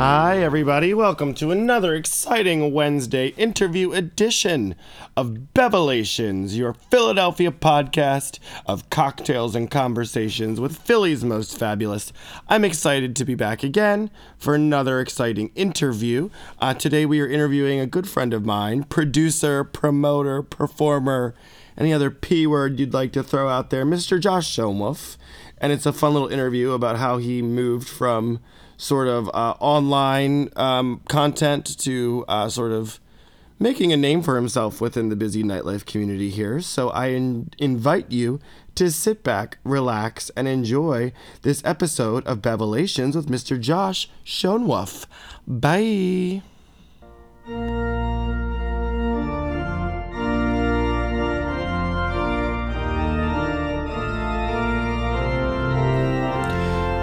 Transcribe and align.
Hi, 0.00 0.38
everybody. 0.38 0.94
Welcome 0.94 1.34
to 1.34 1.50
another 1.50 1.94
exciting 1.94 2.72
Wednesday 2.72 3.34
interview 3.36 3.92
edition 3.92 4.74
of 5.14 5.52
Bevelations, 5.54 6.56
your 6.56 6.72
Philadelphia 6.72 7.50
podcast 7.50 8.38
of 8.64 8.88
cocktails 8.88 9.54
and 9.54 9.70
conversations 9.70 10.58
with 10.58 10.78
Philly's 10.78 11.22
most 11.22 11.58
fabulous. 11.58 12.14
I'm 12.48 12.64
excited 12.64 13.14
to 13.14 13.26
be 13.26 13.34
back 13.34 13.62
again 13.62 14.10
for 14.38 14.54
another 14.54 15.00
exciting 15.00 15.50
interview. 15.54 16.30
Uh, 16.58 16.72
today, 16.72 17.04
we 17.04 17.20
are 17.20 17.28
interviewing 17.28 17.78
a 17.78 17.86
good 17.86 18.08
friend 18.08 18.32
of 18.32 18.46
mine, 18.46 18.84
producer, 18.84 19.64
promoter, 19.64 20.42
performer, 20.42 21.34
any 21.76 21.92
other 21.92 22.10
P 22.10 22.46
word 22.46 22.80
you'd 22.80 22.94
like 22.94 23.12
to 23.12 23.22
throw 23.22 23.50
out 23.50 23.68
there, 23.68 23.84
Mr. 23.84 24.18
Josh 24.18 24.48
Schoenwolf. 24.56 25.18
And 25.58 25.74
it's 25.74 25.84
a 25.84 25.92
fun 25.92 26.14
little 26.14 26.28
interview 26.28 26.72
about 26.72 26.96
how 26.96 27.18
he 27.18 27.42
moved 27.42 27.86
from 27.86 28.40
sort 28.80 29.08
of 29.08 29.28
uh, 29.28 29.54
online 29.60 30.48
um, 30.56 31.02
content 31.06 31.78
to 31.80 32.24
uh, 32.28 32.48
sort 32.48 32.72
of 32.72 32.98
making 33.58 33.92
a 33.92 33.96
name 33.96 34.22
for 34.22 34.36
himself 34.36 34.80
within 34.80 35.10
the 35.10 35.16
busy 35.16 35.42
nightlife 35.42 35.84
community 35.84 36.30
here. 36.30 36.60
So 36.62 36.88
I 36.88 37.08
in- 37.08 37.50
invite 37.58 38.10
you 38.10 38.40
to 38.76 38.90
sit 38.90 39.22
back, 39.22 39.58
relax, 39.64 40.30
and 40.30 40.48
enjoy 40.48 41.12
this 41.42 41.62
episode 41.62 42.26
of 42.26 42.38
Bevelations 42.38 43.14
with 43.14 43.28
Mr. 43.28 43.60
Josh 43.60 44.08
Schoenwolf. 44.24 45.04
Bye. 45.46 46.42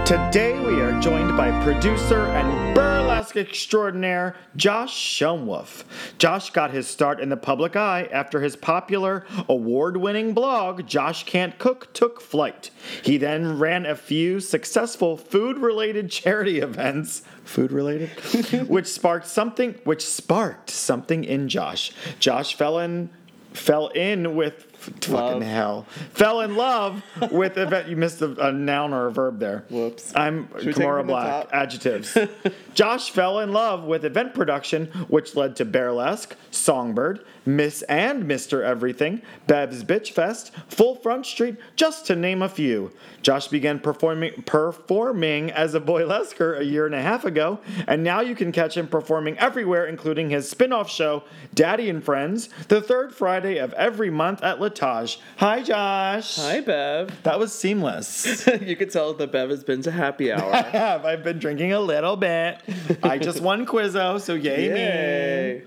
Today 0.07 0.57
we 0.61 0.79
are 0.79 0.97
joined 1.01 1.35
by 1.35 1.51
producer 1.65 2.27
and 2.27 2.73
burlesque 2.73 3.35
extraordinaire 3.35 4.37
Josh 4.55 5.19
Schoenwolf. 5.19 5.83
Josh 6.17 6.49
got 6.51 6.71
his 6.71 6.87
start 6.87 7.19
in 7.19 7.27
the 7.27 7.35
public 7.35 7.75
eye 7.75 8.07
after 8.09 8.39
his 8.39 8.55
popular 8.55 9.25
award-winning 9.49 10.33
blog 10.33 10.87
Josh 10.87 11.25
Can't 11.25 11.59
Cook 11.59 11.93
took 11.93 12.21
flight. 12.21 12.71
He 13.03 13.17
then 13.17 13.59
ran 13.59 13.85
a 13.85 13.97
few 13.97 14.39
successful 14.39 15.17
food-related 15.17 16.09
charity 16.09 16.59
events, 16.61 17.23
food-related, 17.43 18.09
which 18.69 18.87
sparked 18.87 19.27
something 19.27 19.73
which 19.83 20.05
sparked 20.05 20.69
something 20.69 21.25
in 21.25 21.49
Josh. 21.49 21.91
Josh 22.17 22.55
fell 22.55 22.79
in 22.79 23.09
fell 23.51 23.89
in 23.89 24.35
with 24.35 24.71
fucking 24.77 25.41
hell. 25.41 25.85
Fell 26.13 26.41
in 26.41 26.55
love 26.55 27.03
with 27.31 27.57
event 27.57 27.87
you 27.87 27.95
missed 27.95 28.21
a, 28.21 28.47
a 28.47 28.51
noun 28.51 28.93
or 28.93 29.07
a 29.07 29.11
verb 29.11 29.39
there. 29.39 29.65
Whoops. 29.69 30.13
i'm 30.15 30.47
Kamara 30.47 31.05
Black. 31.05 31.47
adjectives. 31.51 32.17
Josh 32.73 33.09
fell 33.11 33.39
in 33.39 33.51
love 33.51 33.83
with 33.83 34.05
event 34.05 34.33
production 34.33 34.87
which 35.07 35.35
led 35.35 35.55
to 35.57 35.65
Bearlesque 35.65 36.35
Songbird 36.51 37.25
Miss 37.45 37.81
and 37.83 38.23
Mr. 38.25 38.61
Everything 38.63 39.21
Bev's 39.47 39.83
Bitch 39.83 40.11
Fest 40.11 40.53
Full 40.69 40.95
Front 40.95 41.25
Street 41.25 41.55
just 41.75 42.05
to 42.07 42.15
name 42.15 42.41
a 42.41 42.49
few. 42.49 42.91
Josh 43.21 43.47
began 43.47 43.79
performing 43.79 44.43
performing 44.43 45.51
as 45.51 45.73
a 45.73 45.79
boylesquer 45.79 46.59
a 46.59 46.63
year 46.63 46.85
and 46.85 46.95
a 46.95 47.01
half 47.01 47.25
ago 47.25 47.59
and 47.87 48.03
now 48.03 48.21
you 48.21 48.35
can 48.35 48.51
catch 48.51 48.75
him 48.77 48.87
performing 48.87 49.37
everywhere 49.39 49.85
including 49.85 50.29
his 50.29 50.49
spin-off 50.49 50.89
show 50.89 51.23
Daddy 51.53 51.89
and 51.89 52.03
Friends 52.03 52.49
the 52.67 52.81
third 52.81 53.13
Friday 53.13 53.57
of 53.57 53.73
every 53.73 54.09
month 54.09 54.43
at 54.43 54.59
L'Etage 54.81 55.19
hi 55.37 55.63
Josh 55.63 56.35
Hi, 56.37 56.61
Bev. 56.61 57.23
that 57.23 57.39
was 57.39 57.51
seamless 57.53 58.47
you 58.61 58.75
could 58.75 58.91
tell 58.91 59.13
that 59.13 59.31
Bev 59.31 59.49
has 59.49 59.63
been 59.63 59.81
to 59.83 59.91
happy 59.91 60.31
hour. 60.31 60.53
I 60.53 60.61
have. 60.61 61.05
I've 61.05 61.23
been 61.23 61.39
drinking 61.39 61.73
a 61.73 61.79
little 61.79 62.15
bit. 62.15 62.59
I 63.01 63.17
just 63.17 63.41
won 63.41 63.65
Quizzo, 63.65 64.19
so 64.19 64.35
yay, 64.35 65.61
me. 65.61 65.65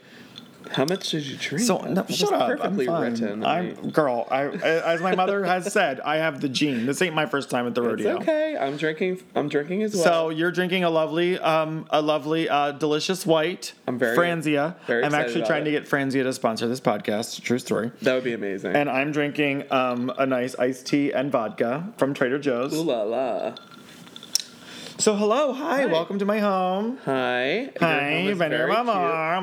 How 0.73 0.85
much 0.85 1.11
did 1.11 1.27
you 1.27 1.37
drink? 1.37 1.65
So 1.67 1.79
no, 1.79 2.05
shut 2.09 2.33
up. 2.33 2.49
Perfectly 2.59 2.87
I'm 2.89 2.93
fine. 2.95 3.13
written. 3.13 3.45
I'm 3.45 3.91
girl. 3.91 4.27
I, 4.31 4.45
as 4.45 5.01
my 5.01 5.15
mother 5.15 5.45
has 5.45 5.73
said, 5.73 6.01
I 6.01 6.17
have 6.17 6.41
the 6.41 6.49
gene. 6.49 6.87
This 6.87 7.03
ain't 7.03 7.15
my 7.15 7.27
first 7.27 7.51
time 7.51 7.67
at 7.67 7.75
the 7.75 7.83
it's 7.83 7.89
rodeo. 8.05 8.17
okay. 8.19 8.57
I'm 8.57 8.77
drinking. 8.77 9.21
I'm 9.35 9.49
drinking 9.49 9.83
as 9.83 9.95
well. 9.95 10.05
So 10.05 10.29
you're 10.31 10.53
drinking 10.53 10.85
a 10.85 10.91
lovely, 10.91 11.39
um, 11.39 11.87
a 11.91 12.01
lovely, 12.01 12.49
uh, 12.49 12.73
delicious 12.73 13.27
white. 13.27 13.73
I'm 13.89 13.99
very- 13.99 14.17
Franzia. 14.17 14.77
very 14.87 15.05
I'm 15.05 15.15
actually 15.15 15.45
trying 15.45 15.65
to 15.65 15.71
get 15.71 15.89
Franzia 15.89 16.23
to 16.23 16.33
sponsor 16.33 16.69
this 16.69 16.81
podcast. 16.81 17.43
True 17.43 17.59
story. 17.59 17.91
that 18.03 18.15
would 18.15 18.25
be 18.25 18.33
amazing. 18.35 18.75
And 18.77 18.89
I'm 18.89 19.11
drinking 19.13 19.65
um, 19.73 20.13
a 20.19 20.27
nice 20.27 20.55
iced 20.57 20.87
tea 20.87 21.13
and 21.13 21.33
vodka 21.33 21.93
from 21.97 22.15
Trader 22.15 22.39
Joe's. 22.39 22.75
Ooh 22.75 22.83
la 22.83 23.03
la. 23.03 23.55
So 25.01 25.17
hello, 25.17 25.55
hi, 25.55 25.87
welcome 25.87 26.19
to 26.19 26.27
my 26.27 26.41
home. 26.41 26.99
Hi. 27.07 27.71
Hi, 27.81 28.35
ben 28.35 28.51
very 28.51 28.71
cute. 28.71 28.87
I 28.87 29.39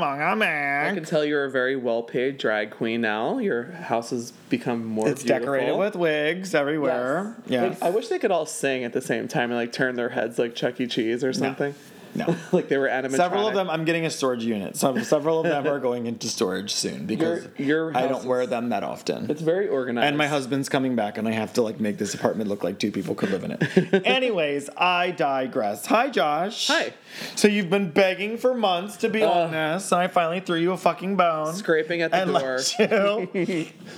I 0.92 0.94
can 0.94 1.04
tell 1.04 1.26
you're 1.26 1.46
a 1.46 1.50
very 1.50 1.76
well-paid 1.76 2.38
drag 2.38 2.70
queen 2.70 3.02
now. 3.02 3.40
Your 3.40 3.72
house 3.72 4.12
has 4.12 4.34
become 4.52 4.86
more. 4.86 5.10
It's 5.10 5.24
decorated 5.24 5.76
with 5.76 5.96
wigs 5.96 6.54
everywhere. 6.54 7.36
Yes. 7.48 7.50
Yeah. 7.50 7.70
Like, 7.70 7.82
I 7.82 7.90
wish 7.90 8.08
they 8.10 8.20
could 8.20 8.30
all 8.30 8.46
sing 8.46 8.84
at 8.84 8.94
the 8.94 9.02
same 9.02 9.28
time 9.28 9.50
and 9.50 9.60
like 9.60 9.72
turn 9.72 9.96
their 9.96 10.10
heads 10.10 10.38
like 10.38 10.54
Chuck 10.54 10.80
E. 10.80 10.86
Cheese 10.86 11.24
or 11.24 11.34
something. 11.34 11.72
no. 11.72 11.97
like 12.52 12.68
they 12.70 12.78
were 12.78 12.88
animatronic. 12.88 13.16
Several 13.16 13.48
of 13.48 13.54
them, 13.54 13.70
I'm 13.70 13.86
getting 13.86 14.06
a 14.06 14.10
storage 14.10 14.44
unit. 14.44 14.76
Some, 14.78 15.04
several 15.04 15.40
of 15.40 15.46
them 15.46 15.68
are 15.68 15.80
going 15.88 16.06
into 16.08 16.28
storage 16.28 16.74
soon 16.74 17.06
because 17.06 17.48
Your- 17.58 17.92
your 17.92 17.98
I 17.98 18.08
don't 18.08 18.26
wear 18.26 18.46
them 18.48 18.70
that 18.70 18.84
often. 18.84 19.30
It's 19.30 19.42
very 19.42 19.68
organized. 19.68 20.06
And 20.08 20.18
my 20.18 20.28
husband's 20.28 20.70
coming 20.70 20.96
back, 20.96 21.18
and 21.18 21.28
I 21.28 21.32
have 21.32 21.54
to 21.54 21.62
like 21.62 21.80
make 21.80 21.98
this 21.98 22.14
apartment 22.14 22.50
look 22.50 22.64
like 22.64 22.80
two 22.80 22.92
people 22.92 23.16
could 23.16 23.30
live 23.32 23.44
in 23.44 23.52
it. 23.52 24.06
Anyways, 24.06 24.70
I 24.78 25.12
digress. 25.12 25.86
Hi, 25.88 26.10
Josh. 26.10 26.68
Hi. 26.68 26.94
So 27.36 27.48
you've 27.48 27.70
been 27.70 27.92
begging 27.92 28.38
for 28.38 28.54
months 28.54 28.98
to 28.98 29.10
be 29.10 29.24
Uh, 29.24 29.30
on 29.30 29.52
this, 29.52 29.92
and 29.92 30.02
I 30.02 30.08
finally 30.08 30.40
threw 30.40 30.58
you 30.60 30.72
a 30.72 30.78
fucking 30.78 31.16
bone. 31.16 31.54
scraping 31.56 32.02
at 32.02 32.12
the 32.12 32.26
door. 32.26 32.60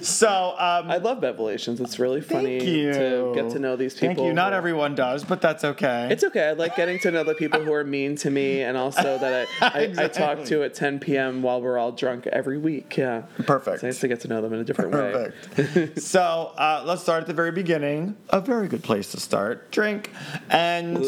so, 0.01 0.29
um, 0.57 0.89
I 0.91 0.97
love 0.97 1.19
Bevelations. 1.19 1.79
It's 1.79 1.99
really 1.99 2.21
funny 2.21 2.59
to 2.59 3.31
get 3.35 3.49
to 3.51 3.59
know 3.59 3.75
these 3.75 3.93
people. 3.93 4.07
Thank 4.15 4.19
you. 4.27 4.33
Not 4.33 4.53
everyone 4.53 4.95
does, 4.95 5.23
but 5.23 5.41
that's 5.41 5.63
okay. 5.63 6.07
It's 6.11 6.23
okay. 6.23 6.49
I 6.49 6.51
like 6.53 6.75
getting 6.75 6.99
to 6.99 7.11
know 7.11 7.23
the 7.23 7.33
people 7.33 7.63
who 7.63 7.73
are 7.73 7.83
mean 7.83 8.08
to 8.17 8.29
me, 8.29 8.61
and 8.61 8.77
also 8.77 9.17
that 9.17 9.47
I, 9.61 9.65
I, 9.97 10.05
I 10.05 10.07
talk 10.07 10.45
to 10.45 10.63
at 10.63 10.73
10 10.73 10.99
p.m. 10.99 11.41
while 11.41 11.61
we're 11.61 11.77
all 11.77 11.91
drunk 11.91 12.27
every 12.27 12.57
week. 12.57 12.97
Yeah, 12.97 13.23
Perfect. 13.45 13.75
it's 13.75 13.83
nice 13.83 13.99
to 13.99 14.07
get 14.07 14.21
to 14.21 14.27
know 14.27 14.41
them 14.41 14.53
in 14.53 14.59
a 14.59 14.63
different 14.63 14.91
way. 14.91 15.31
Perfect. 15.55 15.99
so 16.01 16.53
uh, 16.57 16.83
let's 16.85 17.01
start 17.01 17.21
at 17.21 17.27
the 17.27 17.33
very 17.33 17.51
beginning. 17.51 18.15
A 18.29 18.41
very 18.41 18.67
good 18.67 18.83
place 18.83 19.11
to 19.11 19.19
start. 19.19 19.71
Drink. 19.71 20.11
And 20.49 21.05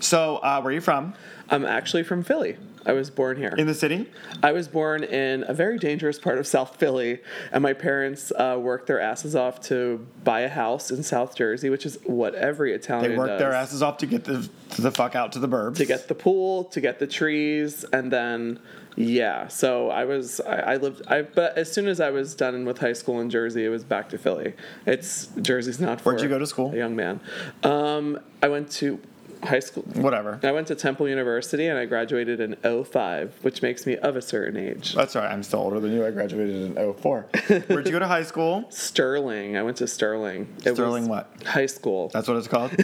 so, 0.00 0.36
uh, 0.38 0.60
where 0.60 0.70
are 0.70 0.74
you 0.74 0.80
from? 0.80 1.14
I'm 1.48 1.64
actually 1.64 2.02
from 2.02 2.22
Philly. 2.22 2.56
I 2.86 2.92
was 2.92 3.10
born 3.10 3.36
here. 3.36 3.54
In 3.58 3.66
the 3.66 3.74
city? 3.74 4.08
I 4.42 4.52
was 4.52 4.68
born 4.68 5.02
in 5.02 5.44
a 5.48 5.52
very 5.52 5.76
dangerous 5.78 6.18
part 6.18 6.38
of 6.38 6.46
South 6.46 6.76
Philly, 6.76 7.18
and 7.52 7.62
my 7.62 7.72
parents 7.72 8.30
uh, 8.36 8.56
worked 8.60 8.86
their 8.86 9.00
asses 9.00 9.34
off 9.34 9.60
to 9.62 10.06
buy 10.22 10.40
a 10.40 10.48
house 10.48 10.90
in 10.92 11.02
South 11.02 11.34
Jersey, 11.36 11.68
which 11.68 11.84
is 11.84 11.98
what 12.04 12.34
every 12.36 12.72
Italian 12.72 13.10
They 13.10 13.18
worked 13.18 13.30
does. 13.30 13.38
their 13.40 13.52
asses 13.52 13.82
off 13.82 13.98
to 13.98 14.06
get 14.06 14.24
the 14.24 14.48
the 14.78 14.90
fuck 14.92 15.14
out 15.16 15.32
to 15.32 15.38
the 15.38 15.48
burbs. 15.48 15.76
to 15.76 15.84
get 15.84 16.06
the 16.08 16.14
pool, 16.14 16.64
to 16.64 16.80
get 16.80 16.98
the 16.98 17.06
trees, 17.06 17.84
and 17.92 18.12
then 18.12 18.60
yeah. 18.96 19.48
So 19.48 19.90
I 19.90 20.04
was 20.04 20.40
I, 20.40 20.56
I 20.56 20.76
lived 20.76 21.02
I 21.08 21.22
but 21.22 21.58
as 21.58 21.70
soon 21.72 21.88
as 21.88 22.00
I 22.00 22.10
was 22.10 22.34
done 22.34 22.64
with 22.64 22.78
high 22.78 22.92
school 22.92 23.20
in 23.20 23.30
Jersey, 23.30 23.64
it 23.64 23.68
was 23.68 23.84
back 23.84 24.08
to 24.10 24.18
Philly. 24.18 24.54
It's 24.86 25.26
Jersey's 25.40 25.80
not 25.80 26.00
for 26.00 26.10
Where'd 26.12 26.22
you 26.22 26.28
go 26.28 26.38
to 26.38 26.46
school? 26.46 26.72
A 26.72 26.76
young 26.76 26.94
man. 26.94 27.20
Um, 27.62 28.20
I 28.42 28.48
went 28.48 28.70
to 28.72 29.00
high 29.42 29.60
school. 29.60 29.82
Whatever. 29.94 30.38
I 30.42 30.52
went 30.52 30.66
to 30.68 30.74
Temple 30.74 31.08
University 31.08 31.66
and 31.66 31.78
I 31.78 31.84
graduated 31.86 32.40
in 32.40 32.56
05, 32.84 33.34
which 33.42 33.62
makes 33.62 33.86
me 33.86 33.96
of 33.96 34.16
a 34.16 34.22
certain 34.22 34.56
age. 34.56 34.94
That's 34.94 35.14
right. 35.16 35.30
I'm 35.30 35.42
still 35.42 35.60
older 35.60 35.80
than 35.80 35.92
you. 35.92 36.04
I 36.06 36.10
graduated 36.10 36.76
in 36.76 36.94
04. 36.94 37.20
Where'd 37.68 37.86
you 37.86 37.92
go 37.92 37.98
to 37.98 38.06
high 38.06 38.22
school? 38.24 38.64
Sterling. 38.70 39.56
I 39.56 39.62
went 39.62 39.76
to 39.78 39.86
Sterling. 39.86 40.48
It 40.64 40.74
Sterling 40.74 41.08
what? 41.08 41.30
High 41.44 41.66
school. 41.66 42.08
That's 42.12 42.28
what 42.28 42.36
it's 42.36 42.48
called? 42.48 42.72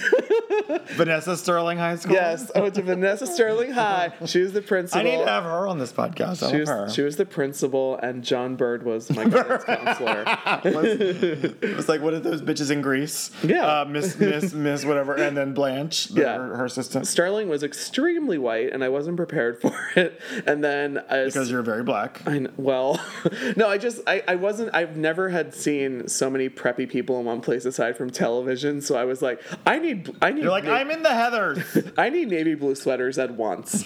Vanessa 0.92 1.36
Sterling 1.36 1.78
High 1.78 1.96
School? 1.96 2.14
yes, 2.14 2.50
I 2.54 2.60
went 2.60 2.74
to 2.76 2.82
Vanessa 2.82 3.26
Sterling 3.26 3.72
High. 3.72 4.12
She 4.26 4.40
was 4.40 4.52
the 4.52 4.62
principal. 4.62 5.00
I 5.00 5.04
need 5.04 5.18
to 5.18 5.26
have 5.26 5.44
her 5.44 5.66
on 5.66 5.78
this 5.78 5.92
podcast. 5.92 6.42
I 6.42 6.50
She 6.50 6.58
love 6.64 6.68
her. 6.68 6.90
she 6.90 7.02
was 7.02 7.16
the 7.16 7.26
principal, 7.26 7.96
and 7.96 8.22
John 8.22 8.56
Bird 8.56 8.82
was 8.84 9.10
my 9.10 9.24
guidance 9.24 9.64
counselor. 9.66 10.24
it 10.26 11.76
was 11.76 11.88
like 11.88 12.00
what 12.00 12.14
are 12.14 12.20
those 12.20 12.42
bitches 12.42 12.70
in 12.70 12.80
Greece. 12.80 13.30
Yeah. 13.42 13.66
Uh, 13.66 13.84
Miss, 13.86 14.18
Miss, 14.18 14.52
Miss, 14.52 14.84
whatever. 14.84 15.14
And 15.14 15.36
then 15.36 15.52
Blanche, 15.54 16.10
Yeah. 16.10 16.41
Her, 16.50 16.56
her 16.56 16.64
assistant. 16.64 17.06
Sterling 17.06 17.48
was 17.48 17.62
extremely 17.62 18.38
white, 18.38 18.72
and 18.72 18.82
I 18.84 18.88
wasn't 18.88 19.16
prepared 19.16 19.60
for 19.62 19.74
it. 19.96 20.20
And 20.46 20.62
then 20.62 20.94
Because 21.08 21.50
you're 21.50 21.62
very 21.62 21.82
black. 21.82 22.20
I 22.26 22.30
kn- 22.32 22.52
well, 22.56 23.00
no, 23.56 23.68
I 23.68 23.78
just 23.78 24.00
I, 24.06 24.22
I 24.28 24.34
wasn't 24.36 24.74
I've 24.74 24.96
never 24.96 25.28
had 25.28 25.54
seen 25.54 26.08
so 26.08 26.28
many 26.30 26.48
preppy 26.48 26.88
people 26.88 27.18
in 27.18 27.24
one 27.24 27.40
place 27.40 27.64
aside 27.64 27.96
from 27.96 28.10
television. 28.10 28.80
So 28.80 28.96
I 28.96 29.04
was 29.04 29.22
like, 29.22 29.40
I 29.66 29.78
need 29.78 30.14
I 30.20 30.30
need 30.32 30.42
You're 30.42 30.50
like, 30.50 30.64
na- 30.64 30.74
I'm 30.74 30.90
in 30.90 31.02
the 31.02 31.08
Heathers. 31.10 31.92
I 31.98 32.08
need 32.08 32.28
navy 32.28 32.54
blue 32.54 32.74
sweaters 32.74 33.18
at 33.18 33.32
once. 33.34 33.84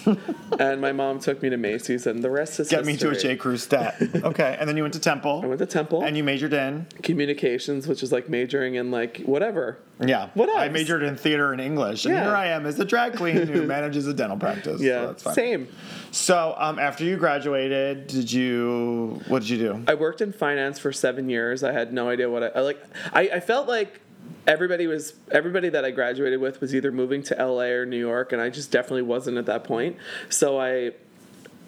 and 0.59 0.81
my 0.81 0.91
mom 0.91 1.19
took 1.19 1.41
me 1.41 1.49
to 1.49 1.57
Macy's, 1.57 2.07
and 2.07 2.23
the 2.23 2.29
rest 2.31 2.59
is 2.59 2.69
Get 2.69 2.85
me 2.85 2.97
to 2.97 3.07
a 3.07 3.13
history. 3.13 3.35
Crew 3.37 3.57
stat. 3.57 4.01
Okay, 4.15 4.55
and 4.59 4.67
then 4.67 4.75
you 4.77 4.83
went 4.83 4.93
to 4.95 4.99
Temple. 4.99 5.41
I 5.43 5.47
went 5.47 5.59
to 5.59 5.65
Temple. 5.65 6.03
And 6.03 6.17
you 6.17 6.23
majored 6.23 6.53
in. 6.53 6.87
communications, 7.03 7.87
which 7.87 8.03
is 8.03 8.11
like 8.11 8.29
majoring 8.29 8.75
in 8.75 8.89
like 8.91 9.17
whatever. 9.25 9.77
Yeah. 10.05 10.29
What 10.35 10.49
I 10.55 10.69
majored 10.69 11.03
in 11.03 11.15
theater 11.17 11.51
and 11.51 11.59
English, 11.61 12.05
and 12.05 12.13
Yeah. 12.13 12.23
here 12.25 12.35
I 12.35 12.46
am 12.47 12.65
as 12.65 12.79
a 12.79 12.85
drag 12.85 13.15
queen 13.15 13.47
who 13.47 13.63
manages 13.67 14.07
a 14.07 14.13
dental 14.13 14.37
practice. 14.37 14.79
so 14.79 14.85
Yeah, 14.85 15.05
that's 15.07 15.23
fine. 15.23 15.33
same. 15.33 15.67
So, 16.11 16.55
um, 16.57 16.79
after 16.79 17.03
you 17.03 17.17
graduated, 17.17 18.07
did 18.07 18.31
you? 18.31 19.21
What 19.27 19.39
did 19.39 19.49
you 19.49 19.57
do? 19.57 19.83
I 19.87 19.93
worked 19.93 20.21
in 20.21 20.31
finance 20.33 20.79
for 20.79 20.91
seven 20.91 21.29
years. 21.29 21.63
I 21.63 21.71
had 21.71 21.93
no 21.93 22.09
idea 22.09 22.29
what 22.29 22.43
I, 22.43 22.47
I 22.47 22.59
like. 22.61 22.83
I, 23.13 23.21
I 23.35 23.39
felt 23.39 23.67
like 23.67 24.01
everybody 24.45 24.87
was 24.87 25.13
everybody 25.31 25.69
that 25.69 25.85
I 25.85 25.91
graduated 25.91 26.39
with 26.39 26.61
was 26.61 26.73
either 26.73 26.91
moving 26.91 27.23
to 27.23 27.35
LA 27.35 27.65
or 27.65 27.85
New 27.85 27.99
York, 27.99 28.31
and 28.31 28.41
I 28.41 28.49
just 28.49 28.71
definitely 28.71 29.03
wasn't 29.03 29.37
at 29.37 29.45
that 29.45 29.63
point. 29.63 29.97
So 30.29 30.59
I 30.59 30.91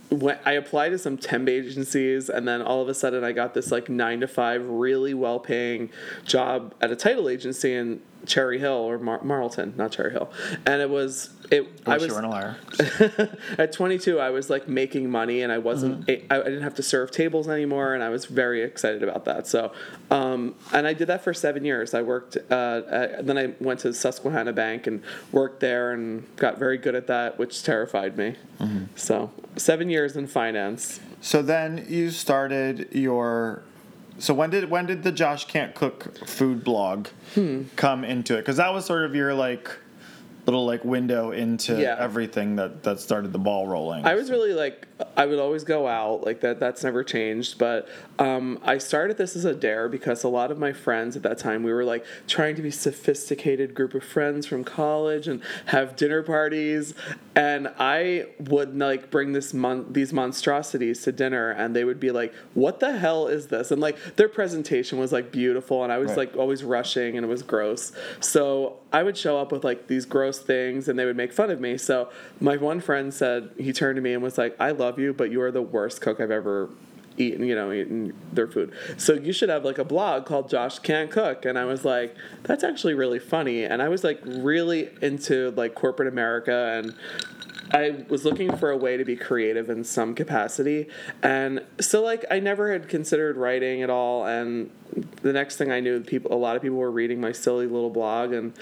went, 0.09 0.39
I 0.45 0.53
applied 0.53 0.89
to 0.89 0.97
some 0.97 1.17
temp 1.17 1.49
agencies, 1.49 2.29
and 2.29 2.47
then 2.47 2.61
all 2.61 2.81
of 2.81 2.89
a 2.89 2.93
sudden 2.93 3.23
I 3.23 3.31
got 3.31 3.53
this 3.53 3.71
like 3.71 3.89
nine 3.89 4.21
to 4.21 4.27
five, 4.27 4.65
really 4.67 5.13
well 5.13 5.39
paying 5.39 5.89
job 6.25 6.73
at 6.81 6.91
a 6.91 6.95
title 6.95 7.29
agency 7.29 7.73
in 7.73 8.01
Cherry 8.25 8.59
Hill 8.59 8.71
or 8.73 8.99
Mar- 8.99 9.23
Marlton, 9.23 9.73
not 9.77 9.91
Cherry 9.91 10.11
Hill, 10.11 10.29
and 10.65 10.81
it 10.81 10.89
was 10.89 11.29
it. 11.51 11.67
I 11.85 11.91
I 11.91 11.97
wish 11.97 12.01
was 12.03 12.07
you 12.09 12.13
weren't 12.15 12.25
a 12.25 12.29
liar. 12.29 12.57
at 13.57 13.71
22 13.73 14.19
i 14.19 14.29
was 14.29 14.49
like 14.49 14.67
making 14.67 15.09
money 15.09 15.41
and 15.41 15.51
i 15.51 15.57
wasn't 15.57 16.05
Mm-hmm. 16.05 16.31
I, 16.31 16.39
I 16.39 16.43
didn't 16.43 16.61
have 16.61 16.75
to 16.75 16.83
serve 16.83 17.09
tables 17.11 17.47
anymore 17.49 17.93
and 17.95 18.03
i 18.03 18.09
was 18.09 18.25
very 18.25 18.61
excited 18.61 19.01
about 19.01 19.25
that 19.25 19.47
so 19.47 19.71
um, 20.11 20.53
and 20.71 20.85
i 20.87 20.93
did 20.93 21.07
that 21.07 21.23
for 21.23 21.33
seven 21.33 21.65
years 21.65 21.93
i 21.95 22.01
worked 22.03 22.37
uh, 22.51 22.81
at, 22.89 23.25
then 23.25 23.37
i 23.37 23.53
went 23.59 23.79
to 23.81 23.93
susquehanna 23.93 24.53
bank 24.53 24.85
and 24.87 25.01
worked 25.31 25.59
there 25.59 25.91
and 25.91 26.23
got 26.35 26.59
very 26.59 26.77
good 26.77 26.93
at 26.95 27.07
that 27.07 27.39
which 27.39 27.63
terrified 27.63 28.15
me 28.17 28.35
Mm-hmm. 28.59 28.83
so 28.95 29.31
seven 29.55 29.89
years 29.89 30.15
in 30.17 30.27
finance 30.27 30.99
So 31.21 31.41
then 31.41 31.85
you 31.89 32.11
started 32.11 32.89
your. 32.93 33.63
So 34.19 34.33
when 34.33 34.49
did 34.49 34.69
when 34.69 34.85
did 34.85 35.03
the 35.03 35.11
Josh 35.11 35.45
Can't 35.45 35.73
Cook 35.73 36.27
food 36.27 36.63
blog 36.63 37.07
Hmm. 37.35 37.63
come 37.75 38.03
into 38.03 38.35
it? 38.35 38.39
Because 38.41 38.57
that 38.57 38.73
was 38.73 38.85
sort 38.85 39.05
of 39.05 39.15
your 39.15 39.33
like 39.33 39.71
little 40.45 40.65
like 40.65 40.83
window 40.83 41.31
into 41.31 41.79
Yeah. 41.79 41.95
everything 41.99 42.55
that 42.57 42.83
that 42.83 42.99
started 42.99 43.31
the 43.33 43.39
ball 43.39 43.67
rolling. 43.67 44.05
I 44.05 44.15
was 44.15 44.29
really 44.31 44.53
like 44.53 44.87
I 45.15 45.25
would 45.25 45.39
always 45.39 45.63
go 45.63 45.87
out 45.87 46.25
like 46.25 46.41
that. 46.41 46.59
That's 46.59 46.83
never 46.83 47.03
changed. 47.03 47.57
But 47.57 47.87
um, 48.19 48.59
I 48.63 48.77
started 48.79 49.17
this 49.17 49.35
as 49.37 49.45
a 49.45 49.53
dare 49.55 49.87
because 49.87 50.25
a 50.25 50.27
lot 50.27 50.51
of 50.51 50.59
my 50.59 50.73
friends 50.73 51.15
at 51.15 51.23
that 51.23 51.37
time 51.37 51.63
we 51.63 51.71
were 51.71 51.85
like 51.85 52.05
trying 52.27 52.55
to 52.57 52.61
be 52.61 52.69
sophisticated 52.69 53.73
group 53.73 53.93
of 53.93 54.03
friends 54.03 54.45
from 54.45 54.65
college 54.65 55.27
and 55.27 55.41
have 55.67 55.95
dinner 55.95 56.21
parties, 56.21 56.93
and 57.33 57.69
I 57.79 58.27
would 58.39 58.77
like 58.77 59.09
bring 59.09 59.31
this 59.31 59.53
mon- 59.53 59.93
these 59.93 60.11
monstrosities 60.11 61.01
to 61.03 61.13
dinner, 61.13 61.51
and 61.51 61.73
they 61.73 61.85
would 61.85 61.99
be 61.99 62.11
like, 62.11 62.33
"What 62.53 62.81
the 62.81 62.97
hell 62.97 63.27
is 63.27 63.47
this?" 63.47 63.71
And 63.71 63.81
like 63.81 64.17
their 64.17 64.29
presentation 64.29 64.99
was 64.99 65.13
like 65.13 65.31
beautiful, 65.31 65.83
and 65.83 65.91
I 65.91 65.97
was 65.97 66.09
Right. 66.09 66.17
like 66.17 66.35
always 66.35 66.61
rushing, 66.61 67.15
and 67.15 67.25
it 67.25 67.29
was 67.29 67.41
gross. 67.41 67.93
So 68.19 68.79
I 68.91 69.01
would 69.03 69.15
show 69.17 69.37
up 69.39 69.51
with 69.53 69.63
like 69.63 69.87
these 69.87 70.05
gross 70.05 70.39
things, 70.39 70.89
and 70.89 70.99
they 70.99 71.05
would 71.05 71.15
make 71.17 71.31
fun 71.31 71.49
of 71.49 71.61
me. 71.61 71.77
So 71.77 72.09
my 72.41 72.57
one 72.57 72.81
friend 72.81 73.13
said 73.13 73.51
he 73.57 73.71
turned 73.71 73.95
to 73.95 74.01
me 74.01 74.11
and 74.13 74.21
was 74.21 74.37
like, 74.37 74.57
"I 74.59 74.71
love 74.71 74.99
you, 74.99 75.13
but 75.13 75.31
you 75.31 75.41
are 75.41 75.51
the 75.51 75.61
worst 75.61 76.01
cook 76.01 76.19
I've 76.19 76.31
ever." 76.31 76.69
Eaten, 77.19 77.45
you 77.45 77.53
know, 77.53 77.71
eaten 77.71 78.13
their 78.31 78.47
food. 78.47 78.71
So 78.97 79.13
you 79.13 79.33
should 79.33 79.49
have 79.49 79.65
like 79.65 79.77
a 79.77 79.83
blog 79.83 80.25
called 80.25 80.49
Josh 80.49 80.79
Can't 80.79 81.11
Cook. 81.11 81.45
And 81.45 81.59
I 81.59 81.65
was 81.65 81.83
like, 81.83 82.15
that's 82.43 82.63
actually 82.63 82.93
really 82.93 83.19
funny. 83.19 83.65
And 83.65 83.81
I 83.81 83.89
was 83.89 84.03
like 84.03 84.21
really 84.25 84.89
into 85.01 85.51
like 85.51 85.75
corporate 85.75 86.07
America 86.07 86.81
and 86.81 86.95
I 87.71 88.03
was 88.07 88.25
looking 88.25 88.55
for 88.57 88.71
a 88.71 88.77
way 88.77 88.97
to 88.97 89.05
be 89.05 89.15
creative 89.15 89.69
in 89.69 89.83
some 89.83 90.15
capacity. 90.15 90.87
And 91.21 91.63
so 91.79 92.01
like 92.01 92.25
I 92.31 92.39
never 92.39 92.71
had 92.71 92.87
considered 92.87 93.37
writing 93.37 93.83
at 93.83 93.89
all 93.89 94.25
and 94.25 94.71
the 95.21 95.33
next 95.33 95.57
thing 95.57 95.71
I 95.71 95.79
knew 95.79 95.99
people 95.99 96.33
a 96.33 96.39
lot 96.39 96.55
of 96.55 96.61
people 96.61 96.77
were 96.77 96.89
reading 96.89 97.21
my 97.21 97.31
silly 97.31 97.67
little 97.67 97.91
blog 97.91 98.31
and 98.31 98.53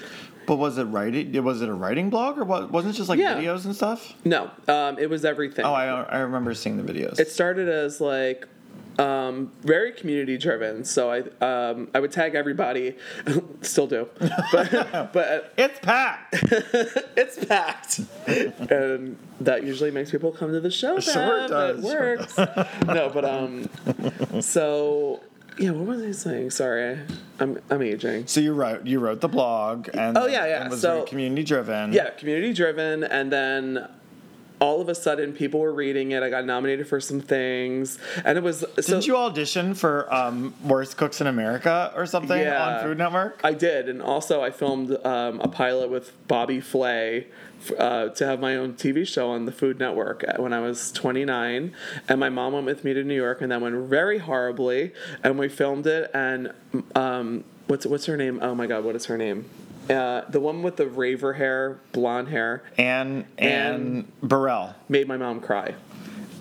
But 0.48 0.56
was 0.56 0.78
it 0.78 0.84
writing? 0.84 1.44
Was 1.44 1.60
it 1.62 1.68
a 1.68 1.74
writing 1.74 2.08
blog 2.08 2.38
or 2.38 2.44
what? 2.44 2.70
Wasn't 2.72 2.94
it 2.94 2.96
just 2.96 3.10
like 3.10 3.18
Yeah. 3.20 3.36
videos 3.36 3.66
and 3.66 3.76
stuff? 3.76 4.14
no, 4.24 4.50
um, 4.66 4.98
it 4.98 5.10
was 5.10 5.24
everything. 5.26 5.64
Oh, 5.66 5.74
I 5.74 5.84
I 6.02 6.18
remember 6.20 6.54
seeing 6.54 6.78
the 6.84 6.90
videos. 6.90 7.20
it 7.20 7.30
started 7.30 7.68
as 7.68 8.00
like 8.00 8.46
um, 8.98 9.52
very 9.62 9.92
community 9.92 10.36
driven. 10.38 10.84
So 10.84 11.10
I 11.12 11.18
um, 11.44 11.88
I 11.94 12.00
would 12.00 12.10
tag 12.12 12.34
everybody, 12.34 12.96
still 13.60 13.86
do, 13.86 14.08
but 14.50 15.12
but 15.12 15.52
it's 15.58 15.78
packed. 15.80 16.34
it's 17.16 17.44
packed, 17.44 18.00
and 18.26 19.16
that 19.40 19.64
usually 19.64 19.90
makes 19.90 20.10
people 20.10 20.32
come 20.32 20.50
to 20.52 20.60
the 20.60 20.70
show. 20.70 20.98
Sure 20.98 21.44
it 21.44 21.48
does, 21.48 21.78
It 21.78 21.84
works. 21.84 22.38
no, 22.86 23.10
but 23.12 23.24
um, 23.26 23.68
so 24.40 25.20
yeah. 25.58 25.70
What 25.70 25.86
was 25.86 26.02
I 26.02 26.12
saying? 26.12 26.50
Sorry, 26.50 26.98
I'm 27.40 27.58
I'm 27.70 27.82
aging. 27.82 28.26
so 28.26 28.40
you 28.40 28.52
wrote 28.54 28.86
you 28.86 29.00
wrote 29.00 29.20
the 29.20 29.28
blog 29.28 29.88
and 29.94 30.16
Oh, 30.16 30.26
yeah, 30.26 30.46
yeah, 30.46 30.60
and 30.62 30.70
was 30.70 30.80
so- 30.80 31.04
community 31.04 31.44
driven. 31.44 31.92
Yeah, 31.92 32.10
community 32.10 32.52
driven, 32.52 33.04
and 33.04 33.32
then 33.32 33.88
all 34.60 34.80
of 34.80 34.88
a 34.88 34.94
sudden 34.94 35.32
people 35.32 35.60
were 35.60 35.72
reading 35.72 36.12
it. 36.12 36.22
I 36.22 36.30
got 36.30 36.44
nominated 36.44 36.88
for 36.88 37.00
some 37.00 37.20
things, 37.20 37.98
and 38.24 38.36
it 38.36 38.42
was 38.42 38.60
so. 38.60 38.82
Didn't 38.82 39.06
you 39.06 39.16
audition 39.16 39.74
for 39.74 40.12
um, 40.12 40.54
Worst 40.64 40.96
Cooks 40.96 41.20
in 41.20 41.26
America 41.26 41.92
or 41.96 42.06
something 42.06 42.40
Yeah. 42.40 42.78
on 42.78 42.82
Food 42.84 42.98
Network? 42.98 43.40
I 43.44 43.52
did, 43.54 43.88
and 43.88 44.02
also 44.02 44.42
I 44.42 44.50
filmed 44.50 44.96
um, 45.04 45.40
a 45.40 45.48
pilot 45.48 45.90
with 45.90 46.12
Bobby 46.28 46.60
Flay 46.60 47.26
uh, 47.78 48.08
to 48.10 48.26
have 48.26 48.40
my 48.40 48.56
own 48.56 48.74
TV 48.74 49.06
show 49.06 49.30
on 49.30 49.44
the 49.46 49.52
Food 49.52 49.78
Network 49.78 50.24
when 50.38 50.52
I 50.52 50.60
was 50.60 50.92
29. 50.92 51.72
And 52.08 52.20
my 52.20 52.28
mom 52.28 52.52
went 52.52 52.66
with 52.66 52.84
me 52.84 52.94
to 52.94 53.02
New 53.04 53.14
York, 53.16 53.40
and 53.40 53.50
that 53.52 53.60
went 53.60 53.74
very 53.88 54.18
horribly. 54.18 54.92
And 55.24 55.38
we 55.38 55.48
filmed 55.48 55.86
it, 55.86 56.10
and 56.14 56.52
um, 56.94 57.44
what's 57.66 57.86
what's 57.86 58.06
her 58.06 58.16
name? 58.16 58.38
Oh 58.42 58.54
my 58.54 58.66
God, 58.66 58.84
what 58.84 58.96
is 58.96 59.06
her 59.06 59.18
name? 59.18 59.48
Uh, 59.88 60.22
the 60.28 60.40
one 60.40 60.62
with 60.62 60.76
the 60.76 60.86
raver 60.86 61.34
hair, 61.34 61.80
blonde 61.92 62.28
hair, 62.28 62.62
Anne 62.76 63.26
Anne 63.38 64.10
Burrell. 64.22 64.74
made 64.88 65.08
my 65.08 65.16
mom 65.16 65.40
cry. 65.40 65.74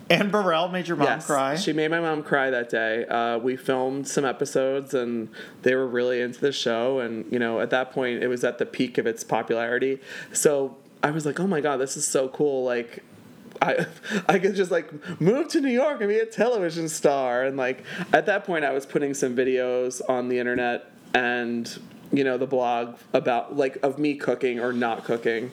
Anne 0.10 0.30
Burrell 0.30 0.70
made 0.70 0.88
your 0.88 0.98
mom 0.98 1.08
yes, 1.08 1.26
cry. 1.26 1.56
She 1.56 1.74
made 1.74 1.92
my 1.92 2.00
mom 2.00 2.24
cry 2.24 2.50
that 2.50 2.70
day. 2.70 3.06
Uh, 3.06 3.38
we 3.38 3.56
filmed 3.56 4.08
some 4.08 4.26
episodes, 4.26 4.94
and 4.94 5.30
they 5.64 5.76
were 5.76 5.88
really 5.88 6.22
into 6.22 6.40
the 6.40 6.52
show. 6.52 7.00
And 7.00 7.32
you 7.32 7.40
know, 7.40 7.60
at 7.60 7.70
that 7.72 7.92
point, 7.92 8.24
it 8.24 8.28
was 8.28 8.44
at 8.44 8.58
the 8.58 8.66
peak 8.66 8.98
of 8.98 9.06
its 9.06 9.24
popularity. 9.24 10.00
So 10.34 10.78
I 11.04 11.12
was 11.12 11.26
like, 11.26 11.40
"Oh 11.40 11.48
my 11.48 11.62
god, 11.62 11.78
this 11.78 11.98
is 11.98 12.06
so 12.06 12.30
cool!" 12.30 12.64
Like. 12.64 13.04
I, 13.60 13.88
I 14.30 14.38
could 14.38 14.54
just 14.54 14.70
like 14.70 15.20
move 15.20 15.48
to 15.48 15.62
New 15.62 15.72
York 15.72 16.00
and 16.02 16.10
be 16.10 16.20
a 16.20 16.28
television 16.28 16.88
star 16.88 17.44
and 17.44 17.58
like 17.58 17.84
at 18.14 18.28
that 18.28 18.44
point 18.44 18.64
I 18.64 18.72
was 18.72 18.86
putting 18.86 19.16
some 19.16 19.36
videos 19.36 20.00
on 20.08 20.30
the 20.30 20.38
internet 20.38 20.92
and 21.16 21.80
you 22.12 22.24
know 22.24 22.38
the 22.38 22.48
blog 22.48 22.96
about 23.14 23.56
like 23.58 23.78
of 23.84 24.00
me 24.00 24.16
cooking 24.16 24.60
or 24.60 24.72
not 24.74 25.04
cooking 25.04 25.52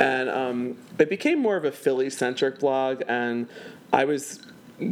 and 0.00 0.28
um, 0.28 0.76
it 0.98 1.08
became 1.08 1.38
more 1.38 1.56
of 1.56 1.64
a 1.64 1.72
philly 1.72 2.10
centric 2.10 2.58
blog 2.58 3.02
and 3.08 3.46
i 3.92 4.04
was 4.04 4.40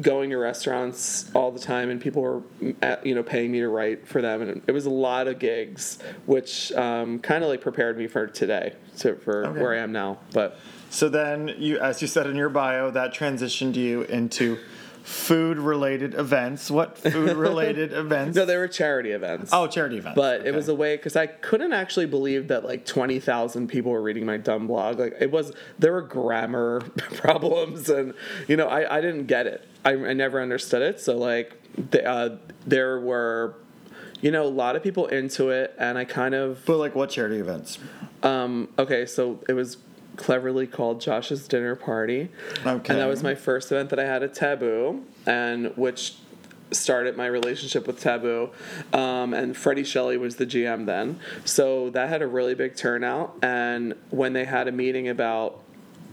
going 0.03 0.31
to 0.31 0.37
restaurants 0.37 1.29
all 1.35 1.51
the 1.51 1.59
time 1.59 1.91
and 1.91 2.01
people 2.01 2.23
were 2.23 2.43
at, 2.81 3.05
you 3.05 3.13
know 3.15 3.23
paying 3.25 3.51
me 3.51 3.59
to 3.59 3.69
write 3.69 4.07
for 4.07 4.23
them 4.23 4.41
and 4.43 4.63
it 4.69 4.73
was 4.73 4.87
a 4.87 4.91
lot 4.91 5.27
of 5.27 5.39
gigs 5.41 5.99
which 6.27 6.71
um, 6.73 7.19
kind 7.19 7.43
of 7.43 7.51
like 7.51 7.61
prepared 7.61 7.99
me 7.99 8.07
for 8.07 8.27
today 8.29 8.73
to, 8.99 9.17
for 9.17 9.47
Okay. 9.47 9.61
where 9.61 9.75
i 9.75 9.79
am 9.79 9.91
now 9.91 10.19
but 10.33 10.59
so 10.93 11.09
then 11.09 11.55
you, 11.57 11.79
as 11.79 12.03
you 12.03 12.09
said 12.09 12.27
in 12.27 12.35
your 12.35 12.49
bio, 12.49 12.91
that 12.91 13.15
transitioned 13.15 13.77
you 13.77 14.03
into 14.03 14.59
food 15.03 15.59
related 15.59 16.15
events. 16.15 16.71
What 16.71 16.99
food 17.13 17.37
related 17.37 17.93
events? 17.93 18.37
no 18.37 18.45
they 18.45 18.57
were 18.57 18.69
charity 18.69 19.11
events 19.13 19.51
oh, 19.53 19.67
charity 19.67 19.99
events. 19.99 20.17
but 20.17 20.41
Okay. 20.41 20.49
it 20.51 20.55
was 20.55 20.69
a 20.69 20.75
way 20.75 20.97
because 20.97 21.17
I 21.17 21.27
couldn't 21.27 21.73
actually 21.73 22.07
believe 22.07 22.49
that 22.49 22.65
like 22.65 22.85
twenty 22.87 23.19
thousand 23.21 23.69
people 23.69 23.93
were 23.93 24.03
reading 24.03 24.27
my 24.27 24.37
dumb 24.37 24.67
blog. 24.67 24.99
Like 24.99 25.17
it 25.21 25.31
was, 25.31 25.53
there 25.79 25.93
were 25.93 26.03
grammar 26.03 26.81
problems, 27.15 27.89
and 27.89 28.15
you 28.49 28.57
know 28.57 28.67
I, 28.69 28.99
I 28.99 29.01
didn't 29.01 29.27
get 29.27 29.47
it. 29.47 29.67
I, 29.85 29.93
I 29.93 30.13
never 30.13 30.41
understood 30.41 30.83
it. 30.83 31.01
So 31.01 31.17
like 31.17 31.57
the, 31.91 32.05
uh, 32.05 32.37
there 32.67 33.01
were, 33.01 33.55
you 34.21 34.31
know, 34.31 34.45
a 34.45 34.49
lot 34.49 34.77
of 34.77 34.83
people 34.83 35.07
into 35.07 35.51
it, 35.51 35.75
and 35.79 35.97
I 35.97 36.05
kind 36.05 36.35
of 36.35 36.65
But 36.67 36.77
like 36.77 36.95
what 36.95 37.11
charity 37.11 37.39
events? 37.39 37.79
um, 38.23 38.69
okay. 38.79 39.07
So 39.07 39.41
it 39.49 39.55
was 39.55 39.79
cleverly 40.21 40.67
called 40.67 41.01
Josh's 41.01 41.49
dinner 41.49 41.75
party. 41.75 42.29
Okay. 42.67 42.93
And 42.93 43.01
that 43.01 43.09
was 43.09 43.23
my 43.23 43.35
first 43.35 43.73
event 43.73 43.89
that 43.89 43.99
I 43.99 44.05
had 44.05 44.23
at 44.23 44.35
Tabu, 44.35 45.03
and 45.27 45.77
which 45.77 46.17
started 46.73 47.17
my 47.17 47.27
relationship 47.27 47.87
with 47.87 47.99
Tabu. 48.01 48.51
Um, 48.93 49.33
and 49.33 49.57
Freddie 49.57 49.83
Shelley 49.83 50.19
was 50.19 50.37
the 50.37 50.47
GM 50.47 50.85
then. 50.85 51.19
So 51.45 51.91
that 51.91 52.11
had 52.11 52.21
a 52.21 52.27
really 52.27 52.55
big 52.55 52.77
turnout. 52.77 53.35
And 53.43 53.95
when 54.11 54.35
they 54.35 54.45
had 54.45 54.69
a 54.69 54.73
meeting 54.73 55.09
about 55.09 55.63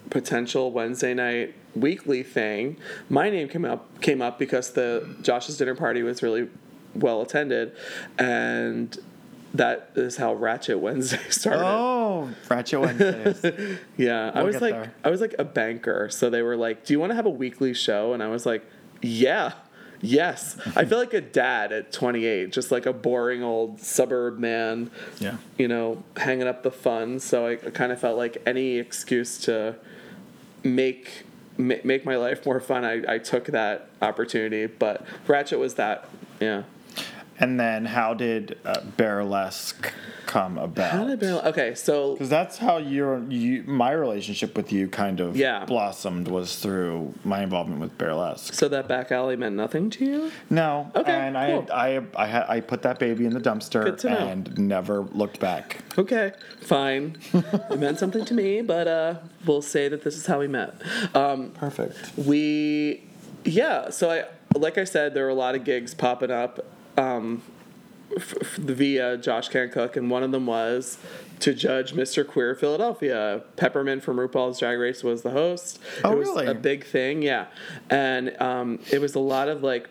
potential 0.09 0.71
Wednesday 0.71 1.13
night 1.13 1.53
weekly 1.75 2.23
thing, 2.23 2.77
my 3.09 3.29
name 3.29 3.49
came 3.49 3.65
up 3.65 4.01
came 4.01 4.21
up 4.21 4.39
because 4.39 4.71
the 4.71 5.15
Josh's 5.21 5.57
dinner 5.57 5.75
party 5.75 6.01
was 6.01 6.23
really 6.23 6.47
well 6.95 7.21
attended, 7.21 7.75
and 8.17 8.97
that 9.57 9.91
is 9.95 10.17
how 10.17 10.33
Ratchet 10.33 10.79
Wednesday 10.79 11.19
started. 11.29 11.65
Oh, 11.65 12.29
Ratchet 12.49 12.79
Wednesdays. 12.79 13.79
Yeah, 13.97 14.31
I 14.33 14.39
We'll 14.39 14.47
was 14.47 14.61
like, 14.61 14.73
there. 14.73 14.93
I 15.03 15.09
was 15.09 15.21
like 15.21 15.35
a 15.39 15.43
banker, 15.43 16.09
so 16.09 16.29
they 16.29 16.41
were 16.41 16.55
like, 16.55 16.85
"Do 16.85 16.93
you 16.93 16.99
want 16.99 17.11
to 17.11 17.15
have 17.15 17.25
a 17.25 17.31
weekly 17.31 17.73
show?" 17.73 18.13
And 18.13 18.21
I 18.21 18.27
was 18.27 18.45
like, 18.45 18.65
"Yeah, 19.01 19.53
yes." 20.01 20.57
I 20.75 20.85
feel 20.85 20.97
like 20.99 21.13
a 21.13 21.21
dad 21.21 21.71
at 21.71 21.91
28, 21.91 22.51
just 22.51 22.71
like 22.71 22.85
a 22.85 22.93
boring 22.93 23.43
old 23.43 23.79
suburb 23.79 24.37
man, 24.39 24.91
yeah. 25.19 25.37
you 25.57 25.67
know, 25.67 26.03
hanging 26.15 26.47
up 26.47 26.63
the 26.63 26.71
funds. 26.71 27.23
So 27.23 27.47
I, 27.47 27.55
kind 27.55 27.91
of 27.91 27.99
felt 27.99 28.17
like 28.17 28.41
any 28.45 28.77
excuse 28.77 29.37
to 29.39 29.75
make 30.63 31.23
ma- 31.57 31.75
make 31.83 32.05
my 32.05 32.15
life 32.17 32.45
more 32.45 32.59
fun, 32.59 32.85
I, 32.85 33.15
I 33.15 33.17
took 33.17 33.45
that 33.45 33.89
opportunity. 34.01 34.67
But 34.67 35.05
Ratchet 35.27 35.59
was 35.59 35.75
that, 35.75 36.07
yeah. 36.39 36.63
And 37.39 37.59
then 37.59 37.85
how 37.85 38.13
did 38.15 38.57
uh, 38.65 38.81
Bearlesque 38.97 39.93
come 40.25 40.57
about? 40.57 40.91
How 40.91 41.03
did 41.05 41.19
Barrel? 41.19 41.39
Okay, 41.45 41.75
so 41.75 42.13
Because 42.13 42.29
that's 42.29 42.57
how 42.57 42.77
your 42.77 43.23
you, 43.29 43.63
my 43.67 43.91
relationship 43.91 44.57
with 44.57 44.71
you 44.73 44.87
kind 44.87 45.19
of 45.19 45.37
Yeah. 45.37 45.63
blossomed 45.65 46.27
was 46.27 46.55
through 46.57 47.13
my 47.23 47.43
involvement 47.43 47.79
with 47.79 47.97
Bearlesque. 47.97 48.53
so 48.53 48.67
that 48.69 48.87
back 48.87 49.11
alley 49.11 49.35
meant 49.35 49.55
nothing 49.55 49.89
to 49.91 50.05
you. 50.05 50.31
No, 50.49 50.91
Okay, 50.95 51.11
and 51.13 51.35
cool. 51.35 51.67
I 51.73 52.01
I 52.17 52.27
I, 52.27 52.55
I 52.55 52.59
put 52.61 52.81
that 52.81 52.97
baby 52.99 53.25
in 53.25 53.33
the 53.33 53.39
dumpster 53.39 54.03
and 54.03 54.57
never 54.57 55.01
looked 55.01 55.39
back. 55.39 55.77
Okay, 55.97 56.33
fine. 56.61 57.17
it 57.33 57.79
meant 57.79 57.99
something 57.99 58.25
to 58.25 58.33
me, 58.33 58.61
but 58.61 58.87
uh, 58.87 59.15
we'll 59.45 59.61
say 59.61 59.87
that 59.89 60.03
this 60.03 60.15
is 60.17 60.25
how 60.25 60.39
we 60.39 60.47
met. 60.47 60.73
Um, 61.15 61.51
Perfect. 61.51 61.95
we, 62.17 63.03
yeah. 63.45 63.91
So 63.91 64.09
I, 64.09 64.25
like 64.57 64.77
I 64.77 64.83
said, 64.83 65.13
there 65.13 65.23
were 65.23 65.29
a 65.29 65.35
lot 65.35 65.55
of 65.55 65.63
gigs 65.63 65.93
popping 65.93 66.31
up 66.31 66.65
um, 66.97 67.41
f- 68.15 68.35
f- 68.41 68.55
via 68.55 69.17
Josh 69.17 69.49
Can 69.49 69.69
Cook, 69.69 69.95
and 69.95 70.09
one 70.09 70.23
of 70.23 70.31
them 70.31 70.45
was 70.45 70.97
to 71.39 71.53
judge 71.53 71.93
Mr. 71.93 72.27
Queer 72.27 72.55
Philadelphia. 72.55 73.43
Peppermint 73.55 74.03
from 74.03 74.17
RuPaul's 74.17 74.59
Drag 74.59 74.77
Race 74.79 75.03
was 75.03 75.21
the 75.21 75.31
host. 75.31 75.79
Oh, 76.03 76.13
it 76.13 76.17
was 76.17 76.27
really? 76.29 76.47
A 76.47 76.53
big 76.53 76.85
thing, 76.85 77.21
yeah. 77.21 77.47
And 77.89 78.39
um, 78.41 78.79
it 78.91 78.99
was 78.99 79.15
a 79.15 79.19
lot 79.19 79.47
of 79.49 79.63
like 79.63 79.89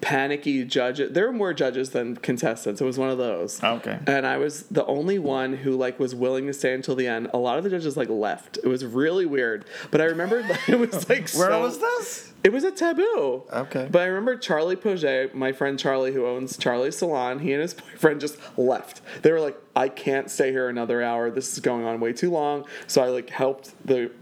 panicky 0.00 0.64
judges. 0.64 1.12
There 1.12 1.26
were 1.26 1.32
more 1.32 1.52
judges 1.52 1.90
than 1.90 2.16
contestants. 2.16 2.80
It 2.80 2.84
was 2.84 2.98
one 2.98 3.10
of 3.10 3.18
those. 3.18 3.62
Okay. 3.62 3.98
And 4.06 4.26
I 4.26 4.36
was 4.36 4.64
the 4.64 4.84
only 4.86 5.18
one 5.18 5.54
who 5.56 5.76
like 5.76 5.98
was 5.98 6.14
willing 6.14 6.46
to 6.46 6.52
stay 6.52 6.74
until 6.74 6.94
the 6.94 7.06
end. 7.06 7.28
A 7.32 7.38
lot 7.38 7.58
of 7.58 7.64
the 7.64 7.70
judges 7.70 7.96
like 7.96 8.08
left. 8.08 8.58
It 8.58 8.66
was 8.66 8.84
really 8.84 9.26
weird. 9.26 9.64
But 9.90 10.00
I 10.00 10.04
remember 10.04 10.38
it 10.68 10.78
was 10.78 11.08
like 11.08 11.30
Where 11.30 11.50
so- 11.50 11.60
was 11.62 11.78
this? 11.78 12.32
It 12.44 12.52
was 12.52 12.62
a 12.62 12.70
Tabu. 12.70 13.42
Okay. 13.52 13.88
But 13.90 14.02
I 14.02 14.04
remember 14.04 14.36
Charlie 14.36 14.76
Poget, 14.76 15.34
my 15.34 15.50
friend 15.50 15.76
Charlie, 15.76 16.12
who 16.12 16.26
owns 16.26 16.56
Charlie's 16.56 16.96
Salon, 16.98 17.40
he 17.40 17.52
and 17.52 17.60
his 17.60 17.74
boyfriend 17.74 18.20
just 18.20 18.38
left. 18.56 19.00
They 19.22 19.32
were 19.32 19.40
like, 19.40 19.56
I 19.74 19.88
can't 19.88 20.30
stay 20.30 20.52
here 20.52 20.68
another 20.68 21.02
hour. 21.02 21.28
This 21.30 21.52
is 21.54 21.58
going 21.58 21.84
on 21.84 21.98
way 21.98 22.12
too 22.12 22.30
long. 22.30 22.64
So 22.86 23.02
I 23.02 23.08
like 23.08 23.30
helped 23.30 23.74
the 23.84 24.12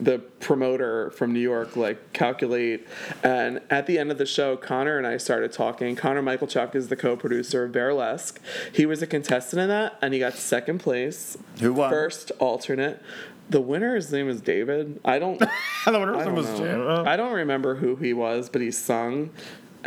the 0.00 0.18
promoter 0.18 1.10
from 1.10 1.32
New 1.32 1.40
York 1.40 1.76
like 1.76 2.12
calculate 2.12 2.86
and 3.22 3.60
at 3.70 3.86
the 3.86 3.98
end 3.98 4.10
of 4.10 4.18
the 4.18 4.26
show 4.26 4.56
Connor 4.56 4.98
and 4.98 5.06
I 5.06 5.16
started 5.16 5.52
talking 5.52 5.96
Connor 5.96 6.22
Michael 6.22 6.46
Chuck 6.46 6.74
is 6.74 6.88
the 6.88 6.96
co-producer 6.96 7.64
of 7.64 7.72
Bearlesque 7.72 8.40
he 8.72 8.86
was 8.86 9.02
a 9.02 9.06
contestant 9.06 9.60
in 9.62 9.68
that 9.68 9.98
and 10.02 10.14
he 10.14 10.20
got 10.20 10.34
second 10.34 10.78
place 10.78 11.36
Who 11.60 11.72
won? 11.72 11.90
first 11.90 12.32
alternate 12.38 13.02
the 13.48 13.60
winner 13.60 13.94
his 13.94 14.10
name 14.12 14.28
is 14.28 14.40
David 14.40 15.00
I 15.04 15.18
don't 15.18 15.40
I 15.86 15.90
don't 15.92 16.10
know. 16.12 16.18
I 16.18 16.24
don't 16.24 16.34
know. 16.34 17.04
I 17.06 17.16
don't 17.16 17.32
remember 17.32 17.76
who 17.76 17.94
he 17.96 18.12
was, 18.12 18.48
but 18.48 18.60
he 18.60 18.72
sung, 18.72 19.30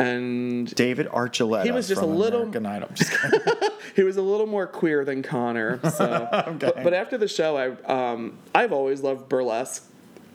and 0.00 0.74
David 0.74 1.08
Archuleta. 1.08 1.64
He 1.64 1.70
was 1.70 1.86
just 1.86 2.00
from 2.00 2.10
a 2.10 2.14
little- 2.14 2.66
Idol. 2.66 2.88
Just 2.94 3.12
he 3.96 4.02
was 4.02 4.16
a 4.16 4.22
little 4.22 4.46
more 4.46 4.66
queer 4.66 5.04
than 5.04 5.22
Connor. 5.22 5.78
So, 5.90 6.28
but, 6.58 6.82
but 6.82 6.94
after 6.94 7.18
the 7.18 7.28
show, 7.28 7.56
I 7.56 8.12
um, 8.12 8.38
I've 8.54 8.72
always 8.72 9.02
loved 9.02 9.28
burlesque. 9.28 9.84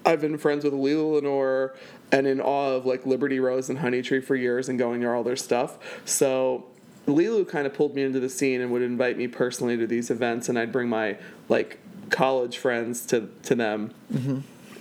I've 0.05 0.21
been 0.21 0.37
friends 0.37 0.63
with 0.63 0.73
Lila 0.73 1.15
Lenore 1.15 1.75
and 2.11 2.27
in 2.27 2.39
awe 2.39 2.75
of 2.75 2.85
like 2.85 3.07
Liberty 3.07 3.39
Rose 3.39 3.69
and 3.69 3.79
Honey 3.79 4.03
Tree 4.03 4.21
for 4.21 4.35
years 4.35 4.69
and 4.69 4.77
going 4.77 5.01
to 5.01 5.11
all 5.11 5.23
their 5.23 5.35
stuff. 5.35 5.79
So 6.05 6.65
Lilu 7.07 7.47
kind 7.47 7.65
of 7.65 7.73
pulled 7.73 7.95
me 7.95 8.03
into 8.03 8.19
the 8.19 8.29
scene 8.29 8.61
and 8.61 8.71
would 8.71 8.83
invite 8.83 9.17
me 9.17 9.27
personally 9.27 9.77
to 9.77 9.87
these 9.87 10.11
events, 10.11 10.47
and 10.47 10.59
I'd 10.59 10.71
bring 10.71 10.89
my 10.89 11.17
like 11.49 11.79
college 12.11 12.59
friends 12.59 13.03
to 13.07 13.29
to 13.43 13.55
them, 13.55 13.95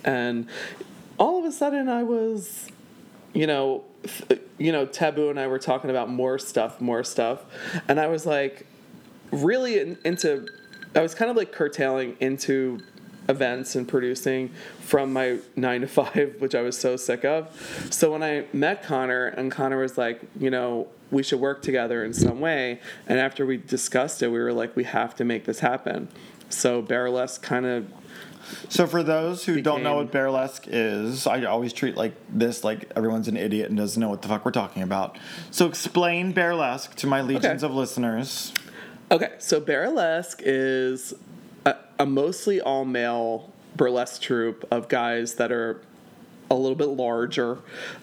and 0.04 0.46
all 1.18 1.38
of 1.38 1.46
a 1.46 1.52
sudden 1.52 1.88
I 1.88 2.02
was 2.02 2.68
you 3.34 3.46
know, 3.46 3.84
th- 4.28 4.40
you 4.58 4.72
know, 4.72 4.86
Tabu 4.86 5.28
and 5.28 5.38
I 5.38 5.46
were 5.46 5.58
talking 5.58 5.90
about 5.90 6.08
more 6.08 6.38
stuff, 6.38 6.80
more 6.80 7.04
stuff, 7.04 7.44
and 7.88 8.00
I 8.00 8.06
was 8.06 8.24
like, 8.24 8.66
really 9.30 9.80
in, 9.80 9.98
into, 10.04 10.46
I 10.94 11.00
was 11.00 11.14
kind 11.14 11.30
of 11.30 11.36
like 11.36 11.52
curtailing 11.52 12.16
into 12.20 12.80
events 13.28 13.74
and 13.74 13.88
producing 13.88 14.50
from 14.80 15.12
my 15.12 15.38
nine 15.56 15.80
to 15.80 15.88
five, 15.88 16.36
which 16.40 16.54
I 16.54 16.62
was 16.62 16.78
so 16.78 16.96
sick 16.96 17.24
of. 17.24 17.88
So 17.90 18.12
when 18.12 18.22
I 18.22 18.46
met 18.52 18.82
Connor, 18.82 19.26
and 19.26 19.50
Connor 19.50 19.78
was 19.78 19.98
like, 19.98 20.22
you 20.38 20.50
know, 20.50 20.88
we 21.10 21.22
should 21.22 21.40
work 21.40 21.62
together 21.62 22.04
in 22.04 22.12
some 22.12 22.40
way, 22.40 22.80
and 23.06 23.18
after 23.18 23.44
we 23.44 23.56
discussed 23.56 24.22
it, 24.22 24.28
we 24.28 24.38
were 24.38 24.52
like, 24.52 24.76
we 24.76 24.84
have 24.84 25.14
to 25.16 25.24
make 25.24 25.44
this 25.44 25.60
happen. 25.60 26.08
So 26.48 26.82
Bearlesque 26.82 27.42
kind 27.42 27.66
of 27.66 27.86
So 28.68 28.86
for 28.86 29.02
those 29.02 29.44
who 29.44 29.60
don't 29.60 29.82
know 29.82 29.96
what 29.96 30.10
Bearlesque 30.12 30.64
is, 30.66 31.26
I 31.26 31.44
always 31.44 31.72
treat 31.72 31.96
like 31.96 32.14
this 32.28 32.64
like 32.64 32.90
everyone's 32.96 33.28
an 33.28 33.36
idiot 33.36 33.68
and 33.68 33.76
doesn't 33.78 34.00
know 34.00 34.08
what 34.08 34.22
the 34.22 34.28
fuck 34.28 34.44
we're 34.44 34.50
talking 34.50 34.82
about. 34.82 35.18
So 35.50 35.66
explain 35.66 36.32
Bearlesque 36.32 36.94
to 36.96 37.06
my 37.06 37.20
legions 37.20 37.62
Okay. 37.62 37.70
of 37.70 37.76
listeners. 37.76 38.52
Okay, 39.10 39.32
so 39.38 39.60
Bearlesque 39.60 40.40
is 40.44 41.14
a, 41.66 41.76
a 41.98 42.06
mostly 42.06 42.60
all 42.60 42.84
male 42.84 43.52
burlesque 43.76 44.22
troupe 44.22 44.64
of 44.70 44.88
guys 44.88 45.34
that 45.34 45.52
are 45.52 45.80
a 46.50 46.54
little 46.54 46.76
bit 46.76 46.88
larger 46.88 47.58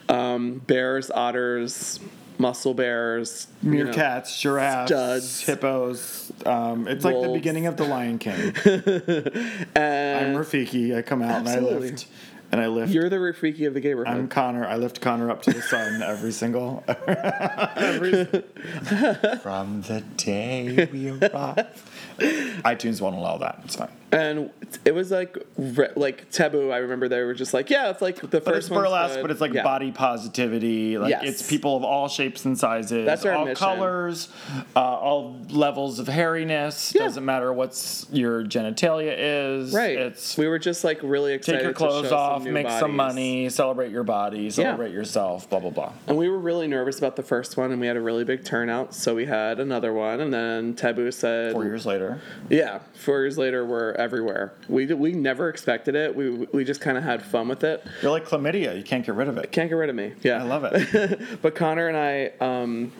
um, 0.08 0.58
bears, 0.66 1.10
otters, 1.10 1.98
muscle 2.38 2.74
bears, 2.74 3.46
you 3.62 3.84
know. 3.84 3.90
Meerkats, 3.92 4.38
giraffes, 4.40 4.88
studs. 4.90 5.40
hippos. 5.40 6.32
Um, 6.46 6.88
it's 6.88 7.04
like 7.04 7.20
the 7.20 7.32
beginning 7.32 7.66
of 7.66 7.76
the 7.76 7.84
Lion 7.84 8.18
King. 8.18 8.54
And 9.74 10.36
I'm 10.36 10.42
Rafiki. 10.42 10.96
I 10.96 11.02
come 11.02 11.22
out 11.22 11.40
and 11.40 11.48
I 11.48 11.58
lift 11.60 12.06
and 12.52 12.60
I 12.60 12.66
lift. 12.68 12.92
you're 12.92 13.08
the 13.08 13.16
Rafiki 13.16 13.66
of 13.66 13.74
the 13.74 13.80
gay 13.80 13.92
I'm 13.94 14.28
Connor. 14.28 14.66
I 14.66 14.76
lift 14.76 15.00
Connor 15.00 15.30
up 15.30 15.42
to 15.42 15.52
the 15.52 15.62
sun 15.62 16.02
every 16.02 16.32
single. 16.32 16.84
From 19.42 19.82
the 19.82 20.02
day 20.16 20.88
we 20.92 21.10
arrive. 21.10 21.88
iTunes 22.18 23.00
won't 23.00 23.16
allow 23.16 23.38
that. 23.38 23.60
It's 23.64 23.76
fine. 23.76 23.88
and 24.12 24.50
it 24.84 24.92
was 24.94 25.10
like 25.10 25.36
re- 25.56 25.88
like 25.96 26.30
Tabu. 26.30 26.70
I 26.70 26.78
remember 26.78 27.08
they 27.08 27.22
were 27.22 27.34
just 27.34 27.54
like, 27.54 27.70
yeah, 27.70 27.90
it's 27.90 28.02
like 28.02 28.16
the 28.20 28.26
But 28.40 28.44
first 28.44 28.58
it's 28.58 28.68
burlesque, 28.68 29.14
good. 29.16 29.22
but 29.22 29.30
it's 29.30 29.40
like 29.40 29.52
Yeah. 29.54 29.62
body 29.62 29.90
positivity. 29.90 30.98
Like 30.98 31.10
Yes. 31.10 31.22
it's 31.24 31.50
people 31.50 31.76
of 31.76 31.84
all 31.84 32.08
shapes 32.08 32.44
and 32.44 32.58
sizes, 32.58 33.06
That's 33.06 33.24
our 33.24 33.32
all 33.32 33.44
mission. 33.46 33.56
colors, 33.56 34.28
uh, 34.76 34.80
all 34.80 35.40
levels 35.50 35.98
of 35.98 36.06
hairiness. 36.08 36.94
Yeah. 36.94 37.02
Doesn't 37.04 37.24
matter 37.24 37.52
what's 37.52 38.06
your 38.12 38.44
genitalia 38.44 39.14
is. 39.18 39.72
right. 39.72 39.96
It's 39.98 40.36
we 40.36 40.46
were 40.46 40.58
just 40.58 40.84
like 40.84 41.00
really 41.02 41.32
excited. 41.32 41.58
take 41.58 41.64
your 41.64 41.72
to 41.72 41.78
show 41.78 41.88
clothes 41.88 42.12
off, 42.12 42.41
make 42.44 42.68
some 42.68 42.96
money, 42.96 43.48
celebrate 43.48 43.90
your 43.90 44.04
body, 44.04 44.50
celebrate 44.50 44.92
yourself. 44.92 45.48
Blah 45.48 45.60
blah 45.60 45.70
blah. 45.70 45.92
And 46.06 46.16
we 46.16 46.28
were 46.28 46.38
really 46.38 46.66
nervous 46.66 46.98
about 46.98 47.16
the 47.16 47.22
first 47.22 47.56
one, 47.56 47.72
and 47.72 47.80
we 47.80 47.86
had 47.86 47.96
a 47.96 48.00
really 48.00 48.24
big 48.24 48.44
turnout. 48.44 48.94
So 48.94 49.14
we 49.14 49.26
had 49.26 49.60
another 49.60 49.92
one, 49.92 50.20
and 50.20 50.32
then 50.32 50.74
Tabu 50.74 51.10
said, 51.12 51.52
Four 51.52 51.64
years 51.64 51.86
later, 51.86 52.20
"Yeah." 52.48 52.80
Four 52.94 53.20
years 53.20 53.36
later, 53.38 53.64
we're 53.64 53.92
everywhere. 53.92 54.52
We 54.68 54.86
we 54.86 55.12
never 55.12 55.48
expected 55.48 55.94
it. 55.94 56.14
We 56.14 56.30
we 56.30 56.64
just 56.64 56.80
kind 56.80 56.96
of 56.96 57.04
had 57.04 57.22
fun 57.22 57.48
with 57.48 57.64
it. 57.64 57.84
you're 58.00 58.10
like 58.10 58.26
chlamydia. 58.26 58.76
You 58.76 58.82
can't 58.82 59.04
get 59.04 59.14
rid 59.14 59.28
of 59.28 59.38
it. 59.38 59.52
Can't 59.52 59.68
get 59.68 59.74
rid 59.74 59.90
of 59.90 59.96
me. 59.96 60.12
Yeah, 60.22 60.42
I 60.42 60.44
love 60.44 60.64
it. 60.64 61.20
but 61.42 61.54
Connor 61.54 61.88
and 61.88 61.96
I, 61.96 62.32
um, 62.44 62.92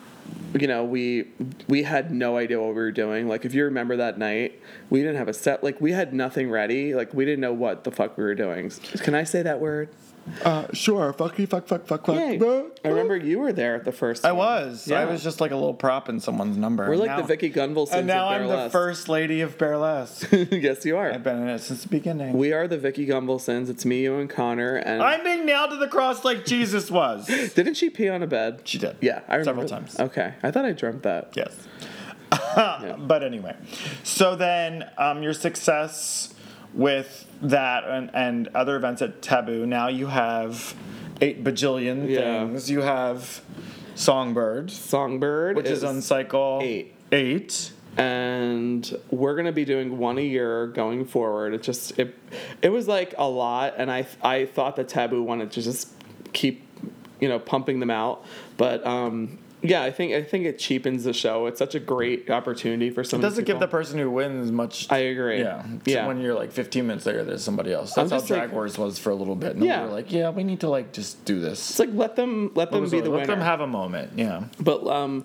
you 0.55 0.67
know, 0.67 0.85
we 0.85 1.29
we 1.69 1.83
had 1.83 2.13
no 2.13 2.37
idea 2.37 2.61
what 2.61 2.69
we 2.69 2.75
were 2.75 2.93
doing. 2.93 3.29
Like, 3.29 3.45
if 3.45 3.55
you 3.55 3.65
remember 3.65 3.97
that 3.97 4.19
night, 4.19 4.61
we 4.91 5.01
didn't 5.01 5.17
have 5.17 5.29
a 5.29 5.33
set. 5.35 5.65
Like, 5.65 5.81
we 5.81 5.93
had 5.93 6.13
nothing 6.13 6.51
ready. 6.51 6.95
Like, 6.95 7.15
we 7.15 7.25
didn't 7.25 7.41
know 7.41 7.53
what 7.53 7.85
the 7.85 7.91
fuck 7.91 8.17
we 8.17 8.25
were 8.25 8.35
doing. 8.35 8.71
Can 8.99 9.15
I 9.15 9.25
say 9.25 9.43
that 9.43 9.61
word? 9.61 9.89
Uh, 10.45 10.67
sure. 10.73 11.13
Fucky, 11.13 11.49
fuck, 11.49 11.67
fuck, 11.67 11.87
fuck, 11.87 12.07
fuck. 12.07 12.15
Yay. 12.15 12.41
I 12.85 12.89
remember 12.89 13.17
you 13.17 13.39
were 13.41 13.53
there 13.53 13.75
at 13.75 13.85
the 13.85 13.93
first. 13.93 14.25
I 14.25 14.33
one. 14.33 14.47
was. 14.47 14.91
I 14.91 15.05
was 15.05 15.23
just 15.23 15.41
like 15.41 15.51
a 15.51 15.57
little 15.57 15.75
prop 15.75 16.09
in 16.09 16.21
someone's 16.21 16.57
number. 16.57 16.89
We're 16.89 16.97
like 16.97 17.11
Now- 17.11 17.17
the 17.21 17.27
Vicki 17.27 17.51
Gunvalson 17.51 17.93
And 17.95 18.07
now 18.07 18.29
of 18.29 18.43
I'm 18.43 18.49
the 18.49 18.71
first 18.71 19.09
lady 19.09 19.41
of 19.41 19.59
burlesque. 19.59 20.29
yes, 20.33 20.85
you 20.85 20.97
are. 20.97 21.13
I've 21.13 21.25
been 21.25 21.43
in 21.43 21.49
it 21.49 21.59
since 21.61 21.83
the 21.83 21.89
beginning. 21.89 22.37
We 22.37 22.53
are 22.53 22.69
the 22.69 22.79
Vicky 22.79 23.07
Gunville 23.07 23.41
sins. 23.41 23.69
It's 23.69 23.85
me, 23.85 24.03
you, 24.03 24.17
and 24.17 24.31
Connor. 24.31 24.77
And 24.77 25.03
I'm 25.03 25.25
being 25.25 25.45
nailed 25.45 25.71
to 25.71 25.77
the 25.77 25.89
cross 25.89 26.25
like 26.25 26.45
Jesus 26.45 26.91
was. 26.91 27.27
didn't 27.55 27.75
she 27.75 27.91
pee 27.91 28.09
on 28.09 28.23
a 28.23 28.27
bed? 28.27 28.61
She 28.65 28.79
did. 28.79 28.97
Yeah, 29.01 29.23
I 29.29 29.37
remember. 29.37 29.67
Several 29.67 29.69
times. 29.69 29.99
Okay, 29.99 30.35
I 30.43 30.51
thought 30.51 30.65
I 30.65 30.73
dreamt 30.73 31.03
that. 31.03 31.33
Yes. 31.37 31.69
But 32.99 33.23
anyway, 33.23 33.57
so 34.05 34.37
then 34.37 34.89
um, 34.97 35.23
your 35.23 35.33
success 35.35 36.33
with 36.75 37.27
that 37.43 37.85
and, 37.85 38.11
and 38.15 38.49
other 38.55 38.77
events 38.77 39.03
at 39.03 39.21
Tabu, 39.23 39.67
now 39.67 39.89
you 39.89 40.07
have 40.07 40.75
eight 41.21 41.45
bajillion 41.45 42.09
Yeah. 42.09 42.47
things. 42.47 42.71
You 42.71 42.81
have 42.83 43.43
Songbird, 43.95 44.71
Songbird, 44.71 45.57
which 45.57 45.67
is, 45.67 45.85
on 45.85 46.01
cycle 46.01 46.61
eight. 46.63 46.95
Eight. 47.13 47.73
and 47.99 48.97
we're 49.11 49.37
gonna 49.37 49.53
be 49.53 49.65
doing 49.67 49.99
one 49.99 50.17
a 50.19 50.23
year 50.23 50.67
going 50.69 51.05
forward. 51.05 51.53
It 51.55 51.63
just 51.63 51.99
it 51.99 52.17
it 52.63 52.71
was 52.71 52.89
like 52.89 53.15
a 53.19 53.29
lot, 53.29 53.75
and 53.77 53.91
I 53.91 54.07
I 54.23 54.47
thought 54.47 54.77
that 54.77 54.89
Tabu 54.89 55.23
wanted 55.23 55.51
to 55.53 55.63
just 55.63 55.91
keep 56.33 56.63
you 57.21 57.29
know 57.29 57.39
pumping 57.39 57.81
them 57.81 57.91
out, 57.91 58.25
but 58.57 58.85
um, 58.87 59.39
yeah, 59.63 59.83
I 59.83 59.91
think 59.91 60.13
I 60.13 60.23
think 60.23 60.45
it 60.45 60.59
cheapens 60.59 61.05
the 61.05 61.13
show. 61.13 61.47
It's 61.47 61.59
such 61.59 61.75
a 61.75 61.81
great 61.81 62.29
opportunity 62.31 62.91
for 62.91 63.05
somebody. 63.05 63.27
It 63.27 63.31
doesn't 63.31 63.45
give 63.45 63.61
the 63.61 63.69
person 63.69 63.99
who 63.99 64.11
wins 64.11 64.51
much. 64.53 64.91
I 64.91 64.99
agree. 64.99 65.39
yeah, 65.41 65.65
Yeah. 65.85 66.07
When 66.07 66.21
you're 66.21 66.35
like 66.35 66.53
15 66.53 66.87
minutes 66.87 67.07
later, 67.07 67.25
there's 67.25 67.43
somebody 67.45 67.73
else. 67.73 67.95
That's 67.95 68.11
how 68.11 68.19
just 68.19 68.31
like- 68.31 68.41
Drag 68.41 68.53
Wars 68.53 68.77
was 68.79 68.99
for 68.99 69.11
a 69.11 69.15
little 69.15 69.37
bit. 69.37 69.57
And 69.57 69.65
Yeah. 69.65 69.83
we 69.83 69.89
were 69.89 69.95
like, 69.95 70.13
yeah, 70.13 70.31
we 70.31 70.45
need 70.45 70.61
to 70.61 70.69
like 70.69 70.93
just 70.93 71.25
do 71.25 71.41
this. 71.41 71.71
It's 71.71 71.79
like 71.79 71.91
let 71.93 72.17
them 72.17 72.51
let 72.55 72.71
them 72.71 72.85
be 72.89 73.01
the 73.01 73.11
Let 73.11 73.13
winner. 73.13 73.27
them 73.27 73.41
have 73.41 73.61
a 73.61 73.67
moment. 73.67 74.13
Yeah, 74.17 74.45
but 74.61 74.87
um, 74.87 75.23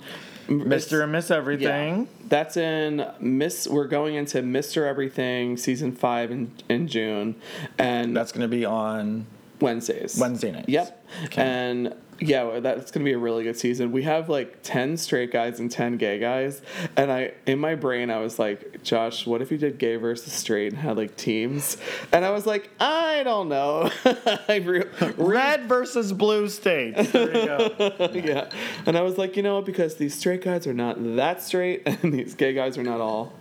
Mr. 0.48 1.04
and 1.04 1.12
Miss 1.12 1.30
Yeah, 1.30 1.36
Everything. 1.38 2.08
that's 2.30 2.56
in 2.58 3.06
Miss. 3.20 3.68
We're 3.68 3.88
going 3.88 4.16
into 4.16 4.42
Mr. 4.42 4.88
Everything 4.88 5.58
season 5.58 5.92
five 5.92 6.32
in 6.32 6.52
in 6.70 6.88
June, 6.88 7.36
and 7.78 8.16
That's 8.16 8.32
gonna 8.32 8.48
be 8.48 8.64
on 8.64 9.26
Wednesdays. 9.60 10.18
Wednesday 10.20 10.52
nights. 10.52 10.70
Yep. 10.70 11.06
Okay. 11.26 11.42
And 11.42 11.94
yeah, 12.20 12.60
that's 12.60 12.92
gonna 12.92 13.04
be 13.04 13.14
a 13.14 13.18
really 13.18 13.44
good 13.44 13.58
season. 13.58 13.92
We 13.92 14.04
have 14.04 14.30
like 14.30 14.60
ten 14.64 14.98
straight 14.98 15.32
guys 15.32 15.60
and 15.60 15.70
ten 15.70 15.98
gay 15.98 16.20
guys, 16.20 16.62
and 16.96 17.12
I 17.12 17.34
in 17.46 17.60
my 17.60 17.76
brain 17.76 18.10
I 18.10 18.20
was 18.20 18.40
like, 18.40 18.84
Josh, 18.84 19.28
what 19.28 19.42
if 19.42 19.52
you 19.52 19.58
did 19.58 19.78
gay 19.78 19.98
versus 19.98 20.34
straight 20.34 20.74
and 20.74 20.82
had 20.82 20.98
like 20.98 21.16
teams? 21.16 21.78
And 22.12 22.26
I 22.26 22.32
was 22.32 22.46
like, 22.46 22.70
I 22.80 23.24
don't 23.24 23.50
know. 23.50 23.92
I 24.48 24.58
re- 24.58 24.86
Red 25.18 25.68
versus 25.68 26.12
blue 26.14 26.50
states. 26.50 27.12
There 27.12 27.28
you 27.28 27.46
go. 27.46 28.10
yeah. 28.14 28.50
And 28.86 28.98
I 28.98 29.02
was 29.02 29.18
like, 29.18 29.38
you 29.38 29.44
know 29.44 29.56
what? 29.56 29.66
Because 29.66 29.96
these 29.96 30.16
straight 30.16 30.42
guys 30.42 30.66
are 30.66 30.74
not 30.74 30.98
that 31.16 31.42
straight, 31.42 31.84
and 31.86 32.14
these 32.14 32.34
gay 32.34 32.54
guys 32.54 32.78
are 32.78 32.84
not 32.84 33.00
all. 33.00 33.34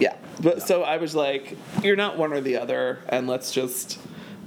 Yeah. 0.00 0.16
But 0.40 0.62
so 0.62 0.82
I 0.82 0.96
was 0.96 1.14
like, 1.14 1.56
you're 1.82 1.96
not 1.96 2.18
one 2.18 2.32
or 2.32 2.40
the 2.40 2.56
other, 2.56 2.98
and 3.08 3.28
let's 3.28 3.52
just 3.52 3.98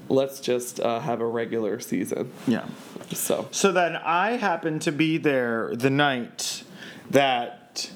let's 0.09 0.39
just 0.39 0.79
uh, 0.79 0.99
have 0.99 1.21
a 1.21 1.25
regular 1.27 1.79
season. 1.79 2.31
yeah. 2.47 2.65
So 3.11 3.47
So 3.51 3.71
then 3.71 3.95
I 3.95 4.31
happened 4.37 4.81
to 4.83 4.91
be 4.91 5.17
there 5.17 5.75
the 5.75 5.89
night 5.89 6.63
that 7.11 7.89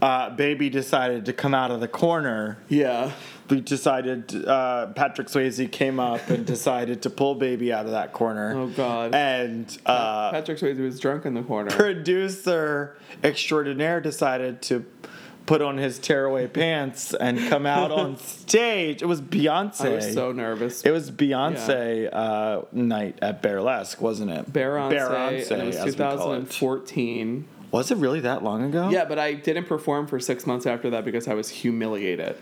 uh, 0.00 0.30
Baby 0.30 0.70
decided 0.70 1.26
to 1.26 1.32
come 1.32 1.54
out 1.54 1.70
of 1.70 1.80
the 1.80 1.88
corner. 1.88 2.58
yeah. 2.68 3.12
We 3.50 3.60
decided, 3.60 4.46
uh, 4.46 4.86
Patrick 4.94 5.26
Swayze 5.28 5.70
came 5.70 6.00
up 6.00 6.30
and 6.30 6.46
decided 6.46 7.02
to 7.02 7.10
pull 7.10 7.34
Baby 7.34 7.70
out 7.70 7.84
of 7.84 7.90
that 7.90 8.14
corner. 8.14 8.54
Oh 8.56 8.68
God. 8.68 9.14
And 9.14 9.76
uh, 9.84 10.30
Patrick 10.30 10.56
Swayze 10.58 10.78
was 10.80 10.98
drunk 10.98 11.26
in 11.26 11.34
the 11.34 11.42
corner. 11.42 11.70
producer 11.70 12.96
extraordinaire 13.22 14.00
decided 14.00 14.62
to 14.62 14.86
put 15.46 15.62
on 15.62 15.76
his 15.76 15.98
tearaway 15.98 16.46
pants 16.46 17.14
and 17.14 17.38
come 17.48 17.66
out 17.66 17.90
on 17.90 18.16
stage. 18.18 19.02
It 19.02 19.06
was 19.06 19.20
Beyonce. 19.20 19.86
I 19.86 19.94
was 19.96 20.12
so 20.12 20.32
nervous. 20.32 20.82
It 20.82 20.90
was 20.90 21.10
Beyonce 21.10 22.08
uh, 22.12 22.62
night 22.72 23.18
at 23.22 23.42
Bearlesque, 23.42 24.00
wasn't 24.00 24.30
it? 24.30 24.52
Beyonce, 24.52 25.50
and 25.50 25.62
it 25.62 25.66
was 25.66 25.76
as 25.76 25.86
we 25.86 25.92
call 25.92 26.32
it. 26.32 26.50
2014. 26.50 27.48
Was 27.70 27.90
it 27.90 27.96
really 27.96 28.20
that 28.20 28.44
long 28.44 28.64
ago? 28.64 28.90
Yeah, 28.90 29.06
but 29.06 29.18
I 29.18 29.32
didn't 29.32 29.64
perform 29.64 30.06
for 30.06 30.20
six 30.20 30.46
months 30.46 30.66
after 30.66 30.90
that 30.90 31.04
because 31.06 31.26
I 31.26 31.34
was 31.34 31.48
humiliated. 31.48 32.36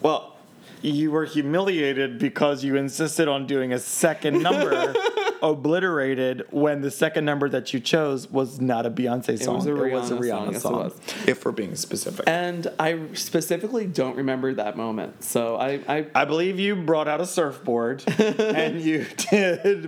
Well, 0.00 0.36
you 0.80 1.10
were 1.10 1.24
humiliated 1.24 2.18
because 2.18 2.64
you 2.64 2.76
insisted 2.76 3.28
on 3.28 3.46
doing 3.46 3.72
a 3.72 3.78
second 3.78 4.42
number, 4.42 4.70
obliterated, 5.42 6.44
when 6.50 6.80
the 6.80 6.90
second 6.90 7.24
number 7.24 7.48
that 7.48 7.72
you 7.72 7.80
chose 7.80 8.30
was 8.30 8.60
not 8.60 8.86
a 8.86 8.90
Beyonce 8.90 9.40
song. 9.42 9.56
was 9.56 9.66
a 9.66 9.74
It 9.84 9.92
was 9.92 10.10
a 10.10 10.14
Rihanna 10.14 10.18
song, 10.18 10.42
Rihanna 10.48 10.52
yes, 10.52 10.64
it 10.64 10.70
was. 10.72 11.00
If 11.28 11.44
we're 11.44 11.52
being 11.52 11.74
specific. 11.76 12.24
And 12.28 12.66
I 12.78 12.98
specifically 13.14 13.86
don't 13.86 14.16
remember 14.16 14.54
that 14.54 14.76
moment. 14.76 15.22
So 15.24 15.56
I, 15.56 15.80
I, 15.88 16.06
I 16.14 16.24
believe 16.24 16.58
you 16.58 16.76
brought 16.76 17.08
out 17.08 17.20
a 17.20 17.26
surfboard 17.26 18.02
and 18.18 18.80
you 18.80 19.06
did. 19.30 19.86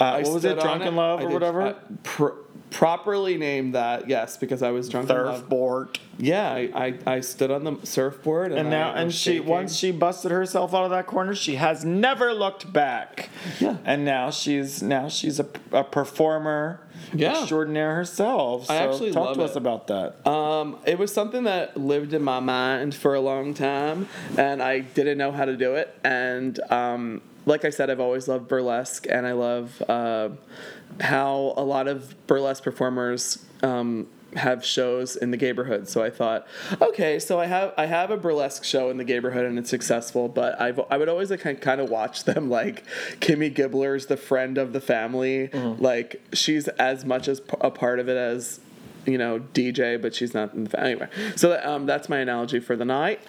Uh, 0.00 0.20
what 0.20 0.34
was 0.34 0.44
it, 0.44 0.58
on 0.58 0.64
Drunken 0.64 0.88
it. 0.88 0.96
Love 0.96 1.20
I 1.20 1.22
or 1.24 1.26
did- 1.28 1.32
whatever? 1.34 1.62
I 1.62 1.72
pr- 2.02 2.28
properly 2.70 3.36
named 3.38 3.74
that, 3.74 4.08
yes, 4.08 4.36
because 4.36 4.62
I 4.62 4.70
was 4.70 4.88
drunk 4.88 5.08
surfboard. 5.08 5.98
Yeah, 6.18 6.50
I, 6.50 6.70
I, 7.06 7.14
I 7.16 7.20
stood 7.20 7.50
on 7.50 7.64
the 7.64 7.78
surfboard 7.84 8.50
and, 8.52 8.60
And 8.60 8.70
now, 8.70 8.92
I 8.92 9.00
and 9.02 9.12
she 9.14 9.34
shaking. 9.34 9.46
once 9.46 9.76
she 9.76 9.92
busted 9.92 10.30
herself 10.30 10.74
out 10.74 10.84
of 10.84 10.90
that 10.90 11.06
corner, 11.06 11.34
she 11.34 11.56
has 11.56 11.84
never 11.84 12.32
looked 12.34 12.72
back. 12.72 13.28
Yeah. 13.60 13.76
And 13.84 14.04
now 14.04 14.30
she's 14.30 14.82
now 14.82 15.08
she's 15.08 15.38
a, 15.38 15.46
a 15.72 15.84
performer 15.84 16.80
Yeah. 17.12 17.38
extraordinaire 17.38 17.94
herself. 17.94 18.66
So 18.66 18.74
I 18.74 18.78
actually 18.78 19.12
talk 19.12 19.34
to 19.36 19.42
us 19.42 19.56
about 19.56 19.86
that. 19.88 20.26
Um, 20.26 20.78
it 20.86 20.98
was 20.98 21.12
something 21.12 21.44
that 21.44 21.76
lived 21.76 22.12
in 22.14 22.22
my 22.22 22.40
mind 22.40 22.94
for 22.94 23.14
a 23.14 23.20
long 23.20 23.52
time, 23.54 24.08
and 24.38 24.62
I 24.62 24.80
didn't 24.80 25.18
know 25.18 25.32
how 25.32 25.44
to 25.44 25.56
do 25.56 25.74
it. 25.76 25.94
And 26.02 26.58
um, 26.70 27.20
like 27.44 27.64
I 27.64 27.70
said, 27.70 27.90
I've 27.90 28.00
always 28.00 28.26
loved 28.26 28.48
burlesque, 28.48 29.06
and 29.08 29.26
I 29.26 29.32
love 29.32 29.80
uh, 29.88 30.30
how 31.00 31.54
a 31.56 31.64
lot 31.64 31.88
of 31.88 32.14
burlesque 32.26 32.62
performers. 32.62 33.44
Um, 33.62 34.08
have 34.34 34.62
shows 34.62 35.16
in 35.16 35.30
the 35.30 35.36
neighborhood 35.38 35.88
so 35.88 36.02
i 36.02 36.10
thought 36.10 36.46
okay 36.82 37.18
so 37.18 37.40
i 37.40 37.46
have 37.46 37.72
i 37.78 37.86
have 37.86 38.10
a 38.10 38.18
burlesque 38.18 38.64
show 38.64 38.90
in 38.90 38.98
the 38.98 39.04
neighborhood 39.04 39.46
and 39.46 39.58
it's 39.58 39.70
successful 39.70 40.28
but 40.28 40.60
i've 40.60 40.78
i 40.90 40.98
would 40.98 41.08
always 41.08 41.30
like 41.30 41.40
kind 41.62 41.80
of 41.80 41.88
watch 41.88 42.24
them 42.24 42.50
like 42.50 42.84
kimmy 43.20 43.54
gibbler's 43.54 44.06
the 44.06 44.16
friend 44.16 44.58
of 44.58 44.74
the 44.74 44.80
family 44.80 45.48
like 45.78 46.20
she's 46.34 46.68
as 46.68 47.02
much 47.06 47.28
as 47.28 47.40
p- 47.40 47.56
a 47.62 47.70
part 47.70 47.98
of 47.98 48.10
it 48.10 48.16
as 48.18 48.60
you 49.06 49.16
know, 49.18 49.38
DJ, 49.54 50.02
but 50.02 50.16
she's 50.16 50.34
not 50.34 50.52
in 50.52 50.64
the 50.64 50.70
fa- 50.70 50.80
anyway. 50.80 51.08
So 51.36 51.60
um, 51.64 51.86
that's 51.86 52.08
my 52.08 52.18
analogy 52.18 52.58
for 52.58 52.74
the 52.74 52.84
night. 52.84 53.20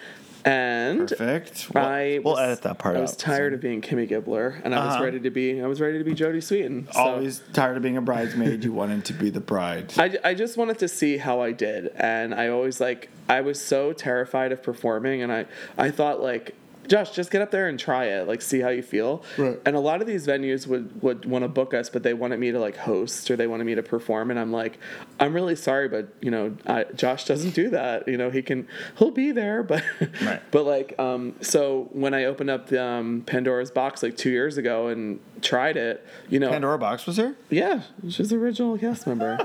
And 0.47 1.09
Perfect. 1.09 1.67
We'll, 1.73 1.83
I 1.83 2.19
we'll 2.23 2.33
was, 2.35 2.39
edit 2.39 2.61
that 2.61 2.77
part 2.79 2.95
I 2.95 2.99
out. 2.99 3.01
was 3.01 3.15
tired 3.17 3.53
of 3.53 3.59
being 3.59 3.81
Kimmy 3.81 4.07
Gibbler, 4.09 4.61
and 4.63 4.73
I 4.73 4.85
was 4.85 4.95
Uh-huh. 4.95 5.03
ready 5.03 5.19
to 5.19 5.29
be. 5.29 5.61
I 5.61 5.67
was 5.67 5.81
ready 5.81 5.97
to 5.97 6.03
be 6.03 6.13
Jodie 6.13 6.37
Sweetin. 6.37 6.91
So 6.93 6.99
Always 6.99 7.41
tired 7.53 7.75
of 7.77 7.83
being 7.83 7.97
a 7.97 8.01
bridesmaid. 8.01 8.63
You 8.63 8.71
wanted 8.71 9.03
to 9.05 9.13
be 9.13 9.29
the 9.29 9.39
bride. 9.41 9.93
I, 9.97 10.17
I 10.23 10.33
just 10.33 10.55
wanted 10.57 10.79
to 10.79 10.87
see 10.87 11.17
how 11.17 11.41
I 11.41 11.51
did, 11.51 11.91
and 11.97 12.33
I 12.33 12.47
always 12.47 12.79
like 12.79 13.09
I 13.27 13.41
was 13.41 13.59
so 13.59 13.91
terrified 13.93 14.51
of 14.53 14.63
performing, 14.63 15.21
and 15.21 15.31
I 15.31 15.45
I 15.77 15.91
thought 15.91 16.21
like. 16.21 16.55
Josh, 16.87 17.11
just 17.11 17.31
get 17.31 17.41
up 17.41 17.51
there 17.51 17.67
and 17.67 17.79
try 17.79 18.05
it. 18.05 18.27
Like, 18.27 18.41
see 18.41 18.59
how 18.59 18.69
you 18.69 18.81
feel. 18.81 19.23
Right. 19.37 19.59
And 19.65 19.75
a 19.75 19.79
lot 19.79 20.01
of 20.01 20.07
these 20.07 20.25
venues 20.27 20.67
would, 20.67 21.01
would 21.01 21.25
want 21.25 21.43
to 21.43 21.47
book 21.49 21.73
us, 21.73 21.89
but 21.89 22.03
they 22.03 22.13
wanted 22.13 22.39
me 22.39 22.51
to 22.51 22.59
like 22.59 22.77
host 22.77 23.29
or 23.29 23.35
they 23.35 23.47
wanted 23.47 23.65
me 23.65 23.75
to 23.75 23.83
perform. 23.83 24.31
And 24.31 24.39
I'm 24.39 24.51
like, 24.51 24.79
I'm 25.19 25.33
really 25.33 25.55
sorry, 25.55 25.87
but 25.89 26.07
you 26.21 26.31
know, 26.31 26.55
I, 26.65 26.85
Josh 26.95 27.25
doesn't 27.25 27.53
do 27.55 27.69
that. 27.71 28.07
You 28.07 28.17
know, 28.17 28.29
he 28.29 28.41
can, 28.41 28.67
he'll 28.97 29.11
be 29.11 29.31
there, 29.31 29.63
but, 29.63 29.83
Right. 30.21 30.41
but 30.51 30.65
like, 30.65 30.97
um, 30.99 31.35
so 31.41 31.89
when 31.91 32.13
I 32.13 32.25
opened 32.25 32.49
up 32.49 32.67
the 32.67 32.83
um, 32.83 33.23
Pandora's 33.25 33.71
box 33.71 34.01
like 34.03 34.17
two 34.17 34.29
years 34.29 34.57
ago 34.57 34.87
and 34.87 35.19
tried 35.41 35.77
it, 35.77 36.05
you 36.29 36.39
know, 36.39 36.49
Pandora 36.49 36.77
Box 36.77 37.05
was 37.05 37.17
here. 37.17 37.35
yeah, 37.49 37.81
she's 38.09 38.31
an 38.31 38.39
original 38.39 38.77
cast 38.77 39.07
member. 39.07 39.37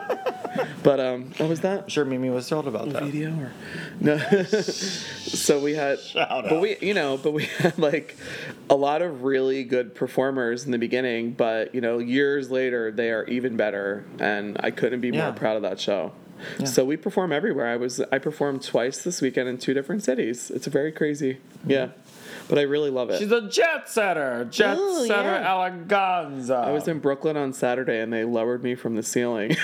but 0.82 1.00
um, 1.00 1.32
what 1.38 1.48
was 1.48 1.60
that? 1.62 1.82
I'm 1.84 1.88
sure 1.88 2.04
Mimi 2.04 2.28
was 2.30 2.48
thrilled 2.48 2.68
about 2.68 2.90
that. 2.90 3.04
video 3.04 3.30
or 3.30 3.52
no 4.00 4.18
so 4.46 5.58
we 5.60 5.74
had 5.74 5.98
Shout 6.00 6.44
but 6.48 6.60
we 6.60 6.76
you 6.80 6.92
know 6.94 7.16
but 7.16 7.32
we 7.32 7.44
had 7.58 7.78
like 7.78 8.16
a 8.68 8.74
lot 8.74 9.00
of 9.02 9.22
really 9.22 9.64
good 9.64 9.94
performers 9.94 10.64
in 10.64 10.70
the 10.72 10.78
beginning 10.78 11.32
but 11.32 11.74
you 11.74 11.80
know 11.80 11.98
years 11.98 12.50
later 12.50 12.90
they 12.90 13.10
are 13.10 13.24
even 13.24 13.56
better 13.56 14.04
and 14.18 14.56
i 14.60 14.70
couldn't 14.70 15.00
be 15.00 15.08
Yeah. 15.08 15.24
more 15.26 15.32
proud 15.32 15.56
of 15.56 15.62
that 15.62 15.80
show 15.80 16.12
Yeah. 16.58 16.66
so 16.66 16.84
we 16.84 16.96
perform 16.96 17.32
everywhere 17.32 17.68
i 17.68 17.76
was 17.76 18.00
i 18.12 18.18
performed 18.18 18.62
twice 18.62 19.02
this 19.02 19.20
weekend 19.22 19.48
in 19.48 19.58
two 19.58 19.72
different 19.74 20.02
cities 20.02 20.50
it's 20.50 20.66
very 20.66 20.92
crazy 20.92 21.38
yeah 21.66 21.88
but 22.52 22.58
i 22.58 22.62
really 22.64 22.90
love 22.90 23.08
it 23.08 23.18
She's 23.18 23.32
a 23.32 23.48
jet 23.48 23.88
setter. 23.88 24.46
Jet 24.50 24.76
Oh, 24.78 25.06
setter 25.06 25.30
yeah. 25.30 25.46
eleganza. 25.46 26.62
I 26.66 26.70
was 26.70 26.86
in 26.86 26.98
Brooklyn 26.98 27.34
on 27.38 27.54
Saturday 27.54 27.98
and 28.00 28.12
they 28.12 28.24
lowered 28.24 28.62
me 28.62 28.74
from 28.74 28.94
the 28.94 29.02
ceiling. 29.02 29.56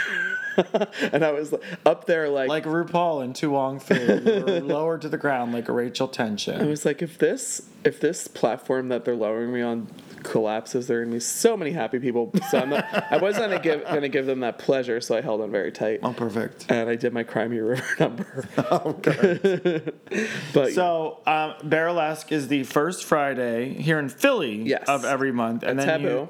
and 1.13 1.23
I 1.23 1.31
was 1.33 1.53
up 1.85 2.07
there 2.07 2.31
like, 2.31 2.49
like 2.49 2.65
RuPaul 2.65 3.23
in 3.23 3.35
To 3.35 3.51
Wong 3.51 3.79
Foo. 3.79 3.95
Lowered 4.65 5.03
to 5.03 5.11
the 5.11 5.19
ground 5.19 5.53
like 5.53 5.69
a 5.69 5.73
Rachel 5.73 6.09
Tension. 6.09 6.55
I 6.55 6.57
Tension. 6.57 6.71
was 6.71 6.87
like, 6.87 7.03
if 7.03 7.19
this 7.19 7.69
if 7.85 8.01
this 8.01 8.27
platform 8.27 8.89
that 8.89 9.05
they're 9.05 9.15
lowering 9.15 9.53
me 9.53 9.61
on 9.61 9.89
collapses, 10.23 10.87
there 10.87 11.01
are 11.01 11.05
gonna 11.05 11.15
be 11.17 11.21
so 11.21 11.57
many 11.57 11.71
happy 11.73 11.99
people. 11.99 12.33
So 12.51 12.59
I'm 12.59 12.71
not, 12.71 12.85
I 13.13 13.17
wasn't 13.19 13.51
gonna 13.51 13.61
give 13.63 13.85
gonna 13.85 14.09
give 14.09 14.27
them 14.27 14.41
that 14.41 14.59
pleasure, 14.59 15.01
so 15.01 15.17
I 15.17 15.21
held 15.21 15.41
on 15.41 15.51
very 15.51 15.73
tight. 15.73 16.01
Oh, 16.03 16.13
perfect. 16.13 16.67
And 16.69 16.89
I 16.89 16.97
did 16.97 17.13
my 17.13 17.25
Crimey 17.25 17.59
River 17.69 17.85
number. 18.01 18.49
Okay. 18.59 19.83
But 20.55 20.73
So, 20.73 21.21
um, 21.27 21.55
Bearlesque 21.65 22.33
is 22.33 22.49
the 22.49 22.65
first 22.65 23.05
Friday 23.05 23.75
here 23.75 23.99
in 23.99 24.09
Philly 24.09 24.63
Yes. 24.63 24.85
of 24.89 25.05
every 25.05 25.33
month, 25.33 25.63
and 25.63 25.79
then 25.79 25.87
Tabu. 25.87 26.09
you 26.09 26.29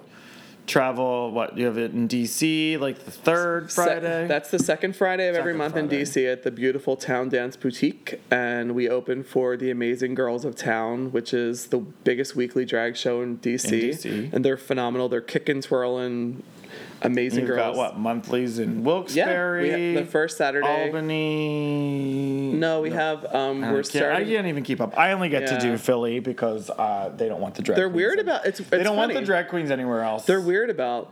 travel. 0.69 1.31
What 1.31 1.57
you 1.59 1.67
have 1.67 1.79
it 1.79 1.93
in 1.93 2.07
DC, 2.09 2.79
like 2.79 2.99
the 3.05 3.11
third 3.11 3.71
Se- 3.71 3.83
Friday. 3.85 4.27
that's 4.27 4.51
the 4.51 4.59
second 4.59 4.95
Friday 4.95 5.29
of 5.29 5.35
every 5.35 5.53
Second 5.53 5.59
month 5.59 5.77
in 5.77 5.89
DC 5.89 6.31
at 6.31 6.43
the 6.43 6.51
beautiful 6.51 6.97
Town 6.97 7.29
Dance 7.29 7.57
Boutique, 7.57 8.21
and 8.31 8.75
we 8.75 8.89
open 8.89 9.25
for 9.25 9.57
the 9.57 9.71
Amazing 9.71 10.15
Girls 10.15 10.45
of 10.45 10.55
Town, 10.55 11.11
which 11.13 11.35
is 11.35 11.67
the 11.69 11.79
biggest 11.79 12.37
weekly 12.37 12.65
drag 12.65 12.97
show 12.97 13.23
in 13.23 13.39
DC. 13.39 13.73
In 13.73 13.91
DC. 13.91 14.33
And 14.33 14.45
they're 14.45 14.57
phenomenal. 14.57 15.09
They're 15.09 15.21
kicking, 15.21 15.61
twirling, 15.63 16.43
amazing 17.03 17.41
You've 17.41 17.49
girls. 17.49 17.77
got 17.77 17.77
what 17.77 17.99
monthlies 17.99 18.59
in 18.59 18.83
Wilkes-Barre, 18.85 19.63
we 19.63 19.71
ha- 19.95 20.01
the 20.01 20.07
first 20.07 20.37
Saturday. 20.37 20.67
Albany. 20.67 22.53
No, 22.53 22.81
we 22.81 22.91
have. 22.91 23.25
Um, 23.35 23.61
we're 23.61 23.83
can't, 23.83 23.97
I 23.97 23.99
starting. 24.01 24.29
can't 24.29 24.47
even 24.47 24.63
keep 24.65 24.81
up. 24.81 24.99
I 24.99 25.13
only 25.13 25.29
get 25.29 25.47
to 25.49 25.59
do 25.61 25.77
Philly 25.79 26.21
because 26.21 26.71
uh, 26.71 27.13
they 27.17 27.29
don't 27.29 27.41
want 27.41 27.55
the 27.55 27.63
drag. 27.63 27.77
They're 27.77 27.89
weird 27.89 28.15
in- 28.19 28.27
about 28.29 28.47
it's. 28.47 28.59
They 28.59 28.79
it's 28.79 28.85
don't 28.85 28.97
want 28.97 29.13
the 29.13 29.23
drag 29.23 29.49
queens 29.49 29.71
anywhere 29.71 30.03
else. 30.03 30.25
They're 30.25 30.41
weird 30.41 30.71
about 30.71 31.11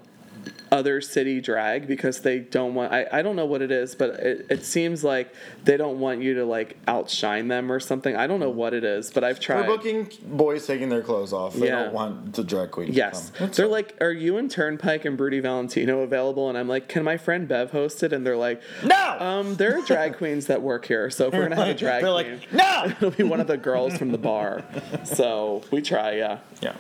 other 0.73 1.01
city 1.01 1.41
drag 1.41 1.87
because 1.87 2.21
they 2.23 2.39
don't 2.41 2.75
want 2.75 2.93
I, 2.93 3.07
I 3.13 3.23
don't 3.23 3.37
know 3.37 3.47
what 3.47 3.63
it 3.63 3.71
is 3.71 3.95
but 3.95 4.11
it, 4.21 4.47
it 4.51 4.65
seems 4.65 5.05
like 5.05 5.33
they 5.65 5.77
don't 5.77 6.01
want 6.01 6.23
you 6.23 6.35
to 6.35 6.45
like 6.45 6.77
outshine 6.89 7.49
them 7.49 7.71
or 7.71 7.79
something 7.79 8.17
i 8.17 8.27
don't 8.27 8.41
know 8.41 8.51
what 8.51 8.75
it 8.75 8.83
is 8.83 9.11
but 9.13 9.23
i've 9.23 9.39
tried 9.39 9.63
They're 9.63 9.77
booking 9.77 10.09
boys 10.25 10.67
taking 10.67 10.89
their 10.89 11.03
clothes 11.03 11.33
off. 11.33 11.55
They 11.55 11.67
Yeah. 11.69 11.85
don't 11.85 11.93
want 11.95 12.35
the 12.35 12.43
drag 12.45 12.73
queen. 12.73 12.93
yes. 12.93 13.31
They're 13.39 13.67
all. 13.67 13.71
like 13.73 13.97
are 14.01 14.11
you 14.13 14.39
and 14.39 14.51
turnpike 14.51 15.05
and 15.05 15.17
broody 15.17 15.41
valentino 15.41 16.01
available 16.01 16.49
and 16.49 16.59
i'm 16.59 16.69
like 16.69 16.89
can 16.89 17.05
my 17.05 17.17
friend 17.17 17.47
bev 17.47 17.71
host 17.71 18.03
it 18.03 18.13
and 18.13 18.27
they're 18.27 18.37
like 18.37 18.61
no. 18.85 19.17
um 19.21 19.55
there 19.57 19.79
are 19.79 19.83
drag 19.83 20.17
queens 20.19 20.47
that 20.47 20.63
work 20.63 20.87
here 20.87 21.11
so 21.11 21.29
if 21.29 21.33
we're 21.35 21.43
gonna 21.45 21.57
have 21.57 21.69
a 21.69 21.75
drag 21.75 22.03
They're 22.03 22.13
queen 22.13 22.41
like 22.41 22.53
no. 22.53 22.85
it'll 22.97 23.11
be 23.13 23.23
one 23.23 23.41
of 23.41 23.47
the 23.47 23.57
girls 23.57 23.97
from 23.97 24.11
the 24.11 24.19
bar 24.19 24.65
so 25.05 25.63
we 25.71 25.81
try 25.81 26.17
yeah 26.17 26.39
yeah. 26.61 26.75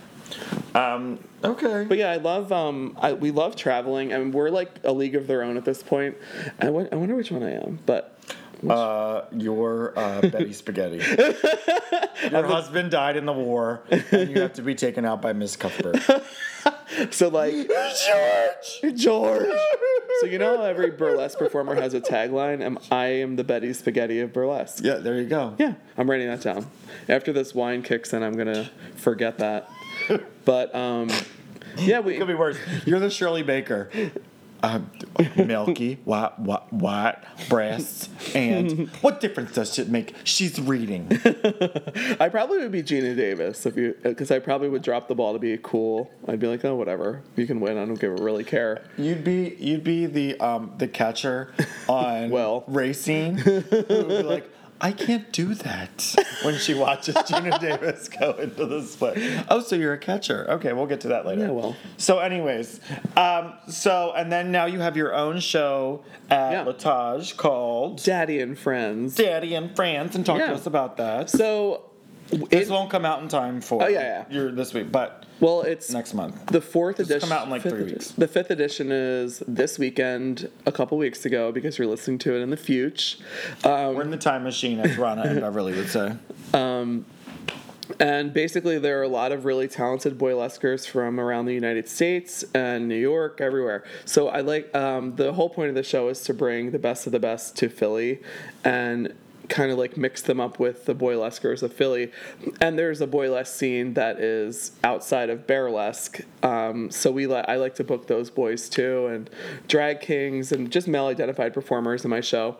Um. 0.74 1.18
Okay. 1.44 1.84
But 1.88 1.98
yeah, 1.98 2.10
I 2.10 2.16
love 2.16 2.52
um 2.52 2.96
I, 3.00 3.12
we 3.12 3.30
love 3.30 3.56
traveling 3.56 4.12
and 4.12 4.32
we're 4.34 4.50
like 4.50 4.70
a 4.84 4.92
league 4.92 5.14
of 5.14 5.26
their 5.26 5.42
own 5.42 5.56
at 5.56 5.64
this 5.64 5.82
point. 5.82 6.16
I 6.60 6.66
I 6.66 6.70
wonder 6.70 7.14
which 7.14 7.30
one 7.30 7.42
I 7.42 7.52
am, 7.52 7.78
but 7.86 8.18
Uh, 8.68 9.26
your 9.32 9.92
uh, 9.98 10.22
Betty 10.22 10.52
Spaghetti. 10.52 10.96
Your 12.30 12.46
husband 12.46 12.90
died 12.90 13.16
in 13.18 13.26
the 13.26 13.32
war, 13.32 13.82
and 13.90 14.30
you 14.30 14.40
have 14.40 14.54
to 14.54 14.62
be 14.62 14.74
taken 14.74 15.04
out 15.04 15.20
by 15.20 15.34
Miss 15.34 15.54
Cuthbert. 15.56 15.98
so 17.10 17.28
like 17.28 17.52
George. 17.52 18.98
George. 18.98 19.58
So 20.20 20.26
you 20.26 20.38
know 20.38 20.56
how 20.56 20.62
every 20.64 20.90
burlesque 20.90 21.38
performer 21.38 21.74
has 21.74 21.92
a 21.92 22.00
tagline. 22.00 22.62
Am 22.62 22.78
I 22.90 23.06
am 23.06 23.36
the 23.36 23.44
Betty 23.44 23.74
Spaghetti 23.74 24.20
of 24.20 24.32
burlesque. 24.32 24.82
Yeah, 24.82 24.94
there 24.94 25.20
you 25.20 25.28
go. 25.28 25.54
Yeah, 25.58 25.74
I'm 25.98 26.08
writing 26.10 26.28
that 26.28 26.40
down. 26.40 26.66
After 27.08 27.32
this 27.34 27.54
wine 27.54 27.82
kicks 27.82 28.14
in, 28.14 28.22
I'm 28.22 28.32
gonna 28.32 28.70
forget 28.96 29.36
that. 29.38 29.68
But 30.44 30.74
um, 30.74 31.10
yeah, 31.76 32.00
we 32.00 32.14
It 32.14 32.18
could 32.18 32.28
be 32.28 32.34
worse. 32.34 32.58
You're 32.84 33.00
the 33.00 33.10
Shirley 33.10 33.42
Baker. 33.42 33.90
Uh, 34.62 34.80
milky, 35.36 35.98
what, 36.04 36.38
what, 36.40 36.72
what, 36.72 37.22
breasts, 37.50 38.08
and 38.34 38.88
what 39.02 39.20
difference 39.20 39.52
does 39.52 39.78
it 39.78 39.88
make? 39.90 40.14
She's 40.24 40.58
reading. 40.58 41.06
I 42.18 42.30
probably 42.30 42.58
would 42.58 42.72
be 42.72 42.82
Geena 42.82 43.14
Davis 43.14 43.66
if 43.66 43.76
you 43.76 43.94
because 44.02 44.30
I 44.30 44.38
probably 44.38 44.70
would 44.70 44.82
drop 44.82 45.08
the 45.08 45.14
ball 45.14 45.34
to 45.34 45.38
be 45.38 45.58
cool. 45.62 46.10
I'd 46.26 46.40
be 46.40 46.46
like, 46.46 46.64
oh 46.64 46.74
whatever, 46.74 47.22
you 47.36 47.46
can 47.46 47.60
win. 47.60 47.76
I 47.76 47.84
don't 47.84 48.00
give 48.00 48.18
a 48.18 48.22
really 48.22 48.44
care. 48.44 48.82
You'd 48.96 49.22
be, 49.24 49.54
you'd 49.60 49.84
be 49.84 50.06
the, 50.06 50.40
um, 50.40 50.72
the 50.78 50.88
catcher 50.88 51.52
on 51.88 52.30
Well. 52.30 52.64
racing. 52.66 53.36
Who 53.38 53.52
would 53.52 54.08
be 54.08 54.22
like, 54.22 54.50
I 54.80 54.92
can't 54.92 55.32
do 55.32 55.54
that 55.54 56.14
when 56.42 56.56
she 56.58 56.74
watches 56.74 57.14
Geena 57.14 57.58
Davis 57.60 58.08
go 58.08 58.32
into 58.32 58.66
the 58.66 58.82
split. 58.82 59.44
Oh, 59.48 59.60
so 59.60 59.74
you're 59.76 59.94
a 59.94 59.98
catcher? 59.98 60.46
Okay, 60.50 60.72
we'll 60.72 60.86
get 60.86 61.00
to 61.02 61.08
that 61.08 61.24
later. 61.26 61.42
Yeah, 61.46 61.50
well. 61.50 61.76
So, 61.96 62.18
anyways, 62.18 62.80
um, 63.16 63.54
so 63.68 64.12
and 64.16 64.30
then 64.30 64.52
now 64.52 64.66
you 64.66 64.80
have 64.80 64.96
your 64.96 65.14
own 65.14 65.40
show 65.40 66.04
at 66.30 66.52
Yeah. 66.52 66.62
L'Etage 66.64 67.36
called 67.36 68.02
Daddy 68.02 68.40
and 68.40 68.58
Friends. 68.58 69.14
Daddy 69.14 69.54
and 69.54 69.74
Friends, 69.74 70.14
and 70.14 70.26
talk 70.26 70.38
Yeah. 70.40 70.48
to 70.48 70.54
us 70.54 70.66
about 70.66 70.96
that. 70.98 71.30
So, 71.30 71.90
this 72.30 72.68
it, 72.68 72.70
won't 72.70 72.90
come 72.90 73.04
out 73.04 73.22
in 73.22 73.28
time 73.28 73.60
for 73.60 73.82
Oh, 73.82 73.86
yeah, 73.86 74.24
yeah. 74.28 74.34
your 74.36 74.52
this 74.52 74.72
week, 74.74 74.90
but 74.90 75.24
well, 75.40 75.62
it's 75.62 75.90
next 75.90 76.14
month. 76.14 76.46
the 76.46 76.60
fourth 76.60 76.98
edition. 76.98 77.20
come 77.20 77.32
out 77.32 77.44
in, 77.44 77.50
like, 77.50 77.62
three 77.62 77.82
edi- 77.82 77.92
weeks. 77.92 78.10
The 78.12 78.26
fifth 78.28 78.50
edition 78.50 78.90
is 78.90 79.42
this 79.46 79.78
weekend, 79.78 80.48
a 80.64 80.72
couple 80.72 80.96
weeks 80.98 81.24
ago, 81.26 81.52
because 81.52 81.78
you're 81.78 81.86
listening 81.86 82.18
to 82.18 82.34
it 82.34 82.40
in 82.40 82.50
the 82.50 82.56
future. 82.56 83.18
We're 83.64 84.02
in 84.02 84.10
the 84.10 84.16
time 84.16 84.44
machine, 84.44 84.80
as 84.80 84.96
Rana 84.96 85.22
and 85.22 85.40
Beverly 85.40 85.74
would 85.74 85.88
say. 85.88 86.12
And 88.00 88.32
basically, 88.34 88.78
there 88.80 88.98
are 88.98 89.04
a 89.04 89.08
lot 89.08 89.30
of 89.30 89.44
really 89.44 89.68
talented 89.68 90.18
boylesquers 90.18 90.86
from 90.88 91.20
around 91.20 91.46
the 91.46 91.54
United 91.54 91.88
States 91.88 92.44
and 92.52 92.88
New 92.88 92.96
York, 92.96 93.40
everywhere. 93.40 93.84
So 94.04 94.26
I 94.28 94.40
like 94.40 94.74
um, 94.74 95.14
the 95.14 95.32
whole 95.32 95.48
point 95.48 95.68
of 95.68 95.76
the 95.76 95.84
show 95.84 96.08
is 96.08 96.20
to 96.22 96.34
bring 96.34 96.72
the 96.72 96.80
best 96.80 97.06
of 97.06 97.12
the 97.12 97.20
best 97.20 97.56
to 97.58 97.68
Philly 97.68 98.20
and 98.64 99.14
kind 99.48 99.70
of 99.70 99.78
like 99.78 99.96
mix 99.96 100.22
them 100.22 100.40
up 100.40 100.59
with 100.59 100.87
the 100.87 100.94
boylesquers 100.94 101.62
of 101.62 101.72
Philly. 101.72 102.12
And 102.61 102.78
there's 102.78 103.00
a 103.00 103.06
boylesque 103.06 103.48
scene 103.48 103.94
that 103.94 104.20
is 104.20 104.72
outside 104.85 105.30
of 105.30 105.46
burlesque. 105.46 106.20
Um, 106.42 106.90
so 106.90 107.11
we 107.11 107.26
li- 107.26 107.44
I 107.46 107.56
like 107.56 107.74
to 107.76 107.85
book 107.85 108.06
those 108.06 108.30
boys 108.30 108.68
too, 108.68 109.06
and 109.06 109.30
drag 109.68 110.00
kings 110.00 110.52
and 110.52 110.70
just 110.70 110.88
male-identified 110.88 111.54
performers 111.54 112.04
in 112.04 112.11
my 112.11 112.20
show 112.20 112.56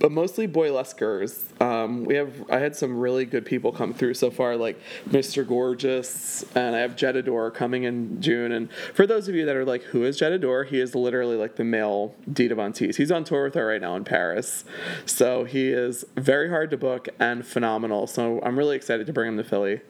but 0.00 0.10
mostly 0.10 0.48
boylesquers. 0.48 1.38
Um, 1.60 2.04
we 2.04 2.16
have 2.16 2.50
I 2.50 2.58
had 2.58 2.74
some 2.74 2.98
really 2.98 3.26
good 3.26 3.44
people 3.44 3.70
come 3.70 3.92
through 3.92 4.14
so 4.14 4.30
far, 4.30 4.56
like 4.56 4.80
Mr. 5.08 5.46
Gorgeous, 5.46 6.42
and 6.56 6.74
I 6.74 6.80
have 6.80 6.96
Jett 6.96 7.16
Adore 7.16 7.50
coming 7.50 7.84
in 7.84 8.20
June. 8.20 8.50
And 8.50 8.72
for 8.72 9.06
those 9.06 9.28
of 9.28 9.34
you 9.34 9.44
that 9.44 9.54
are 9.54 9.64
like, 9.64 9.82
who 9.84 10.04
is 10.04 10.18
Jett 10.18 10.32
Adore? 10.32 10.64
He 10.64 10.80
is 10.80 10.94
literally 10.94 11.36
like 11.36 11.56
the 11.56 11.64
male 11.64 12.14
Dita 12.32 12.54
Von 12.54 12.72
Teese. 12.72 12.96
He's 12.96 13.12
on 13.12 13.24
tour 13.24 13.44
with 13.44 13.54
her 13.54 13.66
right 13.66 13.80
now 13.80 13.94
in 13.94 14.04
Paris, 14.04 14.64
so 15.04 15.44
he 15.44 15.68
is 15.68 16.04
very 16.16 16.48
hard 16.48 16.70
to 16.70 16.78
book 16.78 17.08
and 17.20 17.46
phenomenal. 17.46 18.06
So 18.06 18.40
I'm 18.42 18.58
really 18.58 18.76
excited 18.76 19.06
to 19.06 19.12
bring 19.12 19.28
him 19.28 19.36
to 19.36 19.44
Philly. 19.44 19.82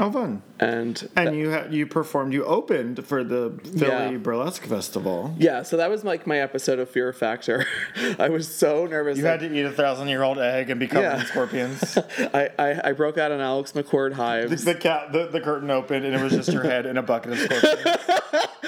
Oh, 0.00 0.10
fun! 0.12 0.42
And 0.60 1.08
And 1.16 1.36
you 1.36 1.52
ha- 1.52 1.66
you 1.70 1.86
performed, 1.86 2.32
you 2.32 2.44
opened 2.44 3.04
for 3.06 3.22
the 3.24 3.52
Philly 3.76 4.12
Yeah. 4.12 4.18
Burlesque 4.18 4.62
Festival. 4.64 5.34
yeah, 5.38 5.62
so 5.62 5.76
that 5.76 5.90
was 5.90 6.04
like 6.04 6.26
my 6.26 6.38
episode 6.38 6.78
of 6.78 6.88
Fear 6.90 7.12
Factor. 7.12 7.66
I 8.18 8.28
was 8.28 8.48
so 8.52 8.86
nervous. 8.86 9.18
You 9.18 9.24
like- 9.24 9.40
had 9.40 9.48
to 9.50 9.56
eat 9.56 9.64
a 9.64 9.70
thousand 9.72 10.08
year 10.08 10.22
old 10.22 10.38
egg 10.38 10.70
and 10.70 10.78
be 10.80 10.86
covered 10.86 11.02
Yeah. 11.02 11.20
in 11.20 11.26
scorpions. 11.26 11.98
I, 12.34 12.50
I, 12.58 12.80
I 12.90 12.92
broke 12.92 13.18
out 13.18 13.30
an 13.32 13.40
Alex 13.40 13.72
McCord 13.72 14.12
hives. 14.14 14.64
the 14.64 14.74
cat, 14.74 15.12
the, 15.12 15.26
the 15.28 15.40
curtain 15.40 15.70
opened 15.70 16.04
and 16.04 16.14
it 16.14 16.22
was 16.22 16.32
just 16.32 16.52
your 16.52 16.62
head 16.64 16.86
in 16.86 16.96
a 16.96 17.02
bucket 17.02 17.32
of 17.32 17.38
scorpions. 17.38 17.96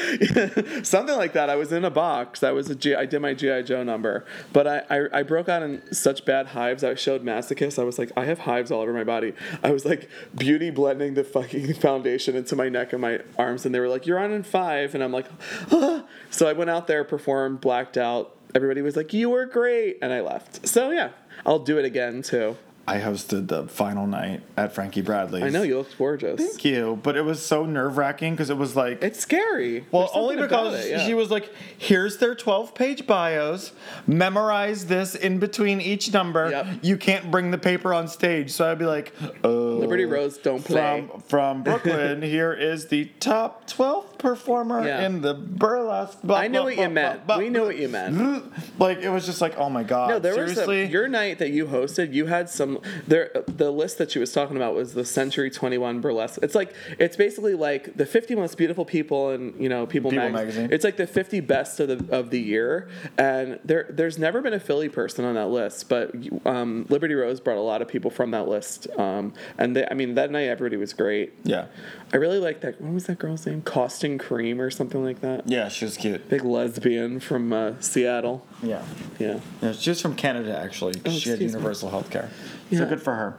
something 0.88 1.16
like 1.16 1.32
that. 1.34 1.50
I 1.50 1.56
was 1.56 1.72
in 1.72 1.84
a 1.84 1.90
box. 1.90 2.40
That 2.40 2.54
was 2.54 2.68
a 2.70 2.74
G. 2.74 2.94
I 2.94 3.06
did 3.06 3.20
my 3.20 3.34
GI 3.34 3.64
Joe 3.64 3.82
number, 3.82 4.24
but 4.52 4.66
I, 4.66 4.82
I 4.90 5.20
I 5.20 5.22
broke 5.22 5.48
out 5.48 5.62
in 5.62 5.82
such 5.92 6.24
bad 6.24 6.48
hives. 6.48 6.82
I 6.84 6.94
showed 6.94 7.24
masochist. 7.24 7.78
I 7.78 7.84
was 7.84 7.98
like, 7.98 8.10
I 8.16 8.24
have 8.24 8.40
hives 8.40 8.70
all 8.70 8.80
over 8.80 8.92
my 8.92 9.04
body. 9.04 9.34
I 9.62 9.70
was 9.70 9.84
like 9.84 10.08
beauty 10.36 10.70
the 10.98 11.24
fucking 11.24 11.74
foundation 11.80 12.36
into 12.36 12.56
my 12.56 12.68
neck 12.68 12.92
and 12.92 13.00
my 13.00 13.20
arms, 13.38 13.66
and 13.66 13.74
they 13.74 13.80
were 13.80 13.88
like, 13.88 14.06
"You're 14.06 14.18
on 14.18 14.32
in 14.32 14.42
five. 14.42 14.94
and 14.94 15.02
I'm 15.02 15.12
like, 15.12 15.26
ah. 15.72 16.04
so 16.30 16.48
I 16.48 16.52
went 16.52 16.70
out 16.70 16.86
there, 16.86 17.04
performed, 17.04 17.60
blacked 17.60 17.96
out. 17.96 18.36
Everybody 18.54 18.82
was 18.82 18.96
like, 18.96 19.12
"You 19.12 19.30
were 19.30 19.46
great," 19.46 19.98
and 20.02 20.12
I 20.12 20.20
left. 20.20 20.66
So 20.68 20.90
yeah, 20.90 21.10
I'll 21.46 21.58
do 21.58 21.78
it 21.78 21.84
again 21.84 22.22
too. 22.22 22.56
I 22.86 22.98
hosted 22.98 23.46
the 23.48 23.68
final 23.68 24.06
night 24.06 24.42
at 24.56 24.74
Frankie 24.74 25.00
Bradley's. 25.02 25.44
I 25.44 25.48
know 25.50 25.62
you 25.62 25.78
looked 25.78 25.96
gorgeous. 25.96 26.40
Thank 26.40 26.64
you, 26.64 26.98
but 27.02 27.16
it 27.16 27.22
was 27.22 27.44
so 27.44 27.64
nerve 27.64 27.96
wracking 27.96 28.32
because 28.34 28.50
it 28.50 28.56
was 28.56 28.74
like. 28.74 29.02
It's 29.02 29.20
scary. 29.20 29.84
well, 29.92 30.10
only 30.12 30.36
because 30.36 30.84
it, 30.86 30.90
yeah. 30.90 31.06
she 31.06 31.14
was 31.14 31.30
like, 31.30 31.52
"Here's 31.78 32.16
their 32.18 32.34
12-page 32.34 33.06
bios. 33.06 33.72
Memorize 34.06 34.86
this 34.86 35.14
in 35.14 35.38
between 35.38 35.80
each 35.80 36.12
number. 36.12 36.50
Yep. 36.50 36.66
You 36.82 36.96
can't 36.96 37.30
bring 37.30 37.50
the 37.52 37.58
paper 37.58 37.94
on 37.94 38.08
stage." 38.08 38.50
So 38.50 38.68
I'd 38.70 38.78
be 38.78 38.86
like, 38.86 39.12
"Oh, 39.44 39.76
Liberty 39.78 40.04
Rose, 40.04 40.38
don't 40.38 40.64
play. 40.64 41.06
From 41.08 41.20
from 41.20 41.62
Brooklyn, 41.62 42.22
here 42.22 42.52
is 42.52 42.88
the 42.88 43.04
top 43.20 43.68
12th 43.70 44.18
performer 44.18 44.84
Yeah. 44.84 45.06
in 45.06 45.20
the 45.20 45.34
burlesque." 45.34 46.18
blah, 46.22 46.38
I 46.38 46.48
know 46.48 46.62
blah, 46.62 46.70
what 46.70 46.74
blah, 46.76 46.84
you 46.84 46.90
meant. 46.90 47.26
We 47.38 47.48
knew 47.50 47.62
what 47.64 47.78
you 47.78 47.88
meant. 47.88 48.52
Like 48.80 48.98
it 48.98 49.10
was 49.10 49.26
just 49.26 49.40
like, 49.40 49.56
"Oh 49.58 49.70
my 49.70 49.84
god!" 49.84 50.08
No, 50.10 50.18
there 50.18 50.32
was 50.42 50.52
seriously. 50.54 50.84
some, 50.86 50.92
your 50.92 51.06
night 51.08 51.38
that 51.38 51.50
you 51.50 51.66
hosted. 51.66 52.12
You 52.12 52.26
had 52.26 52.50
some 52.50 52.69
there. 53.06 53.30
The 53.46 53.70
list 53.70 53.98
that 53.98 54.10
she 54.10 54.18
was 54.18 54.32
talking 54.32 54.56
about 54.56 54.74
was 54.74 54.94
the 54.94 55.04
Century 55.04 55.50
Twenty 55.50 55.78
One 55.78 56.00
burlesque. 56.00 56.38
It's 56.42 56.54
like 56.54 56.74
it's 56.98 57.16
basically 57.16 57.54
like 57.54 57.96
the 57.96 58.06
fifty 58.06 58.34
most 58.34 58.56
beautiful 58.56 58.84
people 58.84 59.30
in 59.30 59.54
you 59.60 59.68
know 59.68 59.86
People, 59.86 60.10
People 60.10 60.24
Mag- 60.24 60.32
magazine. 60.32 60.68
It's 60.72 60.84
like 60.84 60.96
the 60.96 61.06
fifty 61.06 61.40
best 61.40 61.80
of 61.80 61.88
the 61.88 62.16
of 62.16 62.30
the 62.30 62.40
year, 62.40 62.88
and 63.18 63.58
there 63.64 63.86
there's 63.90 64.18
never 64.18 64.40
been 64.40 64.54
a 64.54 64.60
Philly 64.60 64.88
person 64.88 65.24
on 65.24 65.34
that 65.34 65.48
list. 65.48 65.88
But 65.88 66.14
um, 66.46 66.86
Liberty 66.88 67.14
Rose 67.14 67.40
brought 67.40 67.56
a 67.58 67.60
lot 67.60 67.82
of 67.82 67.88
people 67.88 68.10
from 68.10 68.30
that 68.32 68.46
list, 68.48 68.86
um, 68.98 69.32
and 69.58 69.74
they, 69.76 69.86
I 69.90 69.94
mean 69.94 70.14
that 70.14 70.30
night 70.30 70.48
everybody 70.48 70.76
was 70.76 70.92
great. 70.92 71.32
yeah, 71.44 71.66
I 72.12 72.16
really 72.18 72.38
like 72.38 72.60
that. 72.60 72.80
What 72.80 72.92
was 72.94 73.06
that 73.06 73.18
girl's 73.18 73.46
name? 73.46 73.62
Costing 73.62 74.18
Cream 74.18 74.60
or 74.60 74.70
something 74.70 75.02
like 75.04 75.20
that. 75.20 75.48
yeah, 75.48 75.68
she 75.68 75.84
was 75.84 75.96
cute. 75.96 76.28
Big 76.28 76.44
lesbian 76.44 77.20
from 77.20 77.52
uh, 77.52 77.72
Seattle. 77.80 78.46
Yeah. 78.62 78.84
Yeah. 79.18 79.40
Yeah, 79.62 79.72
she 79.72 79.90
was 79.90 80.00
from 80.00 80.14
Canada 80.14 80.56
actually. 80.58 80.92
she 80.94 80.98
had 81.00 81.08
Oh, 81.08 81.14
excuse 81.16 81.38
me. 81.40 81.46
universal 81.46 81.90
health 81.90 82.10
care. 82.10 82.28
Yeah. 82.70 82.80
So 82.80 82.86
good 82.86 83.02
for 83.02 83.14
her. 83.14 83.38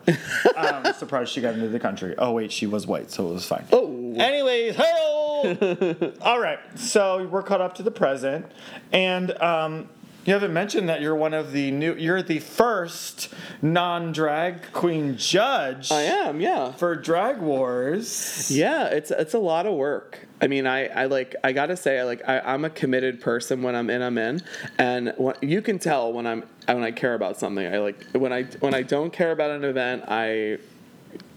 I'm 0.58 0.94
surprised 0.94 1.32
she 1.32 1.42
got 1.42 1.54
into 1.54 1.70
the 1.70 1.80
country. 1.80 2.16
Oh 2.18 2.32
wait, 2.32 2.52
she 2.52 2.68
was 2.68 2.86
white, 2.86 3.12
so 3.12 3.30
it 3.30 3.34
was 3.34 3.46
fine. 3.46 3.66
Oh. 3.72 4.14
Anyways, 4.18 4.76
hello. 4.78 6.14
All 6.22 6.40
right, 6.40 6.60
so 6.76 7.26
we're 7.28 7.44
caught 7.44 7.62
up 7.62 7.76
to 7.76 7.84
the 7.84 7.92
present, 7.92 8.46
and 8.92 9.32
um, 9.42 9.90
You 10.24 10.34
haven't 10.34 10.54
mentioned 10.54 10.88
that 10.88 11.02
you're 11.02 11.16
one 11.16 11.34
of 11.34 11.52
the 11.52 11.72
new. 11.72 11.96
You're 11.96 12.22
the 12.22 12.40
first 12.40 13.34
non-drag 13.62 14.72
queen 14.72 15.18
judge. 15.18 15.92
I 15.92 16.02
am, 16.02 16.40
yeah. 16.40 16.74
for 16.74 16.96
Drag 16.96 17.40
Wars. 17.40 18.52
Yeah, 18.52 18.86
it's 18.86 19.10
it's 19.10 19.34
a 19.34 19.40
lot 19.40 19.66
of 19.66 19.74
work. 19.74 20.28
I 20.40 20.46
mean, 20.46 20.68
I, 20.68 20.88
I 20.88 21.06
like 21.06 21.36
I 21.44 21.54
gotta 21.54 21.76
say, 21.76 22.04
like 22.04 22.22
I, 22.28 22.40
I'm 22.40 22.66
a 22.66 22.70
committed 22.70 23.20
person. 23.20 23.64
When 23.64 23.76
I'm 23.76 23.90
in, 23.90 24.04
I'm 24.04 24.18
in, 24.20 24.44
and 24.78 25.14
what, 25.18 25.44
you 25.44 25.62
can 25.62 25.80
tell 25.80 26.14
when 26.14 26.28
I'm 26.28 26.44
when 26.68 26.84
I 26.84 26.92
care 26.92 27.16
about 27.16 27.40
something. 27.40 27.66
I 27.66 27.80
like 27.80 28.06
when 28.12 28.32
I 28.32 28.44
when 28.60 28.76
I 28.76 28.84
don't 28.84 29.12
care 29.12 29.32
about 29.32 29.50
an 29.50 29.64
event, 29.64 30.04
I 30.08 30.60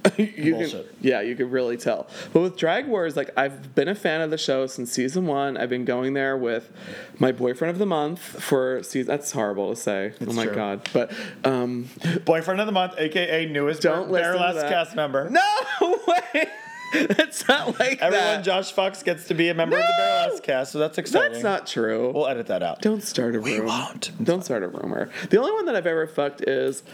you 0.19 0.55
Bullshit. 0.55 0.88
can 0.88 0.97
yeah 1.09 1.21
you 1.23 1.35
can 1.35 1.51
really 1.51 1.77
tell 1.77 2.07
but 2.33 2.40
with 2.40 2.57
drag 2.57 2.87
wars 2.87 3.17
like 3.17 3.31
i've 3.38 3.75
been 3.75 3.88
a 3.88 3.95
fan 3.95 4.21
of 4.21 4.31
the 4.31 4.37
show 4.38 4.67
since 4.67 4.93
season 4.93 5.27
one 5.27 5.57
i've 5.57 5.71
been 5.71 5.85
going 5.87 6.12
there 6.14 6.37
with 6.37 6.71
my 7.19 7.33
boyfriend 7.33 7.71
of 7.71 7.79
the 7.79 7.87
month 7.87 8.19
for 8.21 8.83
season 8.83 9.07
that's 9.09 9.33
horrible 9.33 9.75
to 9.75 9.81
say 9.81 10.12
oh 10.27 10.33
my 10.33 10.45
true. 10.45 10.55
god 10.55 10.88
but 10.93 11.12
um 11.45 11.88
Boyfriend 12.25 12.61
of 12.61 12.67
the 12.67 12.73
month, 12.73 12.95
aka 12.99 13.47
newest 13.47 13.83
Don't 13.83 14.11
listen 14.11 14.33
to 14.33 14.38
Bearlesque 14.38 14.61
that. 14.61 14.71
cast 14.71 14.95
member. 14.97 15.31
no 15.31 15.40
way 16.07 16.49
that's 17.09 17.49
not 17.49 17.79
like 17.81 18.01
Everyone, 18.01 18.11
that 18.27 18.45
Josh 18.45 18.71
Fox 18.71 19.03
gets 19.03 19.27
to 19.29 19.35
be 19.35 19.49
a 19.49 19.55
member 19.55 19.77
of 19.77 19.83
the 19.83 19.88
No! 19.99 20.27
Bearlesque 20.27 20.43
cast, 20.45 20.71
so 20.73 20.79
that's 20.79 20.97
exciting. 20.99 21.33
that's 21.33 21.43
not 21.43 21.67
true 21.67 22.12
We'll 22.12 22.29
edit 22.29 22.47
that 22.49 22.62
out. 22.62 22.83
Don't 22.83 23.03
start 23.03 23.35
a 23.35 23.40
rumor. 23.40 23.64
won't. 23.64 24.12
Don't 24.23 24.45
start 24.45 24.62
a 24.62 24.69
rumor. 24.69 25.11
The 25.31 25.38
only 25.38 25.51
one 25.53 25.64
that 25.67 25.75
I've 25.75 25.87
ever 25.88 26.07
fucked 26.07 26.43
is 26.43 26.85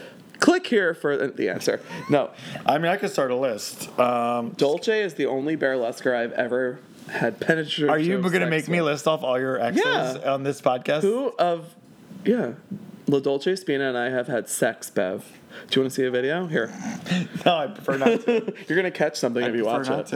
click 0.41 0.67
here 0.67 0.93
for 0.93 1.27
the 1.27 1.47
answer. 1.49 1.79
No, 2.09 2.31
I 2.65 2.77
mean, 2.77 2.91
I 2.91 2.97
could 2.97 3.11
start 3.11 3.31
a 3.31 3.35
list. 3.35 3.87
Um, 3.97 4.49
Dolce 4.51 5.01
is 5.01 5.13
the 5.13 5.27
only 5.27 5.55
burlesquer 5.55 6.13
I've 6.13 6.33
ever 6.33 6.79
had 7.09 7.39
penetrative. 7.39 7.89
are 7.89 7.97
you 7.99 8.19
going 8.21 8.39
to 8.41 8.45
make 8.49 8.67
me 8.67 8.81
list 8.81 9.07
off 9.07 9.23
all 9.23 9.39
your 9.39 9.59
exes 9.59 9.83
Yeah. 9.85 10.33
on 10.33 10.43
this 10.43 10.61
podcast? 10.61 11.01
Who 11.01 11.29
of 11.39 11.73
yeah, 12.25 12.53
La 13.07 13.19
Dolce 13.19 13.55
Spina 13.55 13.87
and 13.89 13.97
I 13.97 14.09
have 14.09 14.27
had 14.27 14.47
sex, 14.49 14.89
Bev. 14.89 15.25
Do 15.69 15.79
you 15.79 15.81
want 15.83 15.91
to 15.91 15.95
see 15.95 16.05
a 16.05 16.11
video? 16.11 16.47
Here, 16.47 16.67
No, 17.45 17.57
I 17.57 17.67
prefer 17.67 17.97
not 17.97 18.21
to. 18.21 18.53
you're 18.67 18.75
gonna 18.77 18.89
catch 18.91 19.17
something 19.17 19.43
I 19.43 19.47
if 19.49 19.55
you 19.55 19.63
prefer 19.63 19.77
watch 19.79 19.89
not 19.89 19.99
it. 19.99 20.07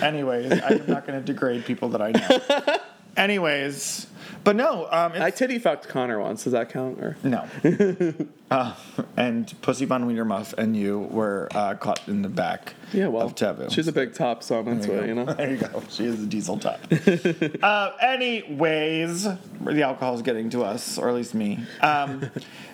to. 0.00 0.04
Anyways, 0.06 0.52
I'm 0.62 0.86
not 0.86 1.06
going 1.06 1.18
to 1.20 1.24
degrade 1.24 1.64
people 1.64 1.88
that 1.90 2.02
I 2.02 2.10
know. 2.12 2.76
Anyways, 3.16 4.06
but 4.44 4.56
no, 4.56 4.86
um, 4.90 5.12
I 5.14 5.30
titty 5.30 5.58
fucked 5.58 5.88
Connor 5.88 6.18
once. 6.18 6.44
Does 6.44 6.52
that 6.52 6.70
count? 6.70 6.98
Or 6.98 7.16
no. 7.22 7.46
uh, 8.50 8.74
and 9.16 9.52
Pussy 9.62 9.84
Von 9.84 10.06
Wiener 10.06 10.24
Muff 10.24 10.52
and 10.54 10.76
you 10.76 10.98
were 10.98 11.48
uh, 11.54 11.74
caught 11.74 12.06
in 12.08 12.22
the 12.22 12.28
back 12.28 12.74
yeah, 12.92 13.08
well, 13.08 13.26
of 13.26 13.34
Tabu. 13.34 13.70
she's 13.70 13.88
a 13.88 13.92
big 13.92 14.14
top, 14.14 14.42
so 14.42 14.58
I'm 14.58 14.68
into 14.68 14.98
it. 14.98 15.06
You 15.08 15.14
know. 15.14 15.24
There 15.42 15.50
you 15.50 15.56
go. 15.58 15.82
She 15.88 16.04
is 16.06 16.22
a 16.22 16.26
diesel 16.26 16.58
top. 16.58 16.80
uh, 17.62 17.92
anyways, 18.00 19.24
the 19.24 19.82
alcohol 19.82 20.14
is 20.14 20.22
getting 20.22 20.50
to 20.50 20.62
us, 20.62 20.98
or 20.98 21.08
at 21.08 21.14
least 21.14 21.34
me. 21.34 21.60
Um, 21.80 22.30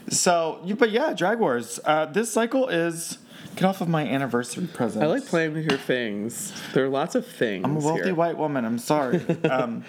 so, 0.09 0.61
you- 0.65 0.77
but 0.77 0.91
yeah, 0.91 1.13
Drag 1.15 1.39
Wars. 1.39 1.81
Uh, 1.85 2.07
this 2.07 2.33
cycle 2.33 2.69
is 2.69 3.19
get 3.57 3.65
off 3.65 3.81
of 3.81 3.89
my 3.89 4.07
anniversary 4.07 4.67
present. 4.67 5.05
I 5.05 5.09
like 5.09 5.27
playing 5.27 5.55
with 5.55 5.69
your 5.69 5.79
things. 5.79 6.53
There 6.73 6.85
are 6.85 6.89
lots 6.89 7.15
of 7.15 7.27
things. 7.27 7.65
I'm 7.65 7.77
a 7.77 7.81
wealthy 7.81 8.05
here. 8.05 8.15
white 8.15 8.39
woman. 8.39 8.65
I'm 8.65 8.79
sorry. 8.79 9.21
um, 9.45 9.85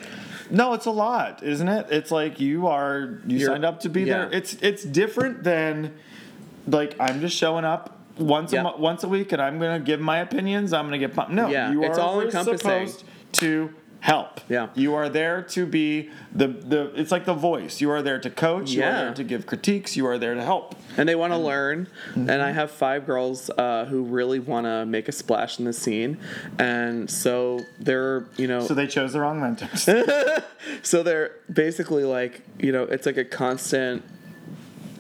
no, 0.49 0.73
it's 0.73 0.85
a 0.85 0.91
lot, 0.91 1.43
isn't 1.43 1.67
it? 1.67 1.87
It's 1.91 2.11
like 2.11 2.39
you 2.39 2.67
are 2.67 3.19
you 3.27 3.37
You're- 3.37 3.45
signed 3.45 3.65
up 3.65 3.79
to 3.81 3.89
be 3.89 4.01
yeah. 4.03 4.25
there. 4.25 4.29
It's 4.33 4.53
it's 4.55 4.83
different 4.83 5.43
than 5.43 5.93
like 6.67 6.95
I'm 6.99 7.21
just 7.21 7.35
showing 7.35 7.65
up 7.65 7.97
once 8.17 8.51
Yeah. 8.53 8.69
a 8.69 8.77
once 8.77 9.03
a 9.03 9.07
week 9.07 9.31
and 9.31 9.41
I'm 9.41 9.59
gonna 9.59 9.79
give 9.79 9.99
my 9.99 10.17
opinions. 10.19 10.73
I'm 10.73 10.85
gonna 10.85 10.97
get 10.97 11.13
pumped. 11.13 11.31
No, 11.31 11.47
Yeah, 11.49 11.71
you 11.71 11.83
it's 11.83 11.97
are 11.97 12.01
all 12.01 12.21
encompassing. 12.21 12.57
supposed 12.57 13.03
to 13.33 13.73
help. 14.01 14.39
Yeah. 14.49 14.69
you 14.75 14.95
are 14.95 15.09
there 15.09 15.41
to 15.43 15.65
be 15.65 16.09
the 16.33 16.47
the. 16.47 16.91
It's 16.95 17.11
like 17.11 17.25
the 17.25 17.33
voice. 17.33 17.81
You 17.81 17.91
are 17.91 18.01
there 18.01 18.19
to 18.19 18.29
coach. 18.29 18.71
You 18.71 18.81
are 18.83 18.85
Yeah. 18.85 19.01
there 19.03 19.13
to 19.15 19.23
give 19.23 19.45
critiques. 19.45 19.95
You 19.97 20.05
are 20.07 20.17
there 20.17 20.33
to 20.35 20.43
help. 20.43 20.75
and 20.97 21.07
they 21.07 21.15
want 21.15 21.33
to 21.33 21.37
learn. 21.37 21.87
Mm-hmm. 22.11 22.29
And 22.29 22.41
I 22.41 22.51
have 22.51 22.71
five 22.71 23.05
girls 23.05 23.49
uh, 23.57 23.85
who 23.85 24.03
really 24.03 24.39
want 24.39 24.65
to 24.65 24.85
make 24.85 25.07
a 25.07 25.11
splash 25.11 25.59
in 25.59 25.65
the 25.65 25.73
scene, 25.73 26.17
and 26.57 27.09
so 27.09 27.59
they're 27.79 28.25
you 28.37 28.47
know 28.47 28.61
So 28.65 28.73
they 28.73 28.87
chose 28.87 29.13
the 29.13 29.19
wrong 29.19 29.39
mentors. 29.41 29.83
so 30.83 31.03
they're 31.03 31.31
basically 31.51 32.03
like 32.03 32.41
you 32.57 32.71
know 32.71 32.83
it's 32.83 33.05
like 33.05 33.17
a 33.17 33.25
constant 33.25 34.03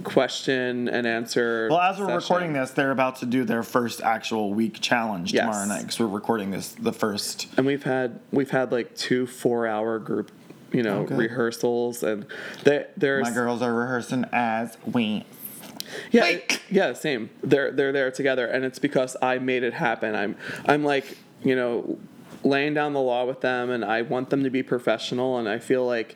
question 0.03 0.87
and 0.87 1.05
answer. 1.07 1.67
Well, 1.69 1.79
as 1.79 1.97
we're 1.99 2.05
session. 2.07 2.15
recording 2.15 2.53
this, 2.53 2.71
they're 2.71 2.91
about 2.91 3.17
to 3.17 3.25
do 3.25 3.43
their 3.43 3.63
first 3.63 4.01
actual 4.01 4.53
week 4.53 4.79
challenge 4.81 5.33
Yes. 5.33 5.43
tomorrow 5.45 5.65
night 5.65 5.81
because 5.81 5.99
we're 5.99 6.07
recording 6.07 6.51
this 6.51 6.69
the 6.73 6.93
first. 6.93 7.47
and 7.57 7.65
we've 7.65 7.83
had 7.83 8.19
we've 8.31 8.51
had 8.51 8.71
like 8.71 8.95
two 8.95 9.25
four 9.27 9.67
hour 9.67 9.99
group 9.99 10.31
you 10.71 10.83
know 10.83 10.99
Okay. 11.01 11.15
rehearsals 11.15 12.03
and 12.03 12.25
they 12.63 12.85
there's 12.97 13.23
My 13.27 13.31
girls 13.33 13.61
are 13.61 13.73
rehearsing 13.73 14.25
as 14.31 14.77
we. 14.85 15.25
Yeah, 16.11 16.25
it- 16.25 16.59
yeah, 16.69 16.93
same. 16.93 17.29
They're 17.43 17.71
they're 17.71 17.91
there 17.91 18.11
together, 18.11 18.45
and 18.45 18.63
it's 18.63 18.77
because 18.79 19.17
I 19.21 19.39
made 19.39 19.63
it 19.63 19.73
happen. 19.73 20.15
I'm 20.15 20.35
I'm 20.67 20.83
like 20.83 21.17
you 21.43 21.55
know 21.55 21.97
laying 22.43 22.73
down 22.73 22.93
the 22.93 23.01
law 23.01 23.25
with 23.25 23.41
them, 23.41 23.69
and 23.69 23.83
I 23.83 24.01
want 24.03 24.29
them 24.29 24.43
to 24.43 24.49
be 24.49 24.63
professional, 24.63 25.37
and 25.37 25.47
I 25.49 25.59
feel 25.59 25.85
like. 25.85 26.15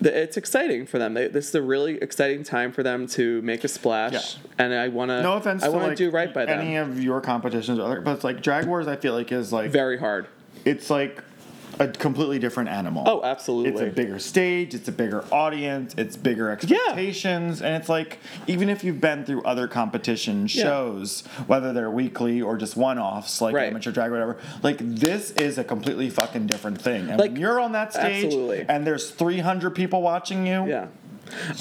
It's 0.00 0.36
exciting 0.36 0.86
for 0.86 0.98
them. 0.98 1.14
They, 1.14 1.26
this 1.28 1.48
is 1.48 1.54
a 1.56 1.62
really 1.62 1.96
exciting 2.00 2.44
time 2.44 2.70
for 2.72 2.82
them 2.82 3.06
to 3.08 3.42
make 3.42 3.64
a 3.64 3.68
splash, 3.68 4.12
Yeah. 4.12 4.50
and 4.64 4.72
I 4.74 4.88
want 4.88 5.10
to. 5.10 5.22
No 5.22 5.34
offense 5.34 5.62
I 5.64 5.68
want 5.70 5.82
to 5.82 5.88
like 5.88 5.96
do 5.96 6.10
right 6.10 6.32
by 6.32 6.44
them. 6.46 6.60
any 6.60 6.76
of 6.76 7.02
your 7.02 7.20
competitions, 7.20 7.78
or 7.78 7.82
other, 7.82 8.00
but 8.00 8.14
it's 8.14 8.24
like 8.24 8.40
Drag 8.42 8.66
Wars. 8.66 8.86
I 8.86 8.96
feel 8.96 9.12
like 9.14 9.32
is 9.32 9.52
like 9.52 9.70
Very 9.70 9.98
hard. 9.98 10.26
it's 10.64 10.88
like 10.88 11.22
a 11.78 11.88
completely 11.88 12.38
different 12.38 12.68
animal. 12.68 13.04
Oh, 13.06 13.22
absolutely. 13.22 13.70
It's 13.72 13.80
a 13.80 13.86
bigger 13.94 14.18
stage, 14.18 14.74
it's 14.74 14.88
a 14.88 14.92
bigger 14.92 15.24
audience, 15.32 15.94
it's 15.96 16.16
bigger 16.16 16.50
expectations, 16.50 17.62
and 17.62 17.74
it's 17.76 17.88
like 17.88 18.18
even 18.46 18.68
if 18.68 18.82
you've 18.84 19.00
been 19.00 19.24
through 19.24 19.42
other 19.44 19.68
competition 19.68 20.42
Yeah. 20.42 20.62
shows, 20.64 21.22
whether 21.46 21.72
they're 21.72 21.90
weekly 21.90 22.40
or 22.42 22.56
just 22.56 22.76
one-offs 22.76 23.40
like 23.40 23.54
Right. 23.54 23.68
amateur 23.68 23.90
drag 23.92 24.10
or 24.10 24.14
whatever, 24.14 24.36
like 24.62 24.78
this 24.80 25.30
is 25.32 25.58
a 25.58 25.64
completely 25.64 26.10
fucking 26.10 26.46
different 26.46 26.80
thing. 26.80 27.08
And 27.08 27.18
Like, 27.18 27.32
when 27.32 27.40
you're 27.40 27.60
on 27.60 27.72
that 27.72 27.92
stage 27.92 28.26
absolutely. 28.26 28.66
and 28.68 28.86
there's 28.86 29.10
300 29.10 29.74
people 29.74 30.02
watching 30.02 30.46
you, 30.46 30.66
Yeah, 30.66 30.86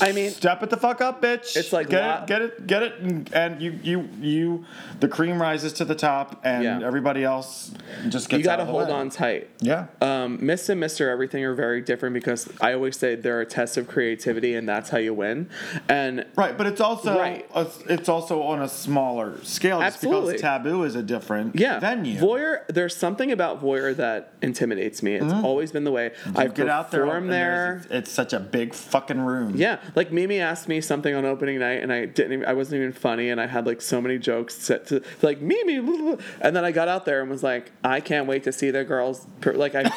I 0.02 0.12
mean, 0.12 0.32
step 0.32 0.64
it 0.64 0.70
the 0.70 0.78
fuck 0.78 1.02
up, 1.02 1.22
bitch. 1.22 1.56
It's 1.56 1.74
like 1.74 1.90
get 1.90 2.06
lot- 2.08 2.22
it, 2.24 2.28
get 2.28 2.42
it, 2.42 2.68
get 2.68 2.84
it, 2.84 2.94
and, 3.00 3.34
and 3.34 3.62
you, 3.62 3.80
you, 3.84 4.10
you, 4.20 4.66
the 5.00 5.08
cream 5.08 5.42
rises 5.42 5.74
to 5.74 5.86
the 5.86 5.96
top, 5.96 6.42
and 6.44 6.64
Yeah. 6.64 6.80
everybody 6.86 7.24
else 7.24 7.72
just 8.10 8.30
gets. 8.30 8.40
you 8.40 8.44
got 8.44 8.58
to 8.58 8.66
hold 8.66 8.88
way. 8.88 8.94
on 8.94 9.10
tight. 9.10 9.50
Yeah. 9.60 9.88
Um, 10.02 10.38
Miss 10.42 10.70
and 10.70 10.80
Mister 10.80 11.10
Everything 11.10 11.44
are 11.46 11.54
very 11.54 11.82
different 11.82 12.14
because 12.14 12.50
I 12.62 12.74
always 12.74 12.98
say 12.98 13.16
they're 13.16 13.42
a 13.42 13.46
test 13.46 13.78
of 13.78 13.88
creativity, 13.88 14.56
and 14.56 14.68
that's 14.68 14.90
how 14.90 14.98
you 14.98 15.14
win. 15.14 15.50
And 15.90 16.26
Right, 16.36 16.58
but 16.58 16.68
it's 16.68 16.82
also 16.82 17.18
Right. 17.18 17.46
a- 17.56 17.68
it's 17.90 18.10
also 18.10 18.42
on 18.44 18.62
a 18.62 18.68
smaller 18.70 19.38
scale 19.44 19.80
just 19.80 19.96
Absolutely. 19.98 20.34
because 20.34 20.42
Tabu 20.42 20.84
is 20.84 20.96
a 20.96 21.04
different 21.04 21.56
yeah, 21.56 21.80
venue. 21.80 22.20
Voyeur. 22.20 22.62
There's 22.68 22.96
something 22.96 23.32
about 23.32 23.62
Voyeur 23.62 23.96
that 23.96 24.34
intimidates 24.42 25.02
me. 25.04 25.16
It's 25.16 25.34
always 25.34 25.72
been 25.72 25.84
the 25.84 25.92
way 25.92 26.12
I 26.36 26.46
Mm-hmm. 26.48 26.54
get 26.54 26.70
out 26.70 26.92
there, 26.92 27.06
there. 27.06 27.22
there's- 27.30 27.88
It's 27.90 28.12
such 28.12 28.34
a 28.34 28.40
big 28.40 28.74
fucking 28.74 29.20
room. 29.22 29.54
Yeah, 29.58 29.80
like 29.96 30.12
Mimi 30.12 30.40
asked 30.40 30.68
me 30.68 30.82
something 30.82 31.14
on 31.14 31.26
opening 31.26 31.60
night, 31.60 31.82
and 31.82 31.92
I 31.92 32.06
didn't. 32.06 32.34
Even, 32.34 32.46
I 32.46 32.54
wasn't 32.54 32.80
even 32.82 32.94
funny, 32.94 33.30
and 33.30 33.42
I 33.42 33.48
had 33.48 33.66
like 33.66 33.82
so 33.82 34.00
many 34.00 34.18
jokes 34.18 34.56
set 34.56 34.88
to 34.88 35.02
like 35.22 35.42
Mimi, 35.42 35.78
and 36.42 36.56
then 36.56 36.64
I 36.64 36.72
got 36.72 36.88
out 36.88 37.06
there 37.06 37.22
and 37.22 37.30
was 37.30 37.44
like, 37.44 37.72
I 37.84 38.00
can't 38.00 38.28
wait 38.28 38.44
to 38.44 38.52
see 38.52 38.72
the 38.72 38.84
girls. 38.84 39.26
Per, 39.42 39.54
like 39.54 39.74
I, 39.76 39.92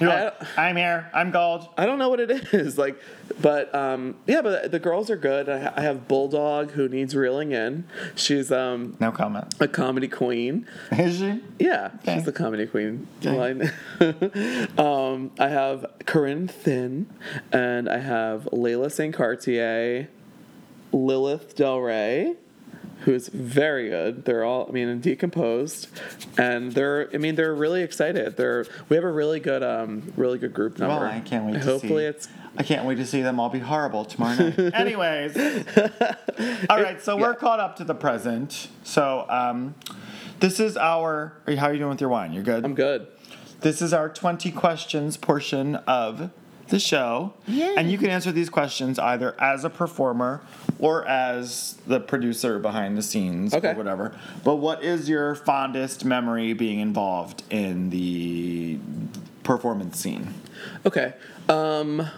You're 0.00 0.10
like, 0.10 0.58
I'm 0.58 0.76
here. 0.76 1.10
I'm 1.12 1.30
gold. 1.30 1.68
I 1.76 1.84
don't 1.86 1.98
know 1.98 2.08
what 2.08 2.20
it 2.20 2.30
is 2.54 2.78
like, 2.78 3.00
but 3.40 3.74
um, 3.74 4.16
yeah, 4.26 4.42
but 4.42 4.70
the 4.70 4.78
girls 4.78 5.10
are 5.10 5.16
good. 5.16 5.48
I, 5.48 5.72
I 5.76 5.80
have 5.82 6.06
Bulldog 6.06 6.70
who 6.72 6.88
needs 6.88 7.16
reeling 7.16 7.52
in. 7.52 7.84
She's 8.14 8.52
um 8.52 8.96
No 9.00 9.10
comment. 9.10 9.54
a 9.60 9.66
comedy 9.68 10.06
queen. 10.08 10.66
Is 10.92 11.18
she? 11.18 11.40
Yeah, 11.58 11.90
Okay. 12.02 12.14
she's 12.14 12.24
the 12.24 12.32
comedy 12.32 12.66
queen. 12.66 13.06
Okay. 13.24 13.70
um, 14.78 15.30
I 15.38 15.48
have 15.48 15.86
Corinne 16.06 16.48
Thin, 16.48 17.06
and 17.52 17.88
I 17.88 17.98
have 17.98 18.44
Layla 18.52 18.90
St. 18.92 19.14
Cartier, 19.14 20.08
Lilith 20.92 21.56
Del 21.56 21.80
Rey, 21.80 22.34
who's 23.00 23.28
very 23.28 23.88
good. 23.88 24.24
They're 24.24 24.44
all, 24.44 24.66
I 24.68 24.72
mean, 24.72 25.00
decomposed, 25.00 25.88
and 26.36 26.72
they're, 26.72 27.08
I 27.14 27.18
mean, 27.18 27.34
they're 27.36 27.54
really 27.54 27.82
excited. 27.82 28.36
They're, 28.36 28.66
we 28.88 28.96
have 28.96 29.04
a 29.04 29.10
really 29.12 29.40
good, 29.40 29.62
um, 29.62 30.12
really 30.16 30.38
good 30.38 30.52
group 30.52 30.78
number. 30.78 31.04
Well, 31.04 31.04
I 31.12 31.20
can't 31.20 31.46
wait 31.46 31.54
to 31.54 31.60
Hopefully, 31.60 32.02
see. 32.04 32.06
it's 32.08 32.28
I 32.56 32.62
can't 32.64 32.86
wait 32.86 32.96
to 32.96 33.06
see 33.06 33.22
them 33.22 33.38
all 33.38 33.48
be 33.50 33.60
horrible 33.60 34.04
tomorrow 34.04 34.34
night. 34.34 34.58
Anyways, 34.74 35.36
all 36.68 36.82
right. 36.82 37.00
So 37.00 37.16
we're 37.16 37.30
yeah. 37.30 37.34
caught 37.36 37.60
up 37.60 37.76
to 37.76 37.84
the 37.84 37.94
present. 37.94 38.68
So 38.82 39.26
um, 39.28 39.74
this 40.40 40.58
is 40.58 40.76
our. 40.76 41.34
are 41.46 41.52
you- 41.52 41.58
How 41.58 41.66
are 41.66 41.72
you 41.72 41.78
doing 41.78 41.90
with 41.90 42.00
your 42.00 42.10
wine? 42.10 42.32
You're 42.32 42.42
good. 42.42 42.64
I'm 42.64 42.74
good. 42.74 43.06
This 43.60 43.82
is 43.82 43.92
our 43.92 44.08
20 44.08 44.52
questions 44.52 45.16
portion 45.16 45.76
of 45.76 46.30
the 46.68 46.78
show. 46.78 47.32
And 47.46 47.90
you 47.90 47.98
can 47.98 48.10
answer 48.10 48.32
these 48.32 48.50
questions 48.50 48.98
either 48.98 49.34
as 49.40 49.64
a 49.64 49.70
performer 49.70 50.40
or 50.78 51.06
as 51.06 51.76
the 51.86 52.00
producer 52.00 52.58
behind 52.58 52.96
the 52.96 53.02
scenes 53.02 53.54
Okay. 53.54 53.70
or 53.72 53.74
whatever. 53.74 54.14
But 54.44 54.56
what 54.56 54.82
is 54.82 55.08
your 55.08 55.34
fondest 55.34 56.04
memory 56.04 56.52
being 56.52 56.80
involved 56.80 57.42
in 57.50 57.90
the 57.90 58.78
performance 59.42 59.98
scene? 59.98 60.34
Okay. 60.86 61.14
Um, 61.48 62.08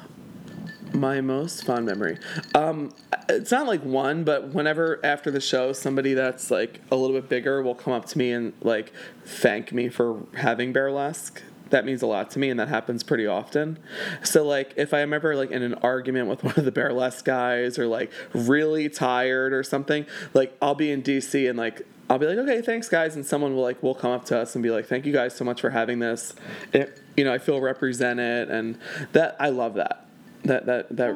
My 0.93 1.21
most 1.21 1.65
fond 1.65 1.87
memory. 1.87 2.19
Um, 2.53 2.93
it's 3.29 3.53
not 3.53 3.69
like 3.69 3.81
one, 3.85 4.25
but 4.25 4.49
whenever 4.49 4.99
after 5.05 5.31
the 5.31 5.41
show, 5.41 5.73
somebody 5.73 6.15
that's 6.15 6.51
like 6.51 6.81
a 6.91 6.97
little 6.97 7.15
bit 7.15 7.29
bigger 7.29 7.63
will 7.63 7.77
come 7.77 7.93
up 7.93 8.07
to 8.07 8.19
me 8.19 8.33
and 8.33 8.53
like 8.61 8.93
thank 9.25 9.73
me 9.73 9.89
for 9.89 10.25
having 10.35 10.73
Bearlesque. 10.73 11.41
That 11.71 11.85
means 11.85 12.03
a 12.03 12.07
lot 12.07 12.31
to 12.33 12.39
me, 12.39 12.51
and 12.51 12.59
that 12.61 12.69
happens 12.69 13.03
pretty 13.03 13.27
often. 13.27 13.79
So, 14.23 14.45
like, 14.45 14.75
if 14.77 14.93
I'm 14.93 15.13
ever 15.13 15.35
like 15.37 15.51
in 15.51 15.63
an 15.63 15.75
argument 15.75 16.29
with 16.29 16.45
one 16.45 16.55
of 16.57 16.65
the 16.65 16.73
Bearlesque 16.73 17.25
guys, 17.25 17.79
or 17.79 17.87
like 17.87 18.13
really 18.33 18.89
tired 18.89 19.53
or 19.53 19.63
something, 19.63 20.07
like 20.35 20.57
I'll 20.61 20.75
be 20.75 20.91
in 20.91 21.03
DC 21.03 21.49
and 21.49 21.59
like 21.59 21.83
I'll 22.11 22.19
be 22.19 22.27
like, 22.27 22.39
okay, 22.39 22.61
thanks 22.61 22.89
guys, 22.89 23.15
and 23.15 23.25
someone 23.25 23.55
will 23.55 23.63
like 23.63 23.83
will 23.83 23.95
come 23.95 24.11
up 24.11 24.25
to 24.27 24.39
us 24.39 24.57
and 24.57 24.63
be 24.65 24.71
like, 24.71 24.87
thank 24.87 25.07
you 25.07 25.13
guys 25.13 25.35
so 25.35 25.45
much 25.45 25.61
for 25.61 25.71
having 25.71 26.01
this. 26.01 26.35
It, 26.73 27.01
you 27.17 27.25
know, 27.25 27.33
I 27.33 27.39
feel 27.39 27.61
represented, 27.61 28.51
and 28.51 28.79
that 29.13 29.37
I 29.39 29.51
love 29.51 29.75
that. 29.75 30.07
That 30.45 30.67
that 30.67 30.97
that 30.97 31.15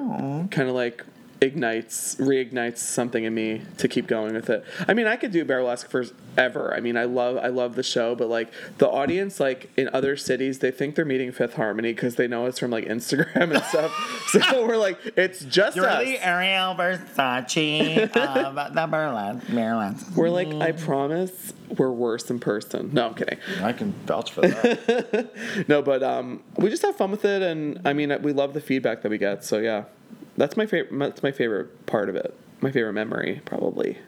kind 0.53 0.69
of 0.69 0.75
like 0.77 1.05
ignites 1.45 2.15
reignites 2.17 2.79
something 2.79 3.25
in 3.25 3.35
me 3.35 3.63
to 3.79 3.87
keep 3.87 4.07
going 4.07 4.35
with 4.35 4.49
it. 4.49 4.65
I 4.89 4.95
mean, 4.95 5.07
I 5.07 5.17
could 5.17 5.31
do 5.31 5.45
burlesque 5.45 5.91
forever. 5.91 6.75
I 6.75 6.81
mean, 6.81 6.97
I 6.97 7.05
love 7.05 7.37
I 7.37 7.49
love 7.49 7.75
the 7.75 7.83
show, 7.83 8.15
but 8.15 8.29
like 8.29 8.51
the 8.79 8.89
audience 8.89 9.39
like 9.41 9.71
in 9.77 9.91
other 9.93 10.17
cities, 10.17 10.61
they 10.61 10.71
think 10.71 10.95
they're 10.95 11.05
meeting 11.05 11.31
Fifth 11.33 11.55
Harmony 11.55 11.93
because 11.93 12.17
they 12.17 12.27
know 12.27 12.47
it's 12.47 12.59
from 12.59 12.71
like 12.71 12.87
Instagram 12.87 13.55
and 13.55 13.63
stuff. 13.65 13.93
so 14.29 14.67
we're 14.67 14.77
like, 14.77 14.99
it's 15.17 15.45
just 15.45 15.77
You're 15.77 15.87
us. 15.87 16.05
the 16.05 16.27
Ariel 16.27 16.75
Versace 16.75 18.17
of 18.17 18.75
the 18.75 18.87
burlesque. 18.87 19.47
burlesque. 19.49 20.17
We're 20.17 20.31
like, 20.31 20.49
I 20.49 20.73
promise, 20.73 21.53
we're 21.77 21.91
worse 21.91 22.31
in 22.31 22.39
person. 22.41 22.91
No, 22.93 23.09
I'm 23.09 23.15
kidding. 23.15 23.39
I 23.61 23.73
can 23.73 23.93
vouch 24.07 24.33
for 24.33 24.43
that. 24.43 25.31
No, 25.69 25.83
but 25.83 26.03
um, 26.03 26.43
we 26.57 26.71
just 26.71 26.83
have 26.83 26.97
fun 26.97 27.11
with 27.11 27.25
it, 27.25 27.43
and 27.43 27.81
I 27.85 27.93
mean, 27.93 28.15
we 28.23 28.33
love 28.33 28.55
the 28.55 28.61
feedback 28.61 29.03
that 29.03 29.11
we 29.11 29.19
get. 29.19 29.45
So 29.45 29.59
yeah, 29.59 29.85
that's 30.37 30.57
my 30.57 30.67
favorite. 30.67 30.99
That's 30.99 31.23
my 31.23 31.33
favorite 31.33 31.87
part 31.87 32.09
of 32.09 32.17
it. 32.17 32.37
My 32.61 32.71
favorite 32.71 32.95
memory, 32.95 33.41
probably. 33.45 33.99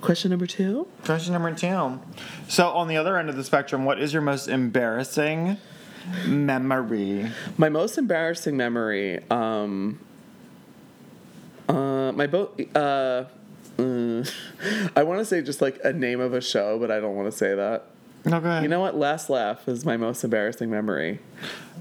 Question 0.00 0.30
number 0.30 0.46
two. 0.46 0.86
Question 1.04 1.32
number 1.32 1.54
two. 1.54 2.00
So, 2.48 2.68
on 2.68 2.88
the 2.88 2.96
other 2.96 3.16
end 3.16 3.30
of 3.30 3.36
the 3.36 3.44
spectrum, 3.44 3.84
what 3.84 4.00
is 4.00 4.12
your 4.12 4.22
most 4.22 4.48
embarrassing 4.48 5.56
memory? 6.26 7.30
My 7.56 7.68
most 7.68 7.96
embarrassing 7.96 8.56
memory. 8.56 9.22
Um, 9.30 9.98
uh, 11.68 12.12
my 12.12 12.26
boat. 12.26 12.60
Uh, 12.74 13.24
uh, 13.78 14.24
I 14.96 15.02
want 15.02 15.20
to 15.20 15.24
say 15.24 15.40
just 15.42 15.62
like 15.62 15.80
a 15.84 15.92
name 15.92 16.20
of 16.20 16.34
a 16.34 16.40
show, 16.40 16.78
but 16.78 16.90
I 16.90 17.00
don't 17.00 17.16
want 17.16 17.30
to 17.30 17.36
say 17.36 17.54
that. 17.54 17.86
Okay. 18.26 18.62
You 18.62 18.68
know 18.68 18.80
what? 18.80 18.96
Last 18.96 19.28
laugh 19.28 19.68
is 19.68 19.84
my 19.84 19.96
most 19.96 20.24
embarrassing 20.24 20.70
memory. 20.70 21.20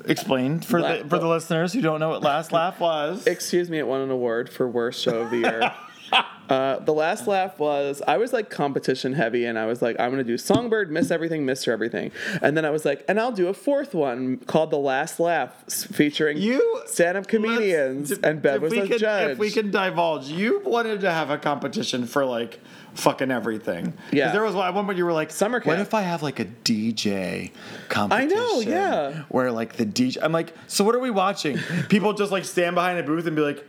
explain 0.05 0.59
for 0.59 0.81
La- 0.81 0.97
the 0.97 1.09
for 1.09 1.19
the 1.19 1.27
listeners 1.27 1.71
who 1.73 1.81
don't 1.81 1.99
know 1.99 2.09
what 2.09 2.21
Last 2.21 2.51
Laugh 2.59 2.79
was. 2.79 3.25
Excuse 3.27 3.69
me, 3.69 3.79
it 3.79 3.87
won 3.87 4.01
an 4.01 4.11
award 4.11 4.49
for 4.49 4.67
worst 4.67 5.01
show 5.01 5.21
of 5.21 5.29
the 5.31 5.37
year. 5.37 5.71
uh, 6.49 6.79
the 6.79 6.93
last 6.93 7.27
laugh 7.27 7.57
was 7.57 8.01
I 8.07 8.17
was 8.17 8.33
like 8.33 8.49
competition 8.49 9.13
heavy, 9.13 9.45
and 9.45 9.57
I 9.57 9.65
was 9.65 9.81
like, 9.81 9.97
I'm 9.99 10.11
gonna 10.11 10.23
do 10.25 10.37
Songbird, 10.37 10.91
Miss 10.91 11.09
Everything, 11.11 11.45
Mister 11.45 11.71
Everything, 11.71 12.11
and 12.41 12.57
then 12.57 12.65
I 12.65 12.69
was 12.71 12.83
like, 12.83 13.05
and 13.07 13.19
I'll 13.19 13.31
do 13.31 13.47
a 13.47 13.53
fourth 13.53 13.93
one 13.95 14.37
called 14.39 14.69
The 14.71 14.77
Last 14.77 15.19
Laugh, 15.21 15.53
featuring 15.71 16.37
You- 16.39 16.81
stand-up 16.87 17.27
comedians, 17.27 18.09
Let's- 18.11 18.21
and 18.23 18.41
Bev 18.41 18.55
if 18.57 18.61
was 18.63 18.71
we 18.73 18.79
a 18.81 18.87
can, 18.87 18.97
judge. 18.99 19.31
If 19.31 19.37
we 19.39 19.49
can 19.49 19.71
divulge, 19.71 20.27
you 20.27 20.61
wanted 20.65 20.99
to 21.01 21.11
have 21.11 21.29
a 21.29 21.37
competition 21.37 22.05
for 22.05 22.25
like 22.25 22.59
fucking 22.95 23.31
everything. 23.31 23.93
Yeah. 24.11 24.31
There 24.31 24.43
was 24.43 24.55
one 24.55 24.87
where 24.87 24.95
you 24.95 25.05
were 25.05 25.13
like, 25.13 25.31
Summer 25.31 25.59
camp. 25.59 25.67
What 25.67 25.79
if 25.79 25.93
I 25.93 26.01
have 26.01 26.23
like 26.23 26.39
a 26.39 26.45
DJ 26.45 27.51
competition? 27.89 28.37
I 28.37 28.41
know, 28.41 28.59
yeah. 28.59 29.23
Where 29.29 29.51
like 29.51 29.73
the 29.73 29.85
DJ, 29.85 30.17
I'm 30.21 30.31
like, 30.31 30.53
so 30.67 30.83
what 30.83 30.95
are 30.95 30.99
we 30.99 31.09
watching? 31.09 31.57
People 31.89 32.13
just 32.13 32.31
like 32.31 32.45
stand 32.45 32.75
behind 32.75 32.99
a 32.99 33.03
booth 33.03 33.25
and 33.27 33.35
be 33.35 33.41
like, 33.41 33.67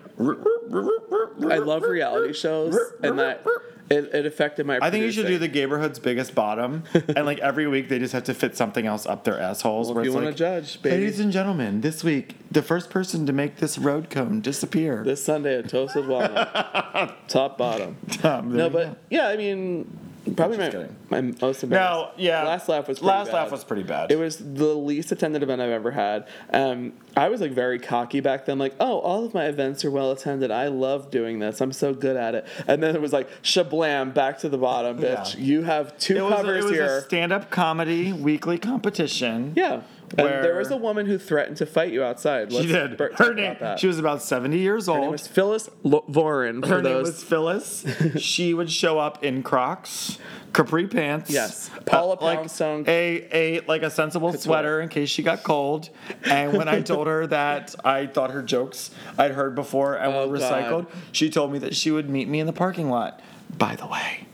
I 1.50 1.58
love 1.58 1.82
reality 1.82 2.32
shows, 2.32 2.76
and 3.02 3.18
that 3.18 3.44
it, 3.90 4.14
it 4.14 4.26
affected 4.26 4.66
my. 4.66 4.78
I 4.80 4.90
think 4.90 5.04
you 5.04 5.12
should 5.12 5.26
do 5.26 5.38
the 5.38 5.48
neighborhood's 5.48 5.98
biggest 5.98 6.34
bottom, 6.34 6.84
and 6.94 7.26
like 7.26 7.38
every 7.50 7.66
week 7.66 7.88
they 7.88 7.98
just 7.98 8.12
have 8.12 8.24
to 8.24 8.34
fit 8.34 8.56
something 8.56 8.86
else 8.86 9.06
up 9.06 9.24
their 9.24 9.38
assholes. 9.38 9.88
Well, 9.88 9.96
where 9.96 10.02
if 10.04 10.06
you 10.06 10.12
wanna 10.14 10.26
like, 10.28 10.36
judge, 10.36 10.80
baby. 10.82 10.96
ladies 10.96 11.20
and 11.20 11.30
gentlemen, 11.32 11.80
this 11.82 12.02
week 12.02 12.34
the 12.50 12.62
first 12.62 12.90
person 12.90 13.26
to 13.26 13.32
make 13.32 13.56
this 13.56 13.76
road 13.78 14.08
cone 14.10 14.40
disappear. 14.40 15.02
this 15.04 15.24
Sunday 15.24 15.58
at 15.58 15.68
Toasted 15.68 16.06
Walnut, 16.06 17.14
top 17.28 17.58
bottom. 17.58 17.96
There 18.22 18.42
No, 18.42 18.64
you 18.64 18.70
but 18.70 18.84
go. 18.86 18.96
yeah, 19.10 19.28
I 19.28 19.36
mean, 19.36 19.98
probably 20.36 20.56
my, 20.58 20.64
Just 20.70 20.76
kidding. 20.76 20.96
my 21.10 21.20
most 21.20 21.62
embarrassing. 21.62 21.70
No, 21.70 22.10
yeah. 22.16 22.42
Last 22.44 22.68
laugh 22.68 22.88
was 22.88 22.98
pretty 22.98 23.08
Last 23.08 23.26
bad. 23.26 23.34
laugh 23.34 23.50
was 23.52 23.64
pretty 23.64 23.82
bad. 23.82 24.10
It 24.10 24.16
was 24.18 24.38
the 24.38 24.74
least 24.74 25.12
attended 25.12 25.42
event 25.42 25.60
I've 25.60 25.70
ever 25.70 25.90
had. 25.90 26.26
Um, 26.52 26.92
I 27.16 27.28
was 27.28 27.40
like 27.40 27.52
very 27.52 27.78
cocky 27.78 28.20
back 28.20 28.46
then, 28.46 28.58
like, 28.58 28.74
oh, 28.80 28.98
all 29.00 29.24
of 29.24 29.34
my 29.34 29.46
events 29.46 29.84
are 29.84 29.90
well 29.90 30.10
attended. 30.10 30.50
I 30.50 30.68
love 30.68 31.10
doing 31.10 31.38
this. 31.38 31.60
I'm 31.60 31.72
so 31.72 31.94
good 31.94 32.16
at 32.16 32.34
it. 32.34 32.46
And 32.66 32.82
then 32.82 32.94
it 32.96 33.00
was 33.00 33.12
like, 33.12 33.28
shablam, 33.42 34.12
back 34.14 34.38
to 34.38 34.48
the 34.48 34.58
bottom, 34.58 34.98
bitch. 34.98 35.34
Yeah. 35.36 35.40
You 35.40 35.62
have 35.64 35.96
two 35.98 36.16
It 36.16 36.22
was, 36.22 36.32
a, 36.32 36.36
covers 36.36 36.64
it 36.64 36.68
was 36.68 36.72
here. 36.72 36.98
a 36.98 37.00
stand-up 37.02 37.50
comedy 37.50 38.12
weekly 38.12 38.58
competition. 38.58 39.52
yeah. 39.56 39.82
And 40.16 40.28
there 40.28 40.56
was 40.56 40.70
a 40.70 40.76
woman 40.76 41.06
who 41.06 41.18
threatened 41.18 41.56
to 41.58 41.66
fight 41.66 41.92
you 41.92 42.02
outside. 42.04 42.50
She 42.52 42.58
Let's 42.58 42.68
did. 42.68 42.96
bur- 42.96 43.08
talk 43.10 43.18
Her 43.28 43.34
name. 43.34 43.56
She 43.78 43.86
was 43.86 43.98
about 43.98 44.22
seventy 44.22 44.58
years 44.58 44.86
Her 44.86 44.92
name 44.94 45.02
old. 45.04 45.12
was 45.12 45.26
Phyllis. 45.26 45.68
For 46.12 46.44
Her 46.44 46.82
name 46.82 47.02
was 47.02 47.22
Phyllis. 47.24 47.84
she 48.18 48.54
would 48.54 48.70
show 48.70 48.98
up 48.98 49.24
in 49.24 49.42
Crocs, 49.42 50.18
capri 50.52 50.86
pants. 50.86 51.30
Yes. 51.30 51.70
Paula 51.84 52.16
like 52.20 52.38
Poundstone. 52.38 52.84
A 52.86 53.28
a 53.32 53.60
like 53.66 53.82
a 53.82 53.90
sensible 53.90 54.32
sweater 54.34 54.80
in 54.80 54.88
case 54.88 55.08
she 55.08 55.22
got 55.22 55.42
cold. 55.42 55.90
And 56.24 56.52
when 56.56 56.68
I 56.68 56.80
told 56.80 57.06
her 57.08 57.26
that 57.28 57.74
I 57.84 58.06
thought 58.06 58.30
her 58.30 58.42
jokes 58.42 58.90
I'd 59.18 59.32
heard 59.32 59.54
before 59.54 59.94
and 59.96 60.12
Oh, 60.14 60.28
were 60.28 60.38
God. 60.38 60.52
recycled, 60.64 60.86
she 61.12 61.28
told 61.30 61.50
me 61.52 61.58
that 61.60 61.74
she 61.74 61.90
would 61.90 62.08
meet 62.08 62.28
me 62.28 62.38
in 62.40 62.46
the 62.46 62.52
parking 62.52 62.88
lot. 62.88 63.20
By 63.58 63.76
the 63.76 63.86
way, 63.86 64.26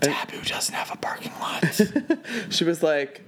Tabu 0.00 0.42
doesn't 0.42 0.74
have 0.74 0.90
a 0.90 0.96
parking 0.96 1.32
lot. 1.40 1.80
she 2.50 2.64
was 2.64 2.82
like 2.82 3.22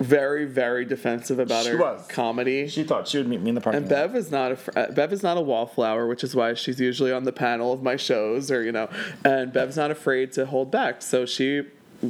very, 0.00 0.46
very 0.46 0.84
defensive 0.84 1.38
about 1.38 1.64
She 1.64 1.70
her 1.72 1.76
was. 1.78 2.06
comedy. 2.08 2.66
she 2.68 2.82
thought 2.84 3.06
she 3.06 3.18
would 3.18 3.28
meet 3.28 3.40
me 3.40 3.50
in 3.50 3.54
the 3.54 3.60
parking 3.60 3.82
And 3.82 3.90
lot. 3.90 3.96
Bev 4.08 4.16
is 4.16 4.30
not 4.30 4.52
a 4.52 4.56
fr- 4.56 4.70
uh, 4.74 4.86
Bev 4.92 5.12
is 5.12 5.22
not 5.22 5.36
a 5.36 5.40
wallflower, 5.42 6.06
which 6.06 6.24
is 6.24 6.34
why 6.34 6.54
she's 6.54 6.80
usually 6.80 7.12
on 7.12 7.24
the 7.24 7.32
panel 7.32 7.72
of 7.72 7.82
my 7.82 7.96
shows, 7.96 8.50
or 8.50 8.62
you 8.62 8.72
know. 8.72 8.88
And 9.24 9.52
Bev's 9.52 9.76
not 9.76 9.90
afraid 9.90 10.32
to 10.32 10.46
hold 10.46 10.70
back, 10.70 11.02
so 11.02 11.26
she, 11.26 11.62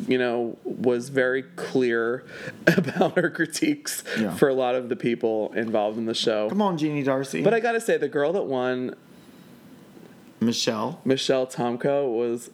you 0.07 0.19
know, 0.19 0.57
was 0.65 1.09
very 1.09 1.43
clear 1.43 2.23
about 2.69 3.17
her 3.19 3.29
critiques 3.29 4.05
Yeah. 4.19 4.35
for 4.37 4.49
a 4.49 4.55
lot 4.55 4.77
of 4.77 4.89
the 4.89 4.97
people 4.97 5.53
involved 5.55 5.99
in 5.99 6.07
the 6.07 6.15
show. 6.15 6.49
Come 6.49 6.63
on, 6.63 6.79
Jeannie 6.79 7.03
Darcy. 7.03 7.43
But 7.43 7.55
I 7.55 7.61
gotta 7.61 7.81
say, 7.81 7.97
the 7.97 8.09
girl 8.09 8.33
that 8.35 8.45
won, 8.45 8.95
Michelle. 10.41 11.01
Michelle 11.05 11.47
Tomko, 11.47 12.09
was 12.17 12.51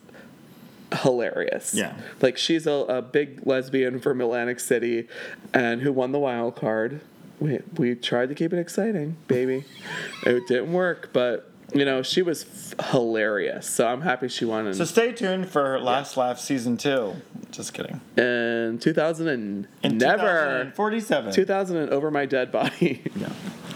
hilarious. 1.03 1.75
Yeah. 1.75 1.95
like 2.21 2.37
she's 2.37 2.67
a, 2.67 2.71
a 2.73 3.03
big 3.03 3.47
lesbian 3.47 4.01
from 4.01 4.21
Atlantic 4.21 4.61
City, 4.61 5.09
and 5.53 5.83
who 5.83 5.93
won 5.93 6.13
the 6.13 6.19
wild 6.19 6.57
card. 6.57 7.01
We 7.41 7.61
we 7.77 7.95
tried 7.95 8.29
to 8.31 8.35
keep 8.35 8.53
it 8.53 8.59
exciting, 8.59 9.17
baby. 9.29 9.65
it 10.25 10.47
didn't 10.49 10.73
work, 10.73 11.11
but 11.13 11.51
you 11.75 11.85
know 11.85 12.03
she 12.03 12.23
was 12.23 12.45
f- 12.79 12.91
hilarious. 12.93 13.69
So 13.69 13.87
I'm 13.87 14.01
happy 14.03 14.29
she 14.29 14.45
won 14.45 14.67
in, 14.69 14.75
So 14.75 14.85
stay 14.85 15.13
tuned 15.13 15.49
for 15.49 15.79
Last 15.81 16.17
Laugh 16.17 16.39
season 16.39 16.77
two. 16.79 17.15
Just 17.51 17.75
kidding. 17.75 18.01
in 18.17 18.79
2000 18.81 19.29
and 19.29 19.67
In 19.83 19.99
never 19.99 20.73
47. 20.75 21.33
2000 21.33 21.77
and 21.77 21.91
over 21.91 22.11
my 22.11 22.27
dead 22.27 22.51
body. 22.53 23.03
Yeah. 23.17 23.29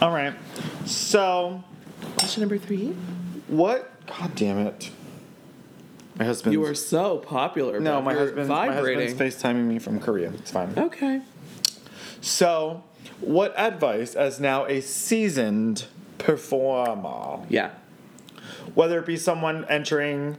All 0.03 0.11
right. 0.13 0.35
So 0.87 1.63
Question 2.19 2.41
number 2.43 2.59
three. 2.59 2.89
what? 3.49 3.91
God 4.07 4.35
damn 4.35 4.59
it. 4.59 4.91
My 6.21 6.27
husband. 6.27 6.53
You 6.53 6.63
are 6.67 6.75
so 6.75 7.17
popular. 7.17 7.81
no, 7.81 8.03
my 8.03 8.13
husband. 8.13 8.47
My 8.47 8.69
vibrating. 8.69 9.09
husband's 9.09 9.37
FaceTiming 9.43 9.65
me 9.65 9.79
from 9.79 9.99
Korea. 9.99 10.31
It's 10.35 10.51
fine. 10.51 10.75
okay. 10.77 11.23
So, 12.21 12.85
what 13.23 13.59
advice, 13.59 14.15
as 14.15 14.39
now 14.39 14.67
a 14.67 14.83
seasoned 14.83 15.87
performer, 16.19 17.47
Yeah. 17.49 17.71
whether 18.75 18.99
it 18.99 19.07
be 19.07 19.17
someone 19.17 19.65
entering 19.71 20.37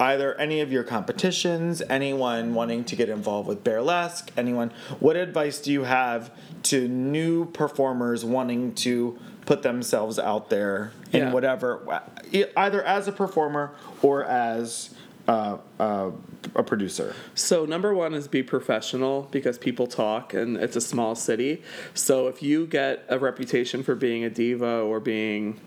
either 0.00 0.34
any 0.34 0.60
of 0.60 0.72
your 0.72 0.82
competitions, 0.82 1.80
anyone 1.88 2.52
wanting 2.52 2.82
to 2.82 2.96
get 2.96 3.08
involved 3.08 3.46
with 3.46 3.62
burlesque, 3.62 4.32
anyone, 4.36 4.72
what 4.98 5.14
advice 5.14 5.60
do 5.60 5.70
you 5.70 5.84
have 5.84 6.32
to 6.64 6.88
new 6.88 7.44
performers 7.52 8.24
wanting 8.24 8.74
to 8.74 9.16
put 9.46 9.62
themselves 9.62 10.18
out 10.18 10.50
there 10.50 10.92
in 11.12 11.20
Yeah. 11.20 11.32
whatever, 11.32 12.00
e- 12.30 12.44
either 12.56 12.82
as 12.82 13.08
a 13.08 13.12
performer 13.12 13.72
or 14.02 14.24
as 14.24 14.90
uh, 15.28 15.56
uh, 15.78 16.10
a 16.56 16.62
producer? 16.64 17.14
So 17.36 17.64
number 17.64 17.94
one 17.94 18.12
is 18.14 18.26
be 18.26 18.42
professional 18.42 19.28
because 19.30 19.56
people 19.58 19.86
talk 19.86 20.34
and 20.34 20.56
it's 20.56 20.74
a 20.76 20.80
small 20.80 21.14
city. 21.14 21.62
So 21.94 22.26
if 22.26 22.42
you 22.42 22.66
get 22.66 23.04
a 23.08 23.18
reputation 23.20 23.82
for 23.84 23.94
being 23.94 24.24
a 24.24 24.30
diva 24.30 24.80
or 24.80 24.98
being 24.98 25.60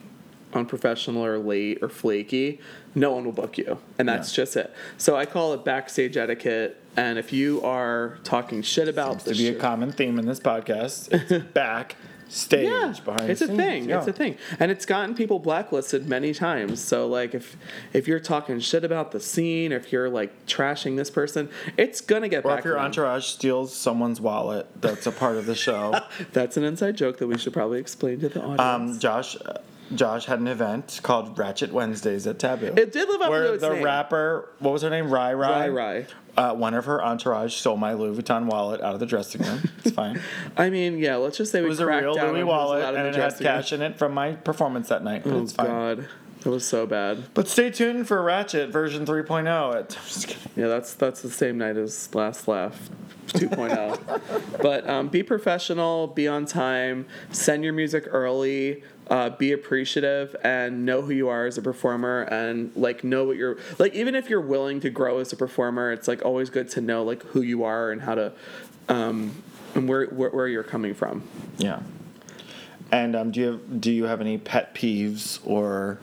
unprofessional 0.53 1.23
or 1.25 1.37
late 1.37 1.79
or 1.81 1.89
flaky, 1.89 2.59
no 2.93 3.11
one 3.13 3.25
will 3.25 3.31
book 3.31 3.57
you. 3.57 3.77
And 3.99 4.07
that's 4.07 4.31
Yeah. 4.31 4.43
just 4.43 4.55
it. 4.57 4.73
So 4.97 5.15
I 5.15 5.25
call 5.25 5.53
it 5.53 5.63
backstage 5.65 6.17
etiquette. 6.17 6.77
And 6.97 7.17
if 7.19 7.33
you 7.33 7.61
are 7.61 8.17
talking 8.23 8.61
shit 8.61 8.87
about 8.87 9.19
to 9.19 9.29
the 9.29 9.35
be 9.35 9.47
a 9.49 9.55
common 9.55 9.91
theme 9.91 10.17
in 10.19 10.25
this 10.25 10.39
podcast. 10.39 11.09
It's 11.11 11.45
stage 12.35 12.67
Yeah, 12.67 12.93
behind 13.03 13.29
it's 13.29 13.41
a 13.41 13.47
scenes. 13.47 13.57
thing. 13.59 13.89
Yeah. 13.89 13.97
It's 13.99 14.07
a 14.07 14.13
thing, 14.13 14.37
and 14.59 14.71
it's 14.71 14.85
gotten 14.85 15.15
people 15.15 15.39
blacklisted 15.39 16.07
many 16.07 16.33
times. 16.33 16.83
So 16.83 17.07
like, 17.07 17.33
if 17.33 17.55
if 17.93 18.07
you're 18.07 18.19
talking 18.19 18.59
shit 18.59 18.83
about 18.83 19.11
the 19.11 19.19
scene, 19.19 19.71
if 19.71 19.91
you're 19.91 20.09
like 20.09 20.45
trashing 20.45 20.97
this 20.97 21.09
person, 21.09 21.49
it's 21.77 22.01
gonna 22.01 22.29
get 22.29 22.43
Or 22.45 22.49
back. 22.49 22.59
if 22.59 22.65
your 22.65 22.79
entourage 22.79 23.25
steals 23.25 23.73
someone's 23.73 24.19
wallet, 24.19 24.67
that's 24.81 25.07
a 25.07 25.11
part 25.11 25.37
of 25.37 25.45
the 25.45 25.55
show. 25.55 25.93
That's 26.33 26.57
an 26.57 26.63
inside 26.63 26.97
joke 26.97 27.17
that 27.19 27.27
we 27.27 27.37
should 27.37 27.53
probably 27.53 27.79
explain 27.79 28.19
to 28.19 28.29
the 28.29 28.41
audience. 28.41 28.59
Um, 28.61 28.99
Josh, 28.99 29.37
Josh 29.93 30.25
had 30.25 30.39
an 30.39 30.47
event 30.47 30.99
called 31.03 31.37
Ratchet 31.37 31.71
Wednesdays 31.71 32.25
at 32.25 32.39
Tabu. 32.39 32.67
it 32.75 32.91
did 32.91 33.07
live 33.07 33.21
up 33.21 33.27
to 33.27 33.31
where 33.31 33.53
its 33.53 33.61
the 33.61 33.69
name. 33.73 33.83
rapper, 33.83 34.49
what 34.59 34.71
was 34.73 34.81
her 34.81 34.89
name? 34.89 35.09
Rai 35.11 35.35
Rai. 35.35 35.49
Rai 35.51 35.69
Rai. 35.69 36.05
Uh, 36.37 36.53
one 36.53 36.73
of 36.73 36.83
her 36.85 37.01
entourage 37.03 37.53
stole 37.55 37.77
my 37.77 37.93
Louis 37.93 38.17
Vuitton 38.21 38.47
wallet 38.47 38.81
out 38.81 38.93
of 38.93 38.99
the 38.99 39.05
dressing 39.05 39.41
room. 39.43 39.69
It's 39.85 39.95
fine. 39.95 40.19
I 40.57 40.69
mean, 40.69 40.97
yeah. 40.97 41.15
Let's 41.15 41.37
just 41.37 41.51
say 41.51 41.59
It 41.59 41.63
we 41.63 41.69
was 41.69 41.79
a 41.79 41.85
cracked 41.85 42.03
real 42.03 42.13
down 42.15 42.33
Louis 42.33 42.43
wallet, 42.43 42.81
allowed 42.81 42.95
in 42.95 43.05
and 43.05 43.05
the 43.05 43.09
it 43.09 43.21
had 43.21 43.29
dressing 43.29 43.47
room. 43.47 43.55
cash 43.55 43.73
in 43.73 43.81
it 43.81 43.97
from 43.97 44.13
my 44.13 44.33
performance 44.33 44.89
that 44.89 45.03
night. 45.03 45.23
But 45.23 45.33
Oh 45.33 45.41
it's 45.43 45.53
fine. 45.53 45.67
God, 45.67 46.07
that 46.41 46.49
was 46.49 46.67
so 46.67 46.85
bad. 46.85 47.23
But 47.33 47.47
stay 47.47 47.69
tuned 47.69 48.07
for 48.07 48.21
Ratchet 48.21 48.69
version 48.69 49.05
3.0. 49.05 49.47
At, 49.75 49.75
I'm 49.97 50.03
just 50.05 50.27
kidding. 50.27 50.51
Yeah, 50.57 50.67
that's 50.67 50.93
that's 50.95 51.21
the 51.21 51.29
same 51.31 51.57
night 51.57 51.77
as 51.77 52.13
Last 52.13 52.47
Laugh 52.49 52.89
2.0. 53.27 54.61
but 54.61 54.89
um, 54.89 55.07
be 55.07 55.23
professional, 55.23 56.07
be 56.07 56.27
on 56.27 56.45
time, 56.45 57.05
send 57.31 57.63
your 57.63 57.73
music 57.73 58.05
early, 58.07 58.83
uh, 59.09 59.29
be 59.29 59.51
appreciative, 59.51 60.35
and 60.43 60.85
know 60.85 61.01
who 61.01 61.11
you 61.11 61.29
are 61.29 61.45
as 61.45 61.57
a 61.57 61.61
performer, 61.61 62.23
and 62.23 62.71
like 62.75 63.03
know 63.03 63.25
what 63.25 63.37
you're 63.37 63.57
like. 63.77 63.93
Even 63.93 64.15
if 64.15 64.29
you're 64.29 64.41
willing 64.41 64.79
to 64.81 64.89
grow 64.89 65.19
as 65.19 65.31
a 65.33 65.35
performer, 65.35 65.91
it's 65.91 66.07
like 66.07 66.23
always 66.25 66.49
good 66.49 66.69
to 66.71 66.81
know 66.81 67.03
like 67.03 67.23
who 67.23 67.41
you 67.41 67.63
are 67.63 67.91
and 67.91 68.01
how 68.01 68.15
to, 68.15 68.31
um, 68.89 69.43
and 69.75 69.87
where 69.87 70.05
where, 70.07 70.29
where 70.29 70.47
you're 70.47 70.63
coming 70.63 70.93
from. 70.93 71.23
Yeah. 71.57 71.81
And 72.91 73.15
um, 73.15 73.31
do 73.31 73.39
you 73.39 73.45
have, 73.47 73.81
do 73.81 73.91
you 73.91 74.03
have 74.05 74.21
any 74.21 74.37
pet 74.37 74.73
peeves 74.75 75.39
or 75.43 75.99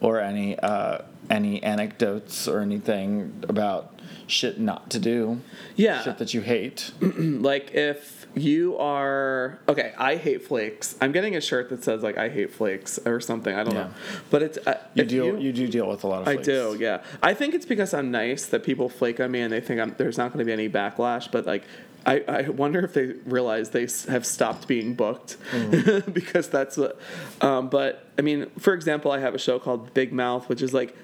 or 0.00 0.20
any 0.20 0.58
uh, 0.58 0.98
any 1.30 1.62
anecdotes 1.62 2.48
or 2.48 2.60
anything 2.60 3.44
about 3.48 3.98
shit 4.26 4.58
not 4.58 4.90
to 4.90 4.98
do? 4.98 5.40
Yeah. 5.76 6.02
Shit 6.02 6.18
that 6.18 6.34
you 6.34 6.40
hate. 6.40 6.92
like 7.00 7.72
if 7.74 8.21
you 8.34 8.78
are 8.78 9.58
okay 9.68 9.92
i 9.98 10.16
hate 10.16 10.42
flakes 10.46 10.96
i'm 11.02 11.12
getting 11.12 11.36
a 11.36 11.40
shirt 11.40 11.68
that 11.68 11.84
says 11.84 12.02
like 12.02 12.16
i 12.16 12.28
hate 12.30 12.50
flakes 12.52 12.98
or 13.04 13.20
something 13.20 13.54
i 13.54 13.62
don't 13.62 13.74
Yeah. 13.74 13.82
know 13.84 13.90
but 14.30 14.42
it's 14.42 14.58
uh, 14.66 14.78
You 14.94 15.04
deal 15.04 15.38
you, 15.38 15.52
do 15.52 15.68
deal 15.68 15.88
with 15.88 16.02
a 16.04 16.06
lot 16.06 16.22
of. 16.22 16.28
I 16.28 16.36
do, 16.36 16.76
yeah. 16.80 17.02
I 17.22 17.34
think 17.34 17.52
it's 17.54 17.66
because 17.66 17.92
I'm 17.92 18.10
nice 18.10 18.46
that 18.46 18.62
people 18.64 18.88
flake 18.88 19.20
on 19.20 19.30
me 19.30 19.40
and 19.40 19.52
they 19.52 19.60
think 19.60 19.80
I'm, 19.80 19.94
there's 19.98 20.16
not 20.18 20.32
going 20.32 20.38
to 20.38 20.44
be 20.44 20.52
any 20.52 20.68
backlash. 20.68 21.30
But 21.30 21.44
like, 21.46 21.64
I, 22.06 22.24
I 22.28 22.48
wonder 22.48 22.80
if 22.84 22.92
they 22.94 23.06
realize 23.26 23.70
they 23.70 23.86
have 24.10 24.24
stopped 24.26 24.66
being 24.68 24.94
booked 24.94 25.36
Mm. 25.52 26.12
because 26.18 26.48
that's 26.48 26.76
what. 26.76 26.98
Um, 27.40 27.68
but 27.68 28.06
I 28.18 28.22
mean, 28.22 28.50
for 28.58 28.72
example, 28.74 29.10
I 29.10 29.18
have 29.18 29.34
a 29.34 29.38
show 29.38 29.58
called 29.58 29.92
Big 29.94 30.12
Mouth, 30.12 30.48
which 30.48 30.62
is 30.62 30.72
like 30.74 30.94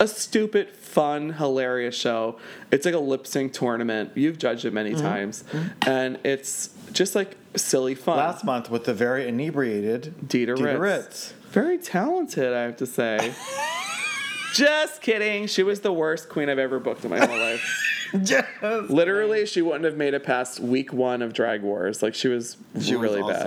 a 0.00 0.08
stupid, 0.08 0.70
fun, 0.70 1.34
hilarious 1.34 1.94
show. 1.94 2.38
It's 2.72 2.84
like 2.84 2.94
a 2.94 2.98
lip 2.98 3.26
sync 3.26 3.52
tournament. 3.52 4.10
You've 4.16 4.38
judged 4.38 4.64
it 4.64 4.72
many 4.72 4.90
Mm-hmm. 4.94 5.02
times, 5.02 5.44
and 5.86 6.18
it's 6.24 6.70
just 6.92 7.14
like 7.14 7.36
silly 7.54 7.94
fun. 7.94 8.16
Last 8.16 8.44
month 8.44 8.70
with 8.70 8.84
the 8.84 8.94
very 8.94 9.28
inebriated 9.28 10.14
Dieter, 10.26 10.56
Dieter 10.56 10.80
Ritz. 10.80 10.80
Ritz. 10.80 11.34
Very 11.50 11.78
talented, 11.78 12.52
I 12.52 12.62
have 12.62 12.76
to 12.78 12.86
say. 12.86 13.34
Just 14.54 15.00
kidding. 15.00 15.46
She 15.46 15.62
was 15.62 15.80
the 15.80 15.92
worst 15.92 16.28
queen 16.28 16.48
I've 16.48 16.58
ever 16.58 16.80
booked 16.80 17.04
in 17.04 17.10
my 17.10 17.24
whole 17.24 17.38
life. 17.38 18.08
Literally, 18.90 19.46
she 19.46 19.62
wouldn't 19.62 19.84
have 19.84 19.96
made 19.96 20.14
it 20.14 20.24
past 20.24 20.58
week 20.58 20.92
one 20.92 21.22
of 21.22 21.32
Drag 21.32 21.62
Wars. 21.62 22.02
Like 22.02 22.14
she 22.14 22.26
was 22.28 22.56
She 22.80 22.96
really 22.96 23.22
was 23.22 23.36
bad. 23.36 23.46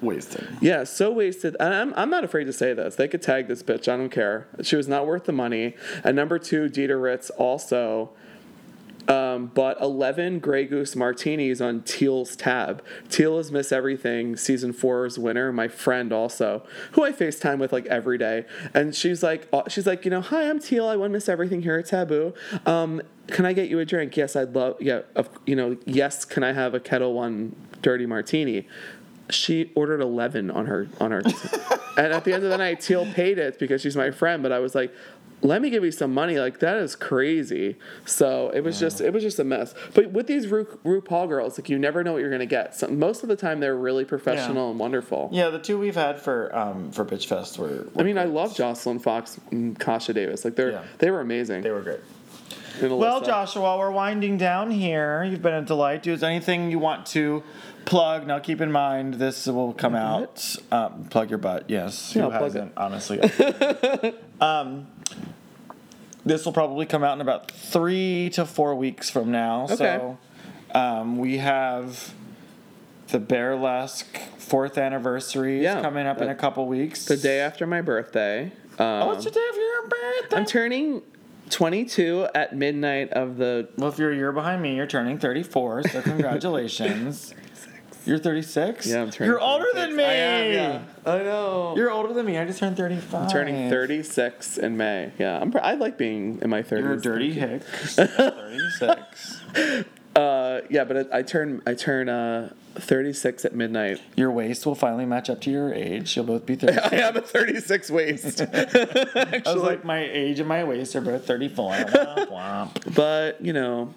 Wasted. 0.00 0.46
Yeah, 0.60 0.84
so 0.84 1.10
wasted. 1.10 1.56
And 1.58 1.74
I'm, 1.74 1.94
I'm 1.96 2.10
not 2.10 2.24
afraid 2.24 2.44
to 2.44 2.52
say 2.52 2.72
this. 2.72 2.96
They 2.96 3.08
could 3.08 3.22
tag 3.22 3.48
this 3.48 3.62
bitch. 3.62 3.92
I 3.92 3.96
don't 3.96 4.10
care. 4.10 4.46
She 4.62 4.76
was 4.76 4.86
not 4.86 5.06
worth 5.06 5.24
the 5.24 5.32
money. 5.32 5.74
And 6.04 6.14
number 6.14 6.38
two, 6.38 6.68
Dieter 6.68 7.02
Ritz 7.02 7.30
also 7.30 8.10
um, 9.08 9.46
bought 9.46 9.80
11 9.80 10.38
Grey 10.38 10.66
Goose 10.66 10.94
martinis 10.94 11.60
on 11.60 11.82
Teal's 11.82 12.36
tab. 12.36 12.84
Teal 13.08 13.38
is 13.38 13.50
Miss 13.50 13.72
Everything, 13.72 14.36
season 14.36 14.72
four's 14.72 15.18
winner, 15.18 15.50
my 15.52 15.66
friend 15.66 16.12
also, 16.12 16.62
who 16.92 17.04
I 17.04 17.12
FaceTime 17.12 17.58
with 17.58 17.72
like 17.72 17.86
every 17.86 18.18
day. 18.18 18.44
And 18.74 18.94
she's 18.94 19.22
like, 19.22 19.48
uh, 19.52 19.62
she's 19.68 19.86
like, 19.86 20.04
you 20.04 20.10
know, 20.10 20.20
hi, 20.20 20.48
I'm 20.48 20.60
Teal. 20.60 20.86
I 20.86 20.96
won 20.96 21.10
Miss 21.10 21.28
Everything 21.28 21.62
here 21.62 21.78
at 21.78 21.86
Tabu. 21.86 22.34
Um, 22.66 23.00
can 23.28 23.46
I 23.46 23.52
get 23.52 23.68
you 23.68 23.78
a 23.78 23.84
drink? 23.84 24.16
Yes, 24.16 24.36
I'd 24.36 24.54
love, 24.54 24.76
yeah, 24.80 25.02
you 25.46 25.56
know, 25.56 25.76
yes, 25.84 26.24
can 26.24 26.44
I 26.44 26.52
have 26.52 26.74
a 26.74 26.80
Ketel 26.80 27.12
One 27.12 27.56
dirty 27.82 28.06
martini? 28.06 28.66
She 29.30 29.70
ordered 29.74 30.00
11 30.00 30.50
on 30.50 30.66
her 30.66 30.88
on 31.00 31.10
her 31.10 31.18
and 31.96 32.12
at 32.12 32.24
the 32.24 32.32
end 32.32 32.44
of 32.44 32.50
the 32.50 32.58
night 32.58 32.80
teal 32.80 33.06
paid 33.12 33.38
it 33.38 33.58
because 33.58 33.80
she's 33.82 33.96
my 33.96 34.10
friend 34.10 34.42
but 34.42 34.52
i 34.52 34.58
was 34.58 34.74
like 34.74 34.92
let 35.40 35.62
me 35.62 35.70
give 35.70 35.84
you 35.84 35.92
some 35.92 36.12
money 36.12 36.36
like 36.38 36.58
that 36.58 36.78
is 36.78 36.96
crazy 36.96 37.76
so 38.04 38.50
it 38.54 38.60
was 38.62 38.80
just 38.80 39.00
it 39.00 39.12
was 39.12 39.22
just 39.22 39.38
a 39.38 39.44
mess 39.44 39.72
but 39.94 40.10
with 40.10 40.26
these 40.26 40.48
Ru- 40.48 40.64
rupaul 40.84 41.28
girls 41.28 41.58
like 41.58 41.68
you 41.68 41.78
never 41.78 42.02
know 42.02 42.12
what 42.14 42.18
you're 42.22 42.30
gonna 42.30 42.46
get 42.46 42.74
so 42.74 42.88
most 42.88 43.22
of 43.22 43.28
the 43.28 43.36
time 43.36 43.60
they're 43.60 43.76
really 43.76 44.04
professional 44.04 44.64
Yeah. 44.64 44.70
and 44.70 44.78
wonderful 44.80 45.28
Yeah, 45.32 45.50
the 45.50 45.58
two 45.60 45.78
we've 45.78 45.94
had 45.94 46.20
for 46.20 46.54
um, 46.56 46.90
for 46.90 47.04
Bitch 47.04 47.26
Fest 47.26 47.58
were. 47.58 47.86
i 47.96 48.02
mean 48.02 48.18
i 48.18 48.24
love 48.24 48.56
jocelyn 48.56 48.98
fox 48.98 49.38
and 49.52 49.78
kasha 49.78 50.12
davis 50.12 50.44
like 50.44 50.56
they're 50.56 50.72
Yeah. 50.72 50.82
they 50.98 51.10
were 51.10 51.20
amazing 51.20 51.62
They 51.62 51.70
were 51.70 51.82
great. 51.82 52.00
Well, 52.80 53.20
Joshua, 53.20 53.76
we're 53.78 53.90
winding 53.90 54.36
down 54.36 54.70
here, 54.70 55.24
you've 55.24 55.42
been 55.42 55.54
a 55.54 55.62
delight. 55.62 56.02
Do 56.02 56.12
is 56.12 56.22
anything 56.22 56.70
you 56.70 56.78
want 56.78 57.06
to 57.06 57.42
plug? 57.84 58.26
Now, 58.26 58.38
keep 58.38 58.60
in 58.60 58.70
mind 58.70 59.14
this 59.14 59.46
will 59.46 59.72
come 59.72 59.94
out. 59.94 60.54
Um, 60.70 61.04
plug 61.10 61.30
your 61.30 61.38
butt. 61.38 61.64
Yes, 61.68 62.14
Yeah, 62.14 62.24
who 62.24 62.28
plug 62.30 62.42
hasn't? 62.42 62.72
Honestly, 62.76 63.20
um, 64.40 64.86
this 66.24 66.44
will 66.44 66.52
probably 66.52 66.86
come 66.86 67.02
out 67.02 67.14
in 67.14 67.20
about 67.20 67.50
three 67.50 68.30
to 68.34 68.44
four 68.46 68.74
weeks 68.74 69.10
from 69.10 69.30
now. 69.32 69.64
Okay. 69.64 69.76
So, 69.76 70.18
um, 70.74 71.16
we 71.18 71.38
have 71.38 72.12
the 73.08 73.18
Burlesque 73.18 74.18
fourth 74.38 74.78
anniversary 74.78 75.58
is 75.58 75.64
Yeah, 75.64 75.80
coming 75.82 76.06
up 76.06 76.20
in 76.20 76.28
a 76.28 76.34
couple 76.34 76.66
weeks. 76.66 77.06
the 77.06 77.16
day 77.16 77.40
after 77.40 77.66
my 77.66 77.80
birthday 77.80 78.44
um, 78.78 78.86
Oh, 79.02 79.06
what's 79.06 79.24
the 79.24 79.30
day 79.30 79.46
of 79.50 79.56
your 79.56 79.88
birthday? 79.88 80.36
i'm 80.36 80.44
turning 80.46 81.02
22 81.48 82.28
at 82.34 82.54
midnight 82.56 83.12
of 83.12 83.36
the 83.36 83.68
Well, 83.76 83.88
if 83.90 83.98
you're 83.98 84.12
a 84.12 84.16
year 84.16 84.32
behind 84.32 84.62
me, 84.62 84.76
you're 84.76 84.86
turning 84.86 85.18
34, 85.18 85.88
so 85.88 86.02
congratulations. 86.12 87.34
You're 88.06 88.18
36? 88.18 88.86
yeah 88.86 89.02
i'm 89.02 89.10
turning 89.10 89.30
You're 89.30 89.40
older 89.40 89.66
than 89.74 89.94
me! 89.94 90.02
I 90.04 90.12
am, 90.14 90.52
yeah. 90.54 90.82
i 91.12 91.18
know 91.18 91.74
You're 91.76 91.90
older 91.90 92.14
than 92.14 92.24
me. 92.24 92.38
I 92.38 92.46
just 92.46 92.58
turned 92.58 92.76
35. 92.76 93.14
I'm 93.24 93.28
turning 93.28 93.68
36 93.68 94.56
in 94.56 94.76
May. 94.78 95.12
Yeah, 95.18 95.38
I'm. 95.38 95.50
pr- 95.50 95.58
I 95.60 95.74
like 95.74 95.98
being 95.98 96.38
in 96.40 96.48
my 96.48 96.62
30s. 96.62 96.80
You're 96.80 96.92
a 96.94 97.00
dirty 97.00 97.32
hick. 97.34 97.62
36. 97.64 99.40
Uh, 100.18 100.62
yeah, 100.68 100.82
but 100.82 100.96
it, 100.96 101.08
I 101.12 101.22
turn. 101.22 101.62
I 101.64 101.74
turn 101.74 102.08
uh 102.08 102.52
36 102.74 103.44
at 103.44 103.54
midnight. 103.54 104.00
Your 104.16 104.32
waist 104.32 104.66
will 104.66 104.74
finally 104.74 105.06
match 105.06 105.30
up 105.30 105.40
to 105.42 105.50
your 105.50 105.72
age. 105.72 106.16
You'll 106.16 106.24
both 106.24 106.44
be 106.44 106.54
36. 106.56 106.92
I 106.92 106.96
have 106.96 107.16
a 107.16 107.20
36 107.22 107.90
waist. 107.90 108.40
I 108.52 109.42
was 109.46 109.62
like, 109.62 109.84
my 109.84 110.00
age 110.00 110.40
and 110.40 110.48
my 110.48 110.64
waist 110.64 110.96
are 110.96 111.00
both 111.00 111.26
34. 111.26 111.72
Womp 111.72 112.28
womp. 112.30 112.94
but 112.94 113.40
you 113.44 113.52
know, 113.52 113.94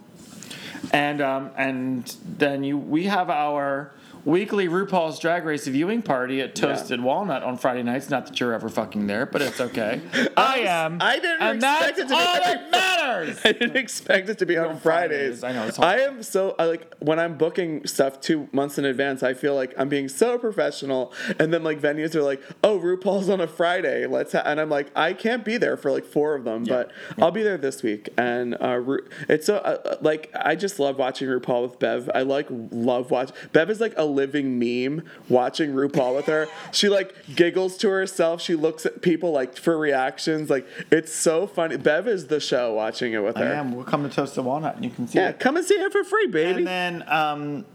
and 0.92 1.22
um, 1.22 1.52
and 1.58 2.16
then 2.38 2.64
you 2.64 2.78
we 2.78 3.06
have 3.06 3.30
our 3.30 3.92
weekly 4.26 4.68
RuPaul's 4.68 5.20
Drag 5.20 5.46
Race 5.46 5.68
viewing 5.68 6.02
party 6.02 6.42
at 6.42 6.56
Toasted 6.56 7.02
Walnut 7.02 7.44
on 7.44 7.58
Friday 7.58 7.84
nights. 7.84 8.10
Not 8.10 8.28
that 8.28 8.40
you're 8.40 8.54
ever 8.54 8.70
fucking 8.70 9.08
there, 9.08 9.26
but 9.26 9.42
it's 9.42 9.62
okay. 9.62 10.02
I 10.38 10.60
am. 10.60 10.98
I 11.02 11.20
didn't 11.20 11.42
and 11.42 11.58
expect 11.58 12.00
it 12.00 12.02
to 12.04 12.08
be 12.08 12.14
all 12.14 12.34
that 12.34 12.72
matters. 12.72 13.40
I 13.46 13.52
didn't 13.52 13.78
expect 13.78 14.30
it 14.30 14.38
to 14.40 14.46
be 14.46 14.58
on 14.58 14.72
on 14.72 14.80
Fridays. 14.80 15.40
Fridays. 15.40 15.44
I 15.44 15.52
know, 15.52 15.68
it's 15.68 15.80
I 15.80 15.98
am 16.00 16.24
so 16.24 16.56
I 16.58 16.66
like 16.66 16.94
when 17.00 17.20
I'm 17.20 17.38
booking 17.38 17.86
stuff 17.86 18.20
two 18.22 18.48
months 18.52 18.78
in 18.78 18.86
advance. 18.86 19.24
I 19.24 19.34
feel 19.34 19.56
like 19.56 19.74
I'm 19.78 19.90
being 19.90 20.08
so 20.08 20.38
professional, 20.38 21.14
and 21.40 21.54
then 21.54 21.64
like 21.64 21.80
venues 21.80 22.16
are 22.16 22.24
like, 22.24 22.42
"Oh, 22.64 22.80
RuPaul's 22.80 23.30
on 23.30 23.42
a 23.42 23.48
Friday. 23.48 24.06
Let's," 24.08 24.34
ha-. 24.34 24.44
and 24.46 24.60
I'm 24.60 24.70
like, 24.70 24.92
I 24.96 25.14
can't 25.14 25.44
be 25.46 25.58
there 25.58 25.78
for 25.78 25.92
like 25.92 26.06
four 26.06 26.36
of 26.36 26.44
them, 26.44 26.64
but 26.64 26.92
I'll 27.20 27.32
be 27.32 27.44
there 27.44 27.58
this 27.58 27.84
week. 27.84 28.10
And 28.18 28.58
uh, 28.62 28.78
Ru- 28.78 29.08
it's 29.28 29.46
so 29.46 29.58
uh, 29.58 29.98
like 30.02 30.32
I 30.36 30.56
just 30.56 30.80
love 30.80 30.98
watching 30.98 31.28
RuPaul 31.28 31.64
with 31.64 31.80
Bev. 31.80 32.10
I 32.14 32.22
like 32.22 32.48
love 32.50 33.12
watch. 33.12 33.32
Bev 33.52 33.70
is 33.70 33.80
like 33.80 33.94
a 33.98 34.04
living 34.12 34.60
meme. 34.60 35.04
Watching 35.30 35.74
RuPaul 35.74 36.16
with 36.16 36.26
her, 36.26 36.48
she 36.72 36.90
like 36.90 37.16
giggles 37.36 37.78
to 37.78 37.90
herself. 37.90 38.42
She 38.42 38.56
looks 38.56 38.86
at 38.86 39.02
people 39.02 39.32
like 39.32 39.58
for 39.58 39.78
reactions. 39.78 40.50
Like 40.50 40.68
it's 40.92 41.14
so 41.14 41.48
funny. 41.48 41.78
Bev 41.78 42.08
is 42.08 42.28
the 42.28 42.40
show 42.40 42.74
watching 42.74 43.14
it 43.14 43.24
with 43.24 43.38
I 43.38 43.42
her. 43.42 43.54
am. 43.54 43.74
We'll 43.74 43.86
come 43.86 44.08
to 44.08 44.14
Toasted 44.14 44.44
Walnut 44.44 44.76
and 44.76 44.86
you 44.86 44.92
can 44.92 45.08
see 45.08 45.20
it. 45.20 45.22
Yeah, 45.22 45.30
it. 45.30 45.40
come 45.40 45.58
and 45.58 45.66
see 45.66 45.76
it 45.76 45.92
for 45.92 46.04
free, 46.04 46.28
baby. 46.28 46.60
And 46.60 46.68
then 46.68 47.04
um, 47.08 47.66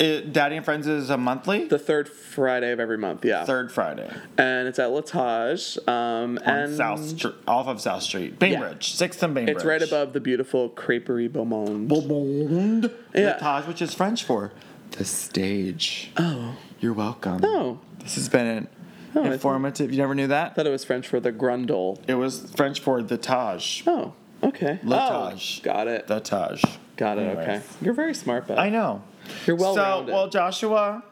it, 0.00 0.32
Daddy 0.32 0.56
and 0.56 0.64
Friends 0.64 0.86
is 0.86 1.10
a 1.10 1.18
monthly 1.18 1.66
the 1.66 1.78
third 1.78 2.08
Friday 2.08 2.72
of 2.72 2.80
every 2.80 2.96
month, 2.96 3.24
yeah. 3.24 3.44
third 3.44 3.70
Friday 3.70 4.10
And 4.38 4.66
it's 4.66 4.78
at 4.78 4.90
L'Etage. 4.90 5.78
Um, 5.86 6.38
on 6.38 6.40
and 6.42 6.74
South 6.74 7.04
Street, 7.04 7.34
off 7.46 7.66
of 7.66 7.80
South 7.80 8.02
Street, 8.02 8.38
Bainbridge, 8.38 8.94
Sixth 8.94 9.22
and 9.22 9.34
Bainbridge. 9.34 9.56
it's 9.56 9.64
right 9.64 9.82
above 9.82 10.14
the 10.14 10.20
beautiful 10.20 10.70
Creperie 10.70 11.30
Beau 11.30 11.44
Monde. 11.44 11.88
Beaumont. 11.88 12.90
Yeah. 13.14 13.34
L'Etage, 13.34 13.66
which 13.68 13.82
is 13.82 13.92
French 13.92 14.24
for 14.24 14.52
the 14.92 15.04
stage. 15.04 16.10
Oh. 16.16 16.56
You're 16.80 16.92
welcome. 16.92 17.40
Oh. 17.44 17.78
This 18.00 18.14
has 18.16 18.28
been 18.28 18.46
an 18.46 18.68
Oh, 19.14 19.24
informative. 19.24 19.90
You 19.90 19.98
never 19.98 20.14
knew 20.14 20.28
that? 20.28 20.52
I 20.52 20.54
thought 20.54 20.66
it 20.66 20.70
was 20.70 20.84
French 20.84 21.08
for 21.08 21.18
the 21.18 21.32
grundle. 21.32 21.98
It 22.06 22.14
was 22.14 22.48
French 22.54 22.78
for 22.80 23.02
the 23.02 23.18
Taj. 23.18 23.82
Oh. 23.86 24.12
Okay. 24.42 24.78
Le 24.84 24.96
oh, 24.96 25.30
Taj. 25.30 25.60
Got 25.62 25.88
it. 25.88 26.06
The 26.06 26.20
Taj. 26.20 26.62
got 26.96 27.18
it. 27.18 27.22
Anyways. 27.22 27.48
Okay. 27.48 27.62
You're 27.82 27.94
very 27.94 28.14
smart, 28.14 28.46
Ben. 28.46 28.58
I 28.58 28.68
know. 28.70 29.02
You're 29.46 29.56
well 29.56 29.74
So, 29.74 30.04
well, 30.06 30.28
Joshua, 30.28 31.02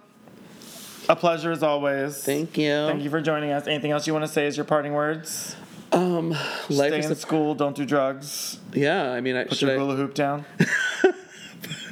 a 1.09 1.17
pleasure 1.17 1.51
as 1.51 1.63
always. 1.63 2.23
Thank 2.23 2.57
you. 2.57 2.71
Thank 2.87 3.03
you 3.03 3.11
for 3.11 3.21
joining 3.21 3.51
us. 3.51 3.67
Anything 3.67 3.91
else 3.91 4.07
you 4.07 4.13
want 4.13 4.25
to 4.25 4.33
say 4.33 4.47
as 4.47 4.57
your 4.57 4.65
parting 4.65 4.93
words? 4.93 5.57
Um, 5.91 6.31
life 6.31 6.69
Stay 6.71 6.99
is 7.01 7.07
in 7.07 7.13
a 7.13 7.15
school. 7.17 7.55
Don't 7.55 7.75
do 7.75 7.85
drugs. 7.85 8.59
yeah. 8.73 9.11
I 9.11 9.21
mean, 9.21 9.37
I, 9.37 9.45
Put 9.45 9.59
should 9.59 9.69
your 9.69 9.77
I, 9.77 9.81
hula 9.81 9.97
hoop 9.97 10.15
down. 10.15 10.45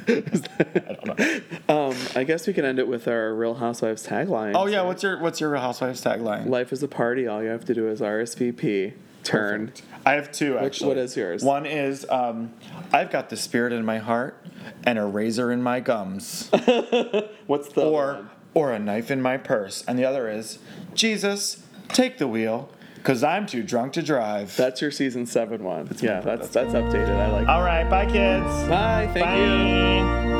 um, 1.69 1.95
I 2.15 2.23
guess 2.25 2.47
we 2.47 2.53
can 2.53 2.65
end 2.65 2.79
it 2.79 2.87
with 2.87 3.07
our 3.07 3.33
Real 3.33 3.55
Housewives 3.55 4.07
tagline. 4.07 4.53
Oh 4.55 4.67
yeah. 4.67 4.81
What's 4.81 5.03
your 5.03 5.19
What's 5.19 5.41
your 5.41 5.49
Real 5.51 5.61
Housewives 5.61 6.03
tagline? 6.03 6.47
Life 6.47 6.71
is 6.71 6.81
a 6.83 6.87
party. 6.87 7.27
All 7.27 7.43
you 7.43 7.49
have 7.49 7.65
to 7.65 7.73
do 7.73 7.87
is 7.87 8.01
RSVP. 8.01 8.93
Turn. 9.23 9.73
I 10.05 10.13
have 10.13 10.31
two 10.31 10.57
actually. 10.57 10.87
what 10.87 10.97
is 10.97 11.17
yours? 11.17 11.43
One 11.43 11.65
is 11.65 12.05
um, 12.09 12.53
I've 12.93 13.11
got 13.11 13.29
the 13.29 13.35
spirit 13.35 13.73
in 13.73 13.83
my 13.83 13.97
heart 13.97 14.41
and 14.85 14.97
a 14.97 15.05
razor 15.05 15.51
in 15.51 15.61
my 15.61 15.79
gums, 15.81 16.49
What's 17.47 17.69
the 17.69 17.85
or 17.85 18.29
or 18.53 18.71
a 18.71 18.79
knife 18.79 19.11
in 19.11 19.21
my 19.21 19.37
purse, 19.37 19.83
and 19.87 19.99
the 19.99 20.05
other 20.05 20.29
is 20.29 20.59
Jesus, 20.93 21.63
take 21.89 22.17
the 22.17 22.27
wheel, 22.27 22.69
cause 23.03 23.23
I'm 23.23 23.45
too 23.45 23.63
drunk 23.63 23.93
to 23.93 24.01
drive. 24.01 24.55
That's 24.55 24.81
your 24.81 24.91
season 24.91 25.25
seven 25.25 25.63
one. 25.63 25.89
yeah, 26.01 26.19
that's 26.21 26.49
that's 26.49 26.73
updated. 26.73 27.15
I 27.17 27.31
like. 27.31 27.47
All 27.47 27.61
right. 27.63 27.89
Bye, 27.89 28.05
kids. 28.05 28.45
Bye. 28.67 29.09
Thank 29.13 29.25
Bye. 29.25 29.37
you. 29.37 30.37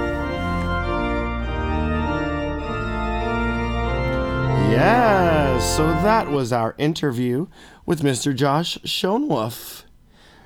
Yeah, 4.70 5.60
so 5.60 5.88
that 5.88 6.30
was 6.30 6.52
our 6.52 6.76
interview 6.78 7.48
with 7.86 8.02
Mr. 8.02 8.36
Josh 8.36 8.78
Schoenwolf. 8.84 9.84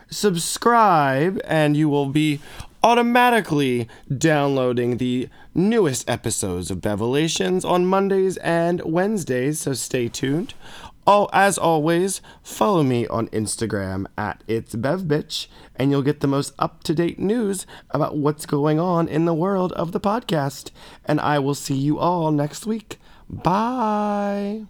Subscribe, 0.09 1.41
and 1.45 1.75
you 1.75 1.89
will 1.89 2.05
be 2.05 2.39
automatically 2.83 3.87
downloading 4.15 4.97
the 4.97 5.27
newest 5.53 6.09
episodes 6.09 6.71
of 6.71 6.79
Bevelations 6.79 7.65
on 7.65 7.85
Mondays 7.85 8.37
and 8.37 8.81
Wednesdays, 8.85 9.61
so 9.61 9.73
stay 9.73 10.07
tuned. 10.07 10.53
Oh, 11.07 11.29
as 11.33 11.57
always, 11.57 12.21
follow 12.43 12.83
me 12.83 13.07
on 13.07 13.27
Instagram 13.29 14.05
at 14.17 14.43
It's 14.47 14.75
BevBitch, 14.75 15.47
and 15.75 15.89
you'll 15.89 16.03
get 16.03 16.19
the 16.19 16.27
most 16.27 16.53
up 16.59 16.83
to 16.83 16.93
date 16.93 17.17
news 17.17 17.65
about 17.89 18.17
what's 18.17 18.45
going 18.45 18.79
on 18.79 19.07
in 19.07 19.25
the 19.25 19.33
world 19.33 19.73
of 19.73 19.93
the 19.93 19.99
podcast. 19.99 20.69
And 21.05 21.19
I 21.19 21.39
will 21.39 21.55
see 21.55 21.75
you 21.75 21.97
all 21.97 22.31
next 22.31 22.65
week. 22.67 22.99
Bye. 23.27 24.65